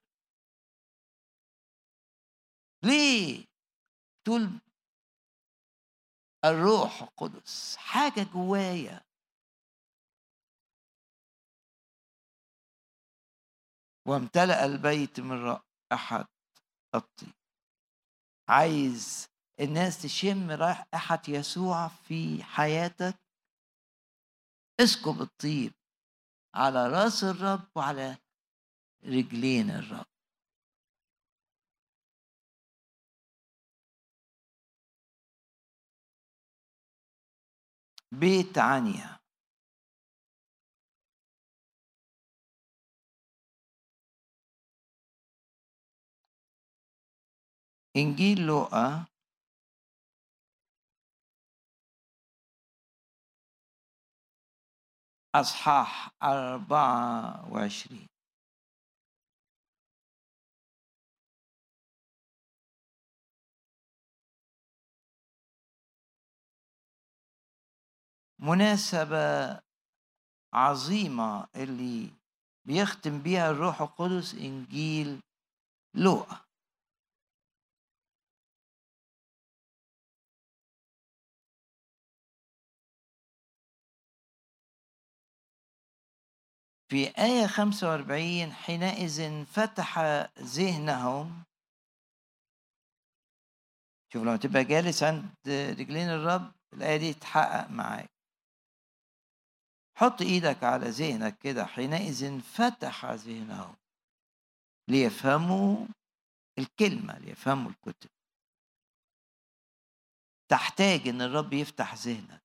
ليه 2.84 3.46
تقول 4.26 4.60
الروح 6.50 7.02
القدس 7.02 7.76
حاجة 7.78 8.24
جوايا. 8.34 9.02
وامتلأ 14.08 14.66
البيت 14.66 15.20
من 15.20 15.44
رائحة 15.44 16.28
الطيب 16.96 17.34
عايز 18.50 19.28
الناس 19.60 20.02
تشم 20.02 20.52
رائحة 20.52 21.22
يسوع 21.28 21.88
في 21.88 22.44
حياتك؟ 22.44 23.20
اسكب 24.80 25.22
الطيب 25.22 25.74
على 26.56 26.88
رأس 26.88 27.24
الرب 27.24 27.68
وعلى 27.76 28.18
رجلين 29.04 29.70
الرب. 29.70 30.17
بيت 38.12 38.58
عنيا 38.58 39.18
إنجيل 47.98 48.42
لوقا 48.46 49.06
أصحاح 55.36 56.10
أربعة 56.24 57.54
وعشرين. 57.54 58.08
مناسبة 68.40 69.60
عظيمة 70.54 71.48
اللي 71.56 72.10
بيختم 72.68 73.22
بيها 73.22 73.52
الروح 73.52 73.82
القدس 73.82 74.34
إنجيل 74.34 75.20
لوقا. 75.96 76.48
في 86.90 87.08
آية 87.18 87.48
45 87.48 88.54
حينئذ 88.54 89.46
فتح 89.46 90.00
ذهنهم. 90.40 91.44
شوف 94.14 94.24
لما 94.24 94.38
تبقى 94.38 94.64
جالس 94.64 95.04
عند 95.04 95.30
رجلين 95.48 96.10
الرب 96.10 96.52
الآية 96.74 96.98
دي 96.98 97.14
تتحقق 97.14 97.70
معاك. 97.70 98.17
حط 100.00 100.22
إيدك 100.22 100.64
على 100.64 100.90
ذهنك 100.90 101.38
كده 101.38 101.66
حينئذ 101.66 102.42
فتح 102.42 103.06
ذهنهم 103.06 103.76
ليفهموا 104.88 105.88
الكلمة 106.60 107.18
ليفهموا 107.18 107.72
الكتب. 107.72 108.10
تحتاج 110.50 111.08
إن 111.08 111.22
الرب 111.22 111.54
يفتح 111.54 111.94
ذهنك. 111.96 112.42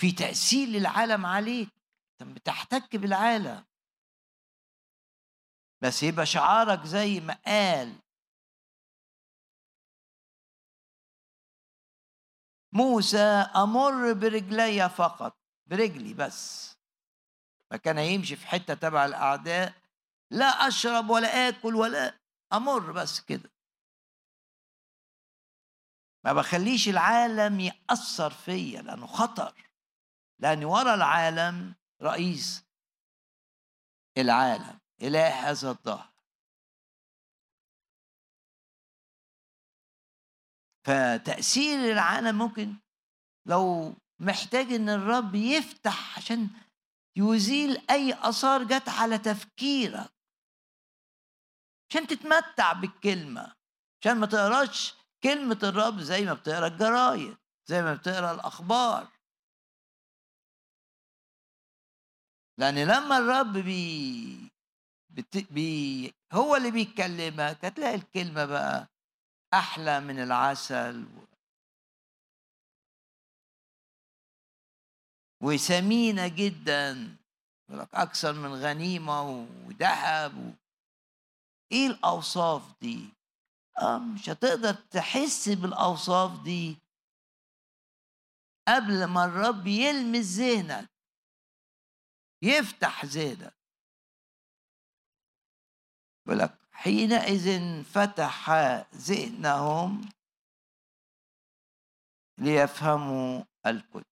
في 0.00 0.12
تأثير 0.12 0.68
للعالم 0.68 1.26
عليك. 1.26 1.68
أنت 2.22 2.36
بتحتك 2.36 2.96
بالعالم. 2.96 3.64
بس 5.82 6.02
يبقى 6.02 6.26
شعارك 6.26 6.84
زي 6.86 7.20
ما 7.20 7.34
قال 7.46 7.98
موسى 12.72 13.46
أمر 13.56 14.12
برجلي 14.12 14.88
فقط 14.88 15.36
برجلي 15.66 16.14
بس. 16.14 16.70
ما 17.70 17.76
كان 17.76 17.98
يمشي 17.98 18.36
في 18.36 18.46
حتة 18.46 18.74
تبع 18.74 19.04
الأعداء 19.04 19.74
لا 20.30 20.46
أشرب 20.46 21.10
ولا 21.10 21.48
آكل 21.48 21.74
ولا 21.74 22.20
أمر 22.52 22.92
بس 22.92 23.20
كده. 23.20 23.50
ما 26.24 26.32
بخليش 26.32 26.88
العالم 26.88 27.60
يأثر 27.60 28.30
فيا 28.30 28.82
لأنه 28.82 29.06
خطر 29.06 29.70
لأن 30.38 30.64
ورا 30.64 30.94
العالم 30.94 31.74
رئيس 32.02 32.64
العالم 34.18 34.80
إله 35.02 35.50
هذا 35.50 35.70
الظهر 35.70 36.09
فتأثير 40.90 41.92
العالم 41.92 42.38
ممكن 42.38 42.74
لو 43.46 43.94
محتاج 44.20 44.72
إن 44.72 44.88
الرب 44.88 45.34
يفتح 45.34 46.18
عشان 46.18 46.48
يزيل 47.16 47.90
أي 47.90 48.14
آثار 48.14 48.64
جت 48.64 48.88
على 48.88 49.18
تفكيرك. 49.18 50.10
عشان 51.90 52.06
تتمتع 52.06 52.72
بالكلمة. 52.72 53.54
عشان 54.00 54.16
ما 54.20 54.26
تقراش 54.26 54.94
كلمة 55.22 55.58
الرب 55.62 56.00
زي 56.00 56.24
ما 56.24 56.34
بتقرأ 56.34 56.66
الجرايد 56.66 57.36
زي 57.68 57.82
ما 57.82 57.94
بتقرأ 57.94 58.32
الأخبار. 58.34 59.08
لأن 62.58 62.78
لما 62.78 63.18
الرب 63.18 63.52
بي 63.52 64.50
بت... 65.10 65.52
بي... 65.52 66.14
هو 66.32 66.56
اللي 66.56 66.70
بيكلمك 66.70 67.64
هتلاقي 67.64 67.94
الكلمة 67.94 68.44
بقى 68.44 68.89
أحلى 69.54 70.00
من 70.00 70.18
العسل 70.22 71.06
وثمينة 75.42 76.28
جدا. 76.28 77.16
لك 77.68 77.94
أكثر 77.94 78.32
من 78.32 78.54
غنيمة 78.54 79.22
وذهب 79.66 80.36
و... 80.38 80.52
إيه 81.72 81.86
الأوصاف 81.86 82.80
دي؟ 82.80 83.08
آه 83.78 83.98
مش 83.98 84.28
هتقدر 84.28 84.74
تحس 84.74 85.48
بالأوصاف 85.48 86.42
دي 86.44 86.78
قبل 88.68 89.04
ما 89.04 89.24
الرب 89.24 89.66
يلمس 89.66 90.26
ذهنك. 90.26 90.90
يفتح 92.42 93.04
ذهنك. 93.04 93.54
يقول 96.26 96.38
لك 96.38 96.59
حينئذ 96.80 97.82
فتح 97.84 98.50
ذهنهم 98.94 100.10
ليفهموا 102.38 103.44
الكتب. 103.66 104.04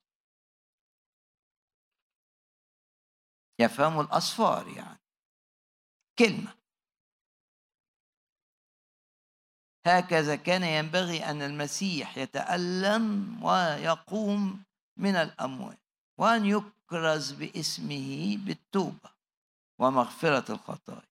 يفهموا 3.60 4.02
الأصفار 4.02 4.68
يعني. 4.68 4.98
كلمة. 6.18 6.54
هكذا 9.86 10.36
كان 10.36 10.62
ينبغي 10.62 11.24
أن 11.24 11.42
المسيح 11.42 12.18
يتألم 12.18 13.04
ويقوم 13.44 14.64
من 14.96 15.16
الأموات 15.16 15.78
وأن 16.18 16.44
يكرز 16.44 17.32
باسمه 17.32 18.36
بالتوبة 18.36 19.10
ومغفرة 19.78 20.52
الخطايا. 20.52 21.07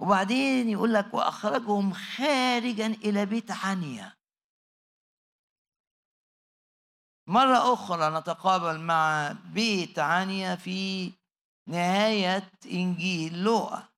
وبعدين 0.00 0.68
يقول 0.68 0.94
لك 0.94 1.14
وأخرجهم 1.14 1.92
خارجا 1.92 2.86
إلى 2.86 3.26
بيت 3.26 3.50
عنيا 3.50 4.16
مرة 7.26 7.72
أخرى 7.74 8.18
نتقابل 8.18 8.80
مع 8.80 9.32
بيت 9.54 9.98
عنيا 9.98 10.56
في 10.56 11.12
نهاية 11.68 12.50
إنجيل 12.66 13.42
لوقا 13.42 13.88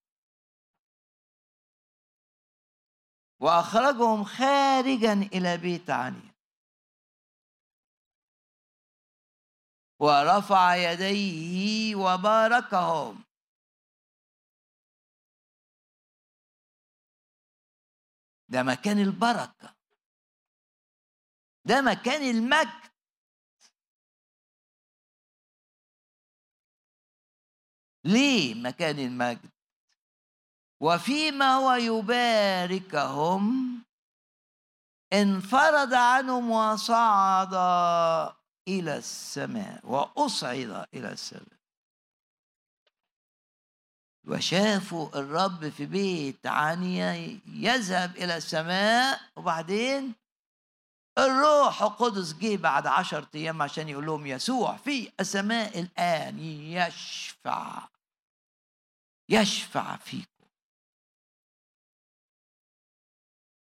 وأخرجهم 3.40 4.24
خارجا 4.24 5.12
إلى 5.12 5.56
بيت 5.56 5.90
عنيا 5.90 6.36
ورفع 10.00 10.74
يديه 10.76 11.96
وباركهم. 11.96 13.25
ده 18.48 18.62
مكان 18.62 18.98
البركة. 18.98 19.76
ده 21.64 21.80
مكان 21.80 22.22
المجد. 22.22 22.90
ليه 28.04 28.54
مكان 28.54 28.98
المجد؟ 28.98 29.50
وفيما 30.80 31.54
هو 31.54 31.72
يباركهم 31.72 33.46
انفرد 35.12 35.92
عنهم 35.94 36.50
وصعد 36.50 37.54
إلى 38.68 38.96
السماء 38.96 39.86
وأصعد 39.86 40.86
إلى 40.94 41.12
السماء. 41.12 41.55
وشافوا 44.26 45.18
الرب 45.18 45.68
في 45.68 45.86
بيت 45.86 46.46
عنيا 46.46 47.40
يذهب 47.46 48.16
إلى 48.16 48.36
السماء 48.36 49.20
وبعدين 49.36 50.14
الروح 51.18 51.82
القدس 51.82 52.32
جه 52.32 52.56
بعد 52.56 52.86
عشرة 52.86 53.28
أيام 53.34 53.62
عشان 53.62 53.88
يقول 53.88 54.06
لهم 54.06 54.26
يسوع 54.26 54.76
في 54.76 55.12
السماء 55.20 55.80
الآن 55.80 56.38
يشفع. 56.38 57.88
يشفع 59.28 59.96
فيكم. 59.96 60.46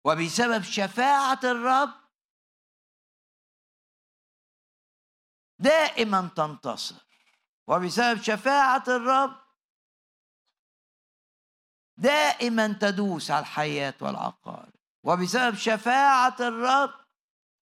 وبسبب 0.05 0.63
شفاعة 0.63 1.41
الرب 1.45 1.95
دائما 5.59 6.31
تنتصر. 6.37 6.95
وبسبب 7.67 8.23
شفاعة 8.23 8.85
الرب 8.89 9.44
دائما 11.97 12.79
تدوس 12.81 13.31
على 13.31 13.41
الحياة 13.43 13.95
والعقارب 14.01 14.73
وبسبب 15.05 15.55
شفاعة 15.55 16.37
الرب 16.41 16.95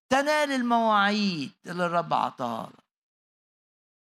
تنال 0.09 0.51
المواعيد 0.51 1.53
اللي 1.65 1.85
الرب 1.85 2.13
عطاها 2.13 2.69
لك 2.69 2.85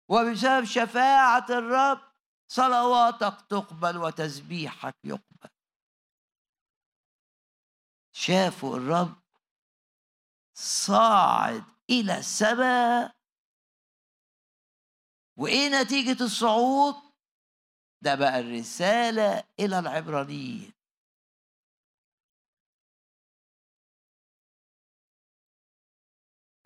وبسبب 0.09 0.65
شفاعة 0.65 1.47
الرب 1.51 2.01
صلواتك 2.49 3.41
تقبل 3.49 3.97
وتسبيحك 3.97 4.97
يقبل. 5.05 5.51
شافوا 8.13 8.77
الرب 8.77 9.23
صاعد 10.57 11.65
إلى 11.91 12.19
السماء 12.19 13.15
وإيه 15.37 15.83
نتيجة 15.83 16.25
الصعود؟ 16.25 17.04
ده 18.05 18.15
بقى 18.15 18.41
الرسالة 18.41 19.45
إلى 19.61 19.79
العبرانيين. 19.79 20.73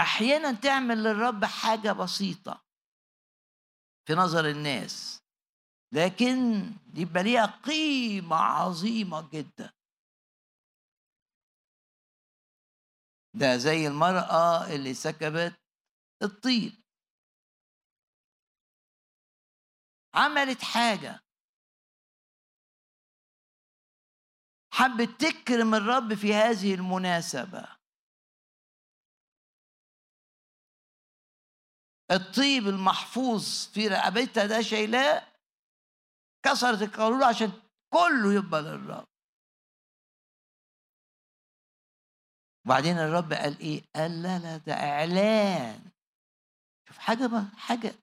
أحيانا 0.01 0.52
تعمل 0.52 1.02
للرب 1.02 1.44
حاجة 1.44 1.93
بسيطة 1.93 2.65
في 4.06 4.15
نظر 4.15 4.51
الناس 4.51 5.23
لكن 5.93 6.36
يبقى 6.94 7.23
ليها 7.23 7.47
قيمة 7.47 8.36
عظيمة 8.36 9.31
جدا. 9.32 9.73
ده 13.35 13.56
زي 13.56 13.86
المرأة 13.86 14.74
اللي 14.74 14.94
سكبت 14.94 15.60
الطيب 16.23 16.73
عملت 20.15 20.62
حاجة 20.62 21.28
حبت 24.73 25.20
تكرم 25.24 25.74
الرب 25.74 26.15
في 26.15 26.35
هذه 26.35 26.74
المناسبة. 26.74 27.78
الطيب 32.11 32.69
المحفوظ 32.69 33.66
في 33.74 33.89
رقبتها 33.89 34.47
ده 34.47 34.62
شايلاه 34.62 35.32
كسرت 36.43 36.82
القارورة 36.82 37.24
عشان 37.27 37.53
كله 37.93 38.32
يبقى 38.35 38.62
للرب. 38.62 39.07
وبعدين 42.66 42.99
الرب 42.99 43.32
قال 43.32 43.59
إيه؟ 43.61 43.82
قال 43.97 44.23
لا 44.23 44.39
لا 44.39 44.57
ده 44.57 44.73
إعلان. 44.73 45.90
شوف 46.89 46.99
حاجة 46.99 47.27
ما 47.28 47.49
حاجة 47.57 47.95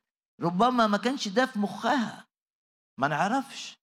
ربما 0.41 0.87
ما 0.87 0.97
كانش 0.97 1.27
ده 1.27 1.45
في 1.45 1.59
مخها. 1.59 2.27
ما 2.99 3.07
نعرفش. 3.07 3.77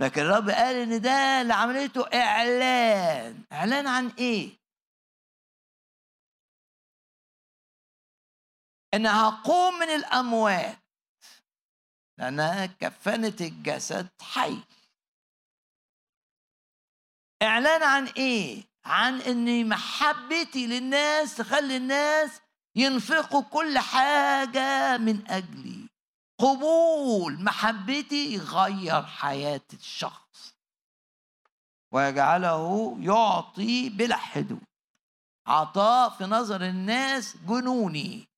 لكن 0.00 0.20
الرب 0.22 0.50
قال 0.50 0.76
إن 0.76 1.00
ده 1.00 1.40
اللي 1.40 1.54
عملته 1.54 2.06
إعلان. 2.14 3.44
إعلان 3.52 3.86
عن 3.86 4.08
إيه؟ 4.18 4.58
انها 8.94 9.28
هقوم 9.28 9.74
من 9.78 9.88
الأموات. 9.88 10.78
لأنها 12.18 12.66
كفنت 12.66 13.40
الجسد 13.40 14.08
حي. 14.22 14.58
إعلان 17.42 17.82
عن 17.82 18.06
إيه؟ 18.06 18.64
عن 18.84 19.20
إن 19.20 19.68
محبتي 19.68 20.66
للناس 20.66 21.36
تخلي 21.36 21.76
الناس 21.76 22.40
ينفقوا 22.76 23.42
كل 23.42 23.78
حاجة 23.78 24.96
من 24.98 25.30
أجلي. 25.30 25.73
قبول 26.44 27.44
محبتي 27.44 28.32
يغير 28.34 29.02
حياة 29.02 29.66
الشخص. 29.72 30.54
ويجعله 31.92 32.96
يعطي 33.00 33.88
بلا 33.88 34.16
حدود. 34.16 34.64
عطاء 35.46 36.10
في 36.10 36.24
نظر 36.24 36.62
الناس 36.62 37.36
جنوني. 37.36 38.28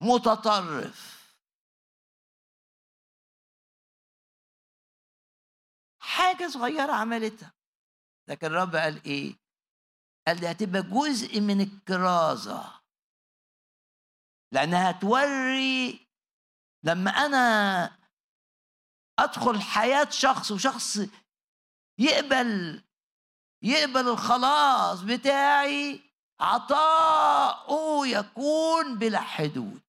متطرف. 0.00 1.16
حاجة 6.00 6.48
صغيرة 6.48 6.92
عملتها. 6.92 7.52
لكن 8.28 8.46
الرب 8.46 8.76
قال 8.76 9.04
إيه؟ 9.04 9.36
قال 10.26 10.40
دي 10.40 10.50
هتبقى 10.50 10.82
جزء 10.82 11.40
من 11.40 11.60
الكرازة. 11.60 12.80
لأنها 14.52 14.92
توري 14.92 16.06
لما 16.82 17.10
أنا 17.10 17.98
أدخل 19.18 19.60
حياة 19.60 20.10
شخص 20.10 20.50
وشخص 20.50 20.98
يقبل 21.98 22.82
يقبل 23.62 24.08
الخلاص 24.08 25.02
بتاعي 25.02 26.00
عطاؤه 26.40 28.06
يكون 28.06 28.98
بلا 28.98 29.20
حدود. 29.20 29.82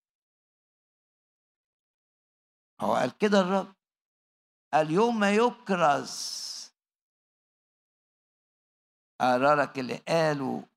هو 2.82 2.96
قال 2.96 3.18
كده 3.18 3.40
الرب؟ 3.40 3.76
قال 4.74 4.92
يوم 4.92 5.20
ما 5.20 5.32
يكرز. 5.36 6.48
أقرأ 9.22 9.56
لك 9.56 9.80
اللي 9.80 9.98
قاله 9.98 10.68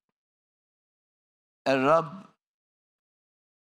الرب 1.68 2.29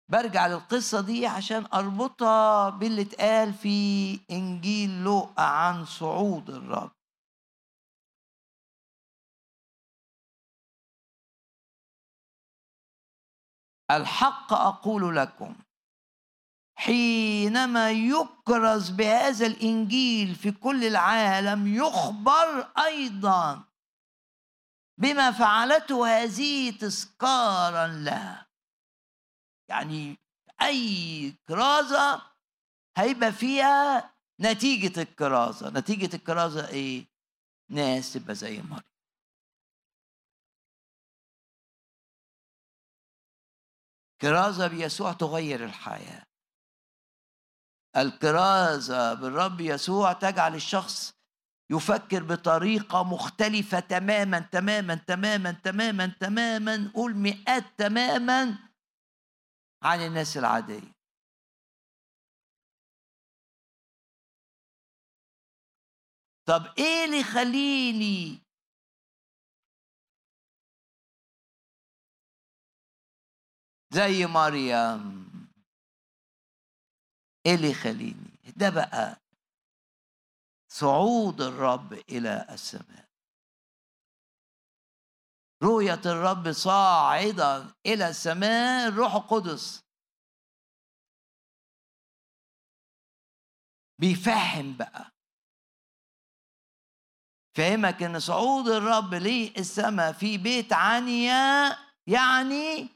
برجع 0.09 0.47
للقصة 0.47 1.01
دي 1.01 1.27
عشان 1.27 1.65
أربطها 1.73 2.69
باللي 2.69 3.01
اتقال 3.01 3.53
في 3.53 4.19
إنجيل 4.31 5.03
لوقا 5.03 5.43
عن 5.43 5.85
صعود 5.85 6.49
الرب. 6.49 6.91
الحق 13.91 14.53
أقول 14.53 15.15
لكم 15.15 15.55
حينما 16.77 17.91
يكرز 17.91 18.89
بهذا 18.89 19.45
الإنجيل 19.45 20.35
في 20.35 20.51
كل 20.51 20.83
العالم 20.83 21.75
يخبر 21.75 22.71
أيضا 22.77 23.63
بما 24.97 25.31
فعلته 25.31 26.07
هذه 26.07 26.71
تذكارا 26.77 27.87
لها. 27.87 28.46
يعني 29.69 30.17
أي 30.61 31.31
كرازة 31.47 32.21
هيبقى 32.97 33.31
فيها 33.31 34.13
نتيجة 34.39 35.01
الكرازة. 35.01 35.69
نتيجة 35.69 36.15
الكرازة 36.15 36.67
إيه؟ 36.69 37.05
ناس 37.69 38.13
تبقى 38.13 38.35
زي 38.35 38.61
مريم 38.61 38.81
كرازة 44.21 44.67
بيسوع 44.67 45.13
تغير 45.13 45.65
الحياة. 45.65 46.23
الكرازة 47.97 49.13
بالرب 49.13 49.61
يسوع 49.61 50.13
تجعل 50.13 50.55
الشخص 50.55 51.13
يفكر 51.69 52.23
بطريقة 52.23 53.03
مختلفة 53.03 53.79
تماما 53.79 54.39
تماما 54.39 54.95
تماما 54.95 55.51
تماما 55.51 56.05
تماما 56.19 56.91
قول 56.95 57.15
مئات 57.15 57.63
تماما 57.77 58.66
عن 59.83 59.99
الناس 59.99 60.37
العادية. 60.37 60.97
طب 66.47 66.73
إيه 66.79 67.05
اللي 67.05 67.19
يخليني 67.19 68.41
زي 73.93 74.25
مريم؟ 74.25 75.27
إيه 77.45 77.55
اللي 77.55 77.71
يخليني؟ 77.71 78.31
ده 78.57 78.69
بقى 78.69 79.21
صعود 80.71 81.41
الرب 81.41 81.93
إلى 81.93 82.47
السماء. 82.49 83.06
رؤية 85.63 86.01
الرب 86.05 86.51
صاعدا 86.51 87.75
إلى 87.85 88.09
السماء 88.09 88.87
الروح 88.87 89.15
القدس. 89.15 89.83
بيفهم 93.99 94.77
بقى. 94.77 95.11
فهمك 97.57 98.03
إن 98.03 98.19
صعود 98.19 98.67
الرب 98.67 99.13
للسماء 99.13 100.13
في 100.13 100.37
بيت 100.37 100.73
عنيا 100.73 101.77
يعني 102.07 102.89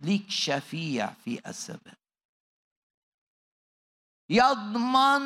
ليك 0.00 0.30
شفيع 0.30 1.12
في 1.12 1.48
السماء. 1.48 1.94
يضمن 4.30 5.22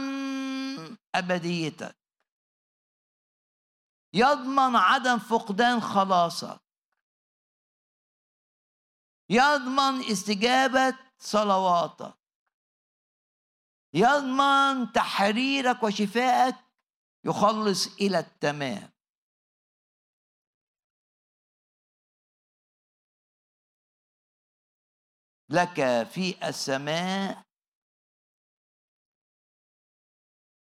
أبديتك. 1.14 2.03
يضمن 4.14 4.76
عدم 4.76 5.18
فقدان 5.18 5.80
خلاصك 5.80 6.60
يضمن 9.30 10.10
استجابة 10.12 10.98
صلواتك 11.18 12.18
يضمن 13.94 14.92
تحريرك 14.92 15.82
وشفائك 15.82 16.56
يخلص 17.24 17.86
إلى 18.00 18.18
التمام. 18.18 18.94
لك 25.48 26.06
في 26.08 26.48
السماء 26.48 27.42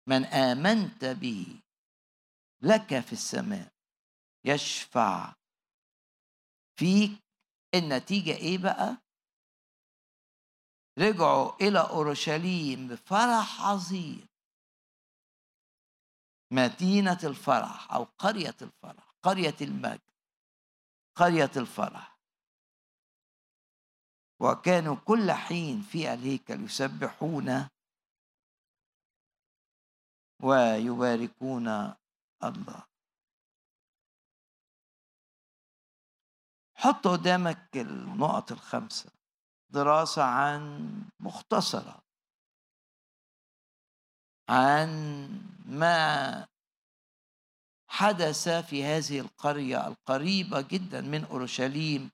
من 0.08 0.26
آمنت 0.26 1.06
به. 1.06 1.63
لك 2.64 3.00
في 3.00 3.14
السماء 3.14 3.74
يشفع. 4.46 5.34
فيك 6.80 7.24
النتيجة 7.76 8.32
إيه 8.36 8.58
بقى؟ 8.58 8.98
رجعوا 11.00 11.56
إلى 11.62 11.80
أورشليم 11.80 12.88
بفرح 12.88 13.62
عظيم. 13.62 14.28
مدينة 16.52 17.20
الفرح 17.24 17.94
أو 17.94 18.04
قرية 18.04 18.56
الفرح 18.62 19.14
قرية 19.24 19.56
المجد 19.62 20.02
قرية 21.16 21.52
الفرح. 21.58 22.20
وكانوا 24.42 24.96
كل 24.96 25.32
حين 25.32 25.82
في 25.82 26.14
الهيكل 26.14 26.64
يسبحون 26.64 27.70
ويباركون 30.44 31.96
الله. 32.48 32.84
حط 36.76 37.08
قدامك 37.08 37.70
النقط 37.76 38.52
الخمسة. 38.52 39.12
دراسة 39.70 40.24
عن 40.24 40.92
مختصرة. 41.20 42.04
عن 44.50 44.90
ما 45.66 46.48
حدث 47.88 48.50
في 48.50 48.84
هذه 48.84 49.20
القرية 49.20 49.88
القريبة 49.88 50.62
جدا 50.62 51.02
من 51.02 51.26
أورشليم 51.26 52.12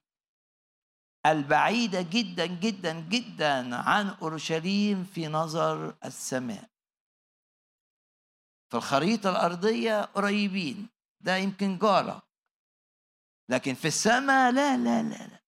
البعيدة 1.26 2.02
جدا 2.02 2.46
جدا 2.46 3.00
جدا 3.00 3.76
عن 3.76 4.08
أورشليم 4.08 5.04
في 5.04 5.26
نظر 5.26 5.96
السماء. 6.04 6.70
في 8.70 8.76
الخريطة 8.76 9.30
الأرضية 9.30 10.04
قريبين 10.04 10.88
ده 11.20 11.36
يمكن 11.36 11.78
جارة. 11.78 12.22
لكن 13.48 13.74
في 13.74 13.88
السماء 13.88 14.52
لا 14.52 14.76
لا 14.76 15.02
لا 15.02 15.26
لا. 15.26 15.40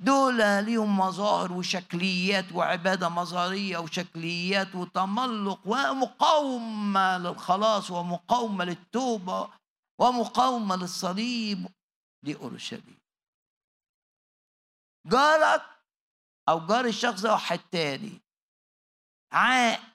دول 0.00 0.64
ليهم 0.64 0.98
مظاهر 0.98 1.52
وشكليات 1.52 2.52
وعبادة 2.52 3.08
مظهرية 3.08 3.78
وشكليات 3.78 4.74
وتملق 4.74 5.60
ومقاومة 5.66 7.18
للخلاص 7.18 7.90
ومقاومة 7.90 8.64
للتوبة 8.64 9.50
ومقاومة 10.00 10.76
للصليب 10.76 11.68
لأورشليم. 12.22 12.98
جارك 15.06 15.62
أو 16.48 16.66
جار 16.66 16.84
الشخص 16.84 17.20
ده 17.20 17.32
واحد 17.32 17.58
تاني 17.58 18.20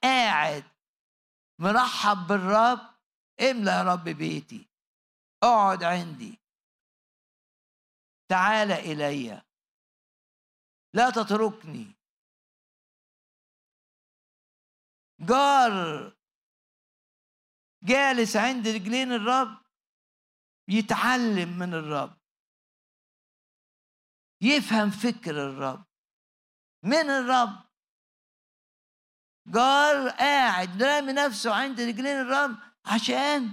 قاعد 0.04 0.64
مرحب 1.60 2.28
بالرب 2.28 2.94
املى 3.42 3.72
يا 3.72 3.84
رب 3.94 4.04
بيتي. 4.04 4.70
اقعد 5.44 5.84
عندي. 5.84 6.40
تعال 8.30 8.72
إلي. 8.72 9.42
لا 10.94 11.10
تتركني. 11.10 11.96
جار 15.20 15.74
جالس 17.84 18.36
عند 18.36 18.68
رجلين 18.68 19.12
الرب 19.12 19.64
يتعلم 20.68 21.60
من 21.60 21.74
الرب. 21.74 22.18
يفهم 24.42 24.90
فكر 24.92 25.32
الرب. 25.32 25.86
من 26.84 27.10
الرب؟ 27.10 27.73
جار 29.48 30.10
قاعد 30.10 30.84
رامي 30.84 31.14
نفسه 31.14 31.54
عند 31.56 31.82
رجلين 31.82 32.22
الرب 32.22 32.56
عشان 32.86 33.52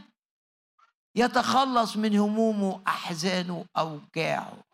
يتخلص 1.14 1.96
من 1.96 2.16
همومه 2.16 2.82
أحزانه 2.86 3.66
أوجاعه. 3.76 4.64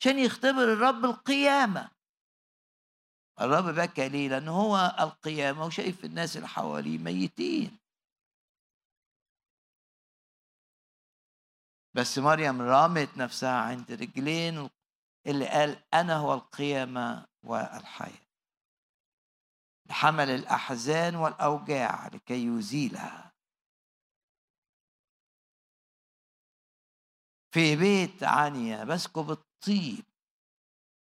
عشان 0.00 0.18
يختبر 0.18 0.72
الرب 0.72 1.04
القيامة. 1.04 1.90
الرب 3.40 3.64
بكى 3.64 4.08
ليه؟ 4.08 4.28
لأن 4.28 4.48
هو 4.48 4.96
القيامة 5.00 5.66
وشايف 5.66 6.04
الناس 6.04 6.36
اللي 6.36 6.48
حواليه 6.48 6.98
ميتين. 6.98 7.78
بس 11.94 12.18
مريم 12.18 12.62
رمت 12.62 13.16
نفسها 13.16 13.60
عند 13.60 13.92
رجلين 13.92 14.70
اللي 15.26 15.48
قال 15.48 15.82
أنا 15.94 16.16
هو 16.16 16.34
القيامة 16.34 17.26
والحياة. 17.42 18.25
حمل 19.90 20.30
الأحزان 20.30 21.14
والأوجاع 21.16 22.06
لكي 22.06 22.46
يزيلها. 22.46 23.32
في 27.54 27.76
بيت 27.76 28.22
عنيا 28.22 28.84
بسكب 28.84 29.30
الطيب 29.30 30.04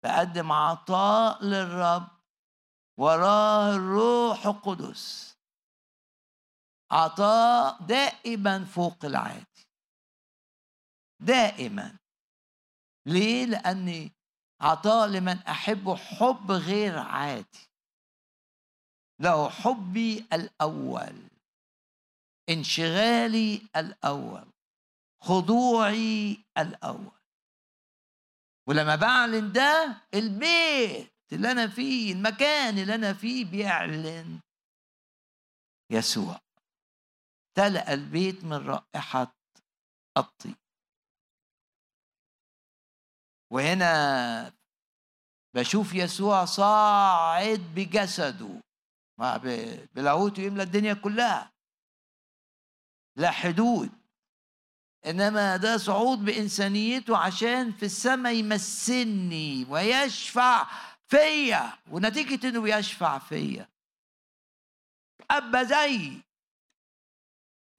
بقدم 0.04 0.52
عطاء 0.52 1.44
للرب 1.44 2.08
وراه 2.98 3.76
الروح 3.76 4.46
القدس. 4.46 5.36
عطاء 6.90 7.82
دائما 7.82 8.64
فوق 8.64 9.04
العادي. 9.04 9.66
دائما. 11.20 11.98
ليه؟ 13.06 13.44
لأني 13.44 14.12
عطاء 14.60 15.08
لمن 15.08 15.36
احبه 15.36 15.96
حب 15.96 16.50
غير 16.50 16.98
عادي. 16.98 17.69
له 19.20 19.50
حبي 19.50 20.26
الأول 20.32 21.16
انشغالي 22.48 23.62
الأول 23.76 24.46
خضوعي 25.20 26.38
الأول. 26.58 27.20
ولما 28.68 28.96
بعلن 28.96 29.52
ده 29.52 30.02
البيت 30.14 31.12
اللي 31.32 31.52
أنا 31.52 31.68
فيه 31.68 32.12
المكان 32.12 32.78
اللي 32.78 32.94
أنا 32.94 33.12
فيه 33.14 33.44
بيعلن. 33.44 34.40
يسوع 35.90 36.40
تلأ 37.54 37.94
البيت 37.94 38.44
من 38.44 38.56
رائحة 38.68 39.34
الطيب. 40.18 40.56
وهنا 43.52 44.52
بشوف 45.54 45.94
يسوع 45.94 46.44
صاعد 46.44 47.60
بجسده. 47.74 48.60
بلاهوته 49.94 50.42
يملى 50.42 50.62
الدنيا 50.62 50.94
كلها. 50.94 51.52
لا 53.16 53.30
حدود. 53.30 53.90
إنما 55.06 55.56
ده 55.56 55.76
صعود 55.76 56.24
بإنسانيته 56.24 57.16
عشان 57.16 57.72
في 57.72 57.82
السماء 57.82 58.34
يمثلني 58.34 59.66
ويشفع 59.68 60.66
فيا. 61.06 61.72
ونتيجة 61.90 62.48
إنه 62.48 62.68
يشفع 62.68 63.18
فيا. 63.18 63.68
ابقى 65.30 65.66
زي. 65.66 66.12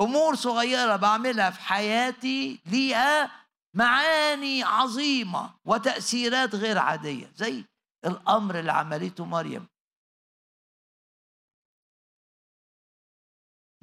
أمور 0.02 0.36
صغيرة 0.36 0.96
بعملها 0.96 1.50
في 1.50 1.62
حياتي 1.62 2.60
ليها 2.66 3.32
معاني 3.74 4.64
عظيمة 4.64 5.54
وتأثيرات 5.66 6.56
غير 6.56 6.78
عادية. 6.78 7.32
زي 7.36 7.66
الأمر 8.06 8.60
اللي 8.60 8.72
عملته 8.72 9.26
مريم. 9.26 9.71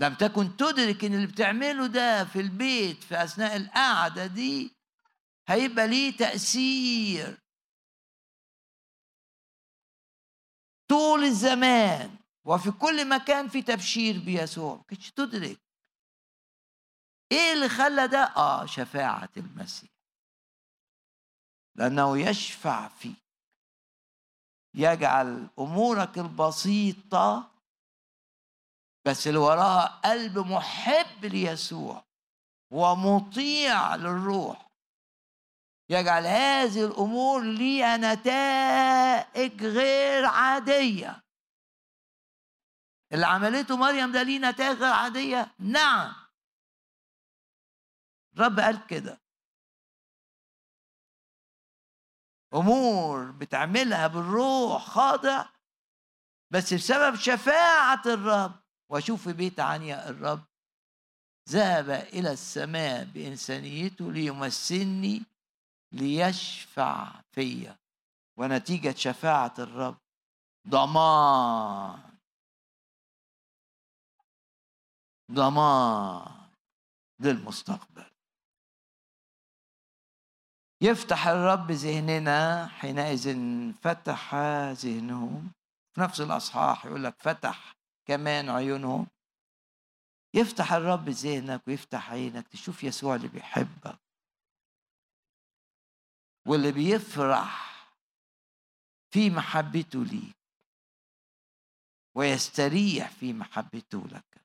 لم 0.00 0.14
تكن 0.14 0.56
تدرك 0.56 1.04
إن 1.04 1.14
اللي 1.14 1.26
بتعمله 1.26 1.86
ده 1.86 2.24
في 2.24 2.40
البيت 2.40 3.04
في 3.04 3.22
أثناء 3.24 3.56
القعدة 3.56 4.26
دي 4.26 4.76
هيبقى 5.48 5.88
ليه 5.88 6.16
تأثير. 6.16 7.38
طول 10.88 11.24
الزمان 11.24 12.16
وفي 12.44 12.70
كل 12.70 13.08
مكان 13.08 13.48
في 13.48 13.62
تبشير 13.62 14.18
بيسوع 14.24 14.76
ما 14.76 14.82
كنتش 14.82 15.10
تدرك. 15.10 15.60
إيه 17.32 17.52
اللي 17.52 17.68
خلى 17.68 18.08
ده؟ 18.08 18.18
آه 18.36 18.66
شفاعة 18.66 19.28
المسيح. 19.36 19.90
لأنه 21.76 22.18
يشفع 22.18 22.88
فيك. 22.88 23.16
يجعل 24.74 25.48
أمورك 25.58 26.18
البسيطة 26.18 27.50
بس 29.08 29.26
اللي 29.26 29.38
وراها 29.38 29.86
قلب 29.86 30.38
محب 30.38 31.24
ليسوع 31.24 32.04
ومطيع 32.72 33.96
للروح. 33.96 34.68
يجعل 35.90 36.26
هذه 36.26 36.84
الأمور 36.86 37.42
ليها 37.42 37.96
نتائج 37.96 39.64
غير 39.64 40.24
عادية. 40.24 41.22
اللي 43.12 43.26
عملته 43.26 43.76
مريم 43.76 44.12
ده 44.12 44.22
ليه 44.22 44.38
نتائج 44.38 44.78
غير 44.78 44.92
عادية؟ 44.92 45.54
نعم. 45.58 46.14
رب 48.38 48.60
قال 48.60 48.86
كده. 48.86 49.20
أمور 52.54 53.30
بتعملها 53.30 54.06
بالروح 54.06 54.82
خاضع 54.82 55.48
بس 56.50 56.74
بسبب 56.74 57.14
شفاعة 57.14 58.02
الرب 58.06 58.67
وأشوف 58.90 59.28
في 59.28 59.32
بيت 59.32 59.60
عنيا 59.60 60.08
الرب 60.10 60.44
ذهب 61.48 61.90
إلى 61.90 62.32
السماء 62.32 63.04
بإنسانيته 63.04 64.12
ليمثلني 64.12 65.22
ليشفع 65.92 67.20
فيا. 67.32 67.78
ونتيجة 68.36 68.94
شفاعة 68.96 69.54
الرب 69.58 69.96
ضمان. 70.68 72.18
ضمان 75.32 76.48
للمستقبل. 77.20 78.10
يفتح 80.80 81.26
الرب 81.26 81.70
ذهننا 81.70 82.66
حينئذ 82.66 83.36
فتح 83.72 84.34
ذهنهم. 84.72 85.52
في 85.94 86.00
نفس 86.00 86.20
الأصحاح 86.20 86.86
يقول 86.86 87.04
لك 87.04 87.14
فتح 87.18 87.77
كمان 88.08 88.48
عيونهم. 88.48 89.06
يفتح 90.34 90.72
الرب 90.72 91.08
ذهنك 91.08 91.68
ويفتح 91.68 92.10
عينك 92.10 92.48
تشوف 92.48 92.84
يسوع 92.84 93.14
اللي 93.14 93.28
بيحبك. 93.28 93.98
واللي 96.46 96.72
بيفرح 96.72 97.68
في 99.10 99.30
محبته 99.30 100.04
ليك. 100.04 100.36
ويستريح 102.16 103.10
في 103.10 103.32
محبته 103.32 104.06
لك. 104.06 104.44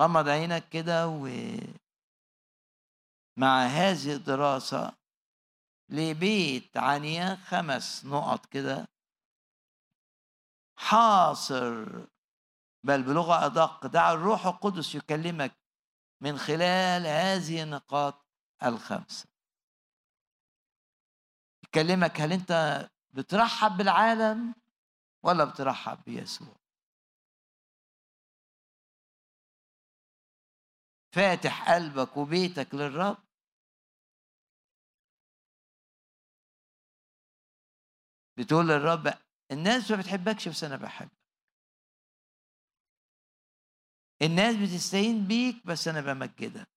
غمض 0.00 0.28
عينك 0.28 0.68
كده 0.68 1.08
و 1.08 1.28
مع 3.36 3.66
هذه 3.66 4.14
الدراسة 4.16 4.96
لبيت 5.88 6.76
عنيا 6.76 7.36
خمس 7.36 8.04
نقط 8.04 8.46
كده. 8.46 8.91
حاصر. 10.82 12.06
بل 12.84 13.02
بلغة 13.02 13.46
أدق 13.46 13.86
دع 13.86 14.12
الروح 14.12 14.46
القدس 14.46 14.94
يكلمك 14.94 15.52
من 16.20 16.38
خلال 16.38 17.06
هذه 17.06 17.62
النقاط 17.62 18.26
الخمسة. 18.62 19.28
يكلمك 21.64 22.20
هل 22.20 22.32
أنت 22.32 22.52
بترحب 23.10 23.76
بالعالم 23.76 24.54
ولا 25.24 25.44
بترحب 25.44 26.04
بيسوع؟ 26.04 26.56
فاتح 31.14 31.70
قلبك 31.74 32.16
وبيتك 32.16 32.74
للرب. 32.74 33.16
بتقول 38.36 38.68
للرب 38.68 39.31
الناس 39.52 39.90
ما 39.90 39.96
بتحبكش 39.96 40.48
بس 40.48 40.64
أنا 40.64 40.76
بحبك. 40.76 41.22
الناس 44.22 44.56
بتستهين 44.56 45.26
بيك 45.26 45.66
بس 45.66 45.88
أنا 45.88 46.00
بمجدك. 46.00 46.68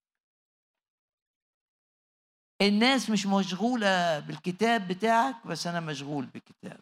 الناس 2.61 3.09
مش 3.09 3.25
مشغولة 3.25 4.19
بالكتاب 4.19 4.87
بتاعك 4.87 5.47
بس 5.47 5.67
أنا 5.67 5.79
مشغول 5.79 6.25
بالكتاب 6.25 6.79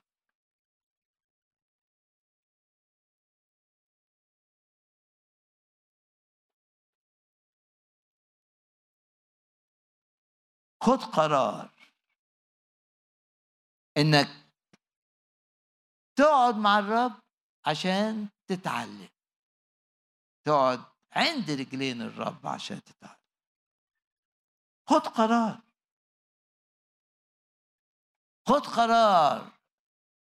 خد 10.84 10.98
قرار 11.04 11.70
إنك 13.98 14.43
تقعد 16.16 16.56
مع 16.56 16.80
الرب 16.80 17.22
عشان 17.66 18.30
تتعلم. 18.48 19.10
تقعد 20.46 20.84
عند 21.12 21.52
رجلين 21.52 22.02
الرب 22.02 22.48
عشان 22.48 22.84
تتعلم. 22.84 23.24
خد 24.90 25.08
قرار. 25.08 25.62
خد 28.48 28.68
قرار 28.68 29.52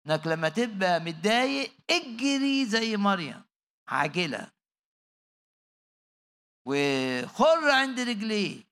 إنك 0.07 0.27
لما 0.27 0.49
تبقى 0.49 1.01
متضايق 1.01 1.73
اجري 1.91 2.67
زي 2.67 2.97
مريم 2.97 3.45
عاجله 3.89 4.53
وخر 6.67 7.71
عند 7.71 8.01
رجليه 8.01 8.70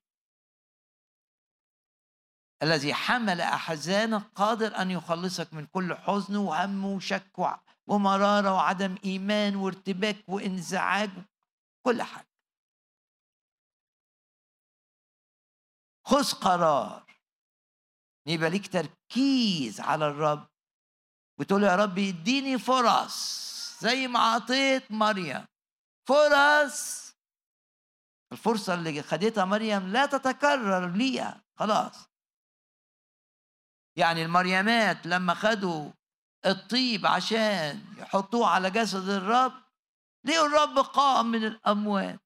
الذي 2.63 2.93
حمل 2.93 3.41
احزانك 3.41 4.23
قادر 4.35 4.81
أن 4.81 4.91
يخلصك 4.91 5.53
من 5.53 5.65
كل 5.65 5.95
حزن 5.95 6.35
وهم 6.35 6.85
وشك 6.85 7.59
ومرارة 7.87 8.53
وعدم 8.53 8.95
إيمان 9.05 9.55
وارتباك 9.55 10.15
وانزعاج 10.27 11.09
كل 11.85 12.01
حاجة. 12.01 12.29
خذ 16.05 16.33
قرار. 16.33 17.05
يبقى 18.27 18.49
ليك 18.49 18.67
تركيز 18.67 19.81
على 19.81 20.07
الرب. 20.07 20.47
بتقول 21.39 21.63
يا 21.63 21.75
رب 21.75 21.99
اديني 21.99 22.59
فرص. 22.59 23.49
زي 23.81 24.07
ما 24.07 24.19
أعطيت 24.19 24.91
مريم. 24.91 25.45
فرص. 26.07 27.09
الفرصة 28.31 28.73
اللي 28.73 29.01
خدتها 29.01 29.45
مريم 29.45 29.87
لا 29.87 30.05
تتكرر 30.05 30.91
ليها. 30.91 31.43
خلاص. 31.55 32.08
يعني 33.99 34.23
المريمات 34.23 35.07
لما 35.07 35.33
خدوا 35.33 35.91
الطيب 36.45 37.05
عشان 37.05 37.85
يحطوه 37.97 38.47
على 38.47 38.71
جسد 38.71 39.09
الرب 39.09 39.63
ليه 40.23 40.45
الرب 40.45 40.79
قام 40.79 41.25
من 41.25 41.43
الأموات؟ 41.45 42.19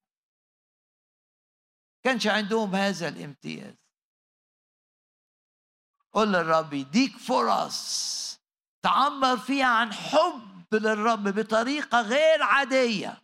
كانش 2.04 2.26
عندهم 2.26 2.74
هذا 2.74 3.08
الامتياز. 3.08 3.74
قل 6.12 6.32
للرب 6.32 6.72
يديك 6.72 7.16
فرص 7.16 8.40
تعبر 8.82 9.36
فيها 9.36 9.66
عن 9.66 9.92
حب 9.92 10.74
للرب 10.74 11.22
بطريقة 11.28 12.00
غير 12.00 12.42
عادية 12.42 13.22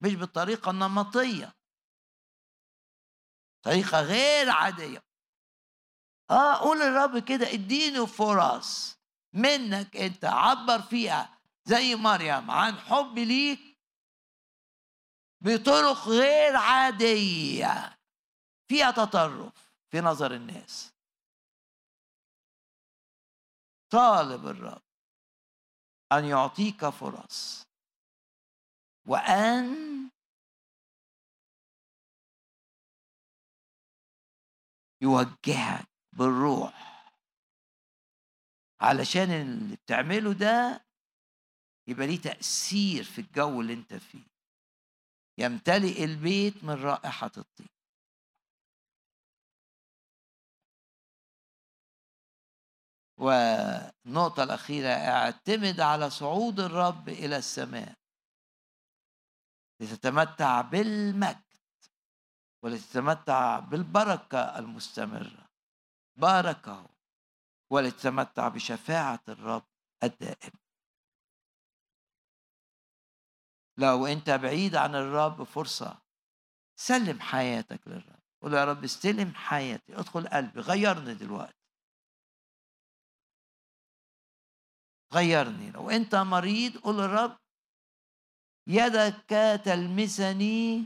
مش 0.00 0.14
بالطريقة 0.14 0.70
النمطية 0.70 1.54
طريقة 3.62 4.00
غير 4.00 4.50
عادية. 4.50 5.02
آه 6.34 6.54
قول 6.60 6.80
للرب 6.80 7.18
كده 7.18 7.52
اديني 7.52 8.06
فرص 8.06 8.98
منك 9.32 9.96
انت 9.96 10.24
عبر 10.24 10.82
فيها. 10.82 11.38
زي 11.64 11.94
مريم 11.94 12.50
عن 12.50 12.74
حبي 12.74 13.24
ليك 13.24 13.78
بطرق 15.40 16.08
غير 16.08 16.56
عادية. 16.56 17.98
فيها 18.68 18.90
تطرف 18.90 19.70
في 19.90 20.00
نظر 20.00 20.34
الناس. 20.34 20.92
طالب 23.90 24.46
الرب 24.46 24.82
أن 26.12 26.24
يعطيك 26.24 26.88
فرص 26.88 27.62
وأن 29.08 29.94
يوجهك 35.02 35.93
بالروح. 36.18 36.94
علشان 38.80 39.30
اللي 39.30 39.76
بتعمله 39.76 40.32
ده 40.32 40.84
يبقى 41.88 42.06
ليه 42.06 42.20
تأثير 42.20 43.04
في 43.04 43.20
الجو 43.20 43.60
اللي 43.60 43.72
انت 43.72 43.94
فيه. 43.94 44.26
يمتلئ 45.38 46.04
البيت 46.04 46.64
من 46.64 46.74
رائحة 46.82 47.30
الطيب 47.36 47.68
والنقطة 53.18 54.42
الأخيرة 54.42 54.88
اعتمد 54.88 55.80
على 55.80 56.10
صعود 56.10 56.60
الرب 56.60 57.08
إلى 57.08 57.36
السماء. 57.36 57.94
لتتمتع 59.80 60.60
بالمجد 60.60 61.44
ولتتمتع 62.62 63.58
بالبركة 63.58 64.58
المستمرة. 64.58 65.43
باركه 66.16 66.88
ولتتمتع 67.70 68.48
بشفاعة 68.48 69.20
الرب 69.28 69.66
الدائم. 70.02 70.52
لو 73.78 74.06
أنت 74.06 74.30
بعيد 74.30 74.74
عن 74.76 74.94
الرب 74.94 75.42
فرصة 75.42 76.02
سلم 76.76 77.20
حياتك 77.20 77.88
للرب. 77.88 78.22
قول 78.42 78.54
يا 78.54 78.64
رب 78.64 78.84
استلم 78.84 79.34
حياتي 79.34 79.96
ادخل 79.96 80.28
قلبي 80.28 80.60
غيرني 80.60 81.14
دلوقتي. 81.14 81.64
غيرني. 85.14 85.70
لو 85.70 85.90
أنت 85.90 86.14
مريض 86.14 86.78
قول 86.78 87.00
الرب 87.00 87.38
يدك 88.66 89.60
تلمسني 89.64 90.84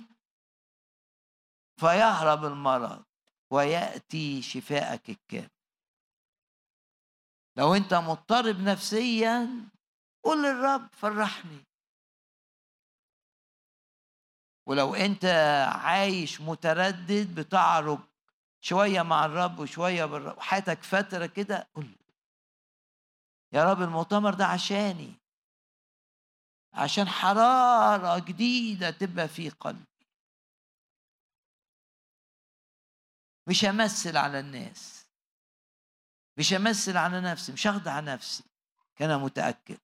فيهرب 1.80 2.44
المرض. 2.44 3.07
ويأتي 3.50 4.42
شفاءك 4.42 5.10
الكامل. 5.10 5.50
لو 7.56 7.74
أنت 7.74 7.94
مضطرب 7.94 8.60
نفسيا 8.60 9.48
قول 10.24 10.42
للرب 10.42 10.88
فرحني. 10.92 11.64
ولو 14.66 14.94
أنت 14.94 15.24
عايش 15.74 16.40
متردد 16.40 17.34
بتعرج 17.40 17.98
شوية 18.60 19.02
مع 19.02 19.24
الرب 19.24 19.58
وشوية 19.58 20.04
بالرب 20.04 20.40
حياتك 20.40 20.82
فترة 20.82 21.26
كده 21.26 21.68
قول 21.74 21.96
يا 23.52 23.72
رب 23.72 23.82
المؤتمر 23.82 24.34
ده 24.34 24.46
عشاني. 24.46 25.12
عشان 26.72 27.08
حرارة 27.08 28.18
جديدة 28.18 28.90
تبقى 28.90 29.28
في 29.28 29.50
قلبي. 29.50 29.87
مش 33.48 33.64
همثل 33.64 34.16
على 34.16 34.40
الناس. 34.40 35.06
مش 36.38 36.52
همثل 36.52 36.96
على 36.96 37.20
نفسي 37.20 37.52
مش 37.52 37.66
هخدع 37.66 38.00
نفسي. 38.00 38.44
كان 38.96 39.20
متأكد. 39.20 39.78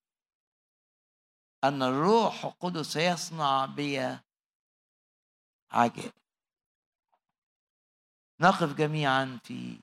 أن 1.65 1.83
الروح 1.83 2.45
القدس 2.45 2.87
سيصنع 2.87 3.67
بي 3.67 4.19
عجائب. 5.71 6.13
نقف 8.41 8.75
جميعا 8.77 9.41
في 9.45 9.83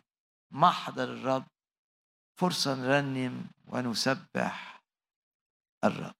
محضر 0.51 1.03
الرب. 1.03 1.47
فرصة 2.35 2.75
نرنم 2.75 3.49
ونسبح 3.67 4.83
الرب. 5.83 6.15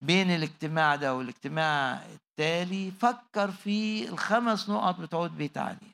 بين 0.00 0.30
الاجتماع 0.30 0.96
ده 0.96 1.14
والاجتماع 1.14 2.06
التالي 2.32 2.90
فكر 2.90 3.50
في 3.50 4.08
الخمس 4.08 4.70
نقط 4.70 5.00
بتوع 5.00 5.26
بيت 5.26 5.58
علي. 5.58 5.92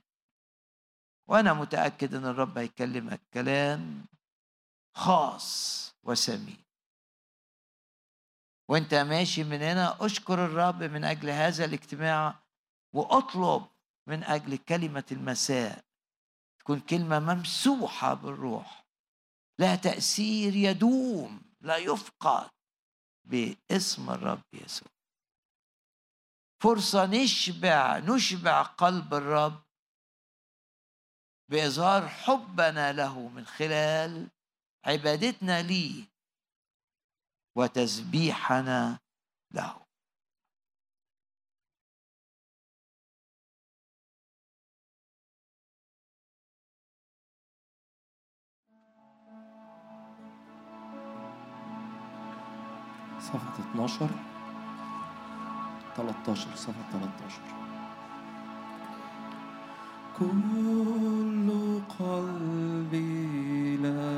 وأنا 1.29 1.53
متأكد 1.53 2.15
إن 2.15 2.25
الرب 2.25 2.59
هيكلمك 2.59 3.21
كلام 3.35 4.05
خاص 4.95 5.95
وسمين 6.03 6.57
وأنت 8.69 8.95
ماشي 8.95 9.45
من 9.45 9.63
هنا 9.63 9.97
أشكر 10.07 10.45
الرب 10.45 10.83
من 10.83 11.05
أجل 11.05 11.31
هذا 11.31 11.65
الاجتماع 11.65 12.35
وأطلب 12.93 13.67
من 14.07 14.25
أجل 14.25 14.57
كلمة 14.57 15.05
المساء 15.13 15.85
تكون 16.61 16.81
كلمة 16.81 17.19
ممسوحة 17.19 18.15
بالروح. 18.15 18.85
لها 19.59 19.77
تأثير 19.77 20.57
يدوم 20.57 21.43
لا 21.61 21.77
يفقد 21.77 22.51
باسم 23.25 24.11
الرب 24.11 24.43
يسوع. 24.53 24.98
فرصة 26.61 27.07
نشبع 27.07 27.99
نشبع 27.99 28.63
قلب 28.63 29.15
الرب 29.15 29.63
بإظهار 31.51 32.09
حبنا 32.09 32.93
له 32.93 33.29
من 33.29 33.47
خلال 33.47 34.29
عبادتنا 34.85 35.63
ليه 35.63 36.05
وتسبيحنا 37.57 38.99
له. 39.55 39.89
صفحة 53.21 53.71
12 53.73 54.38
13 55.99 56.49
صفحة 56.57 56.91
13 56.93 57.41
كل 60.19 61.49
قلبي 61.99 63.77
لا 63.77 64.18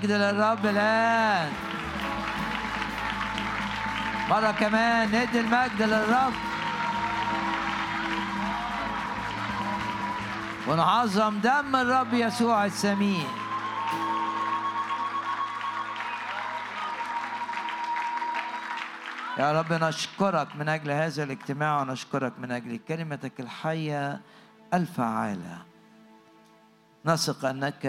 المجد 0.00 0.12
للرب 0.12 0.66
الآن 0.66 1.52
مرة 4.30 4.50
كمان 4.50 5.08
ندي 5.08 5.40
المجد 5.40 5.82
للرب. 5.82 6.32
ونعظم 10.68 11.38
دم 11.38 11.76
الرب 11.76 12.14
يسوع 12.14 12.64
السمين. 12.64 13.26
يا 19.38 19.52
رب 19.52 19.72
نشكرك 19.72 20.48
من 20.56 20.68
أجل 20.68 20.90
هذا 20.90 21.22
الاجتماع 21.22 21.80
ونشكرك 21.80 22.32
من 22.38 22.52
أجل 22.52 22.80
كلمتك 22.88 23.40
الحية 23.40 24.20
الفعالة. 24.74 25.69
نثق 27.06 27.44
أنك 27.44 27.82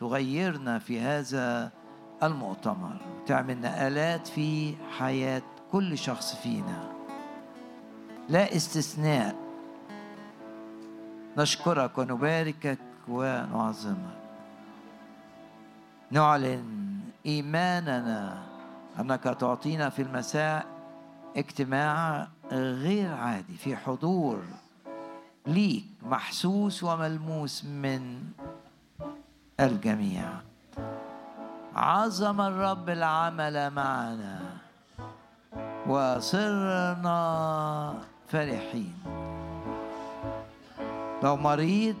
تغيرنا 0.00 0.78
في 0.78 1.00
هذا 1.00 1.70
المؤتمر. 2.22 2.96
وتعمل 3.22 3.60
نقلات 3.60 4.26
في 4.26 4.74
حياة 4.98 5.42
كل 5.72 5.98
شخص 5.98 6.36
فينا. 6.36 6.92
لا 8.28 8.56
استثناء. 8.56 9.36
نشكرك 11.38 11.98
ونباركك 11.98 12.78
ونعظمك. 13.08 14.22
نعلن 16.10 16.98
إيماننا 17.26 18.42
أنك 19.00 19.22
تعطينا 19.24 19.88
في 19.90 20.02
المساء 20.02 20.66
اجتماع 21.36 22.28
غير 22.52 23.14
عادي 23.14 23.56
في 23.56 23.76
حضور 23.76 24.42
ليك 25.46 25.84
محسوس 26.02 26.82
وملموس 26.82 27.64
من 27.64 28.22
الجميع. 29.60 30.24
عظم 31.74 32.40
الرب 32.40 32.88
العمل 32.88 33.70
معنا 33.70 34.40
وصرنا 35.86 37.18
فرحين. 38.28 38.94
لو 41.22 41.36
مريض 41.36 41.96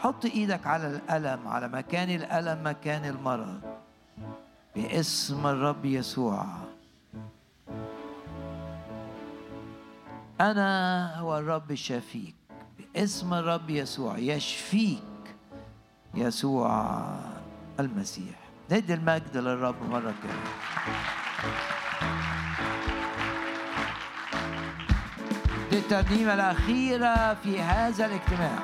حط 0.00 0.24
إيدك 0.24 0.66
على 0.66 0.86
الألم 0.86 1.48
على 1.48 1.68
مكان 1.68 2.10
الألم 2.10 2.66
مكان 2.66 3.04
المرض. 3.04 3.60
باسم 4.76 5.46
الرب 5.46 5.84
يسوع. 5.84 6.46
أنا 10.40 11.14
هو 11.18 11.38
الرب 11.38 11.74
شفيك 11.74 12.41
باسم 12.94 13.34
الرب 13.34 13.70
يسوع 13.70 14.18
يشفيك 14.18 15.02
يسوع 16.14 17.04
المسيح. 17.80 18.34
ندي 18.70 18.94
المجد 18.94 19.36
للرب 19.36 19.90
مرة 19.90 20.14
كمان 20.22 20.44
دي 25.70 25.78
الترنيمة 25.78 26.34
الأخيرة 26.34 27.34
في 27.34 27.60
هذا 27.60 28.06
الاجتماع. 28.06 28.58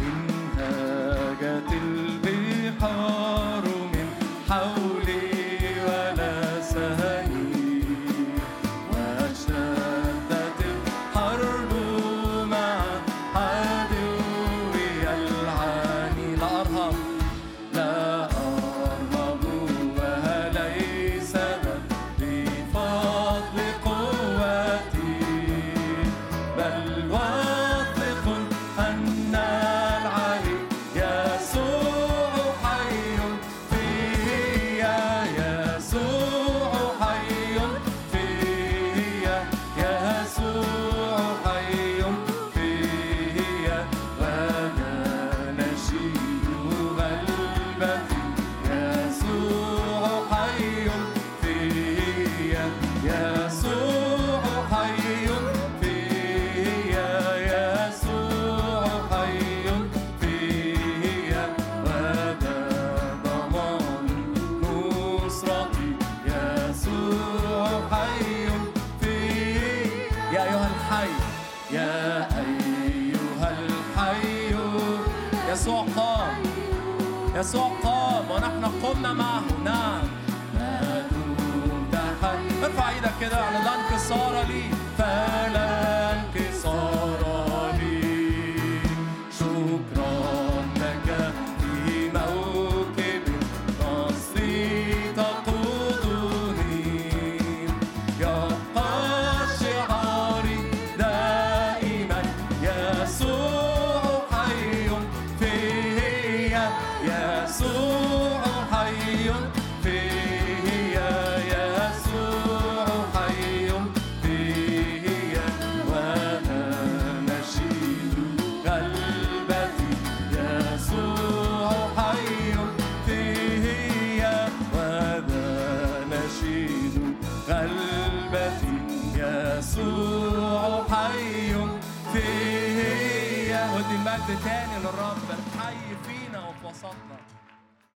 إن 0.00 0.28
هاجت 0.58 1.72
البحار 1.72 3.23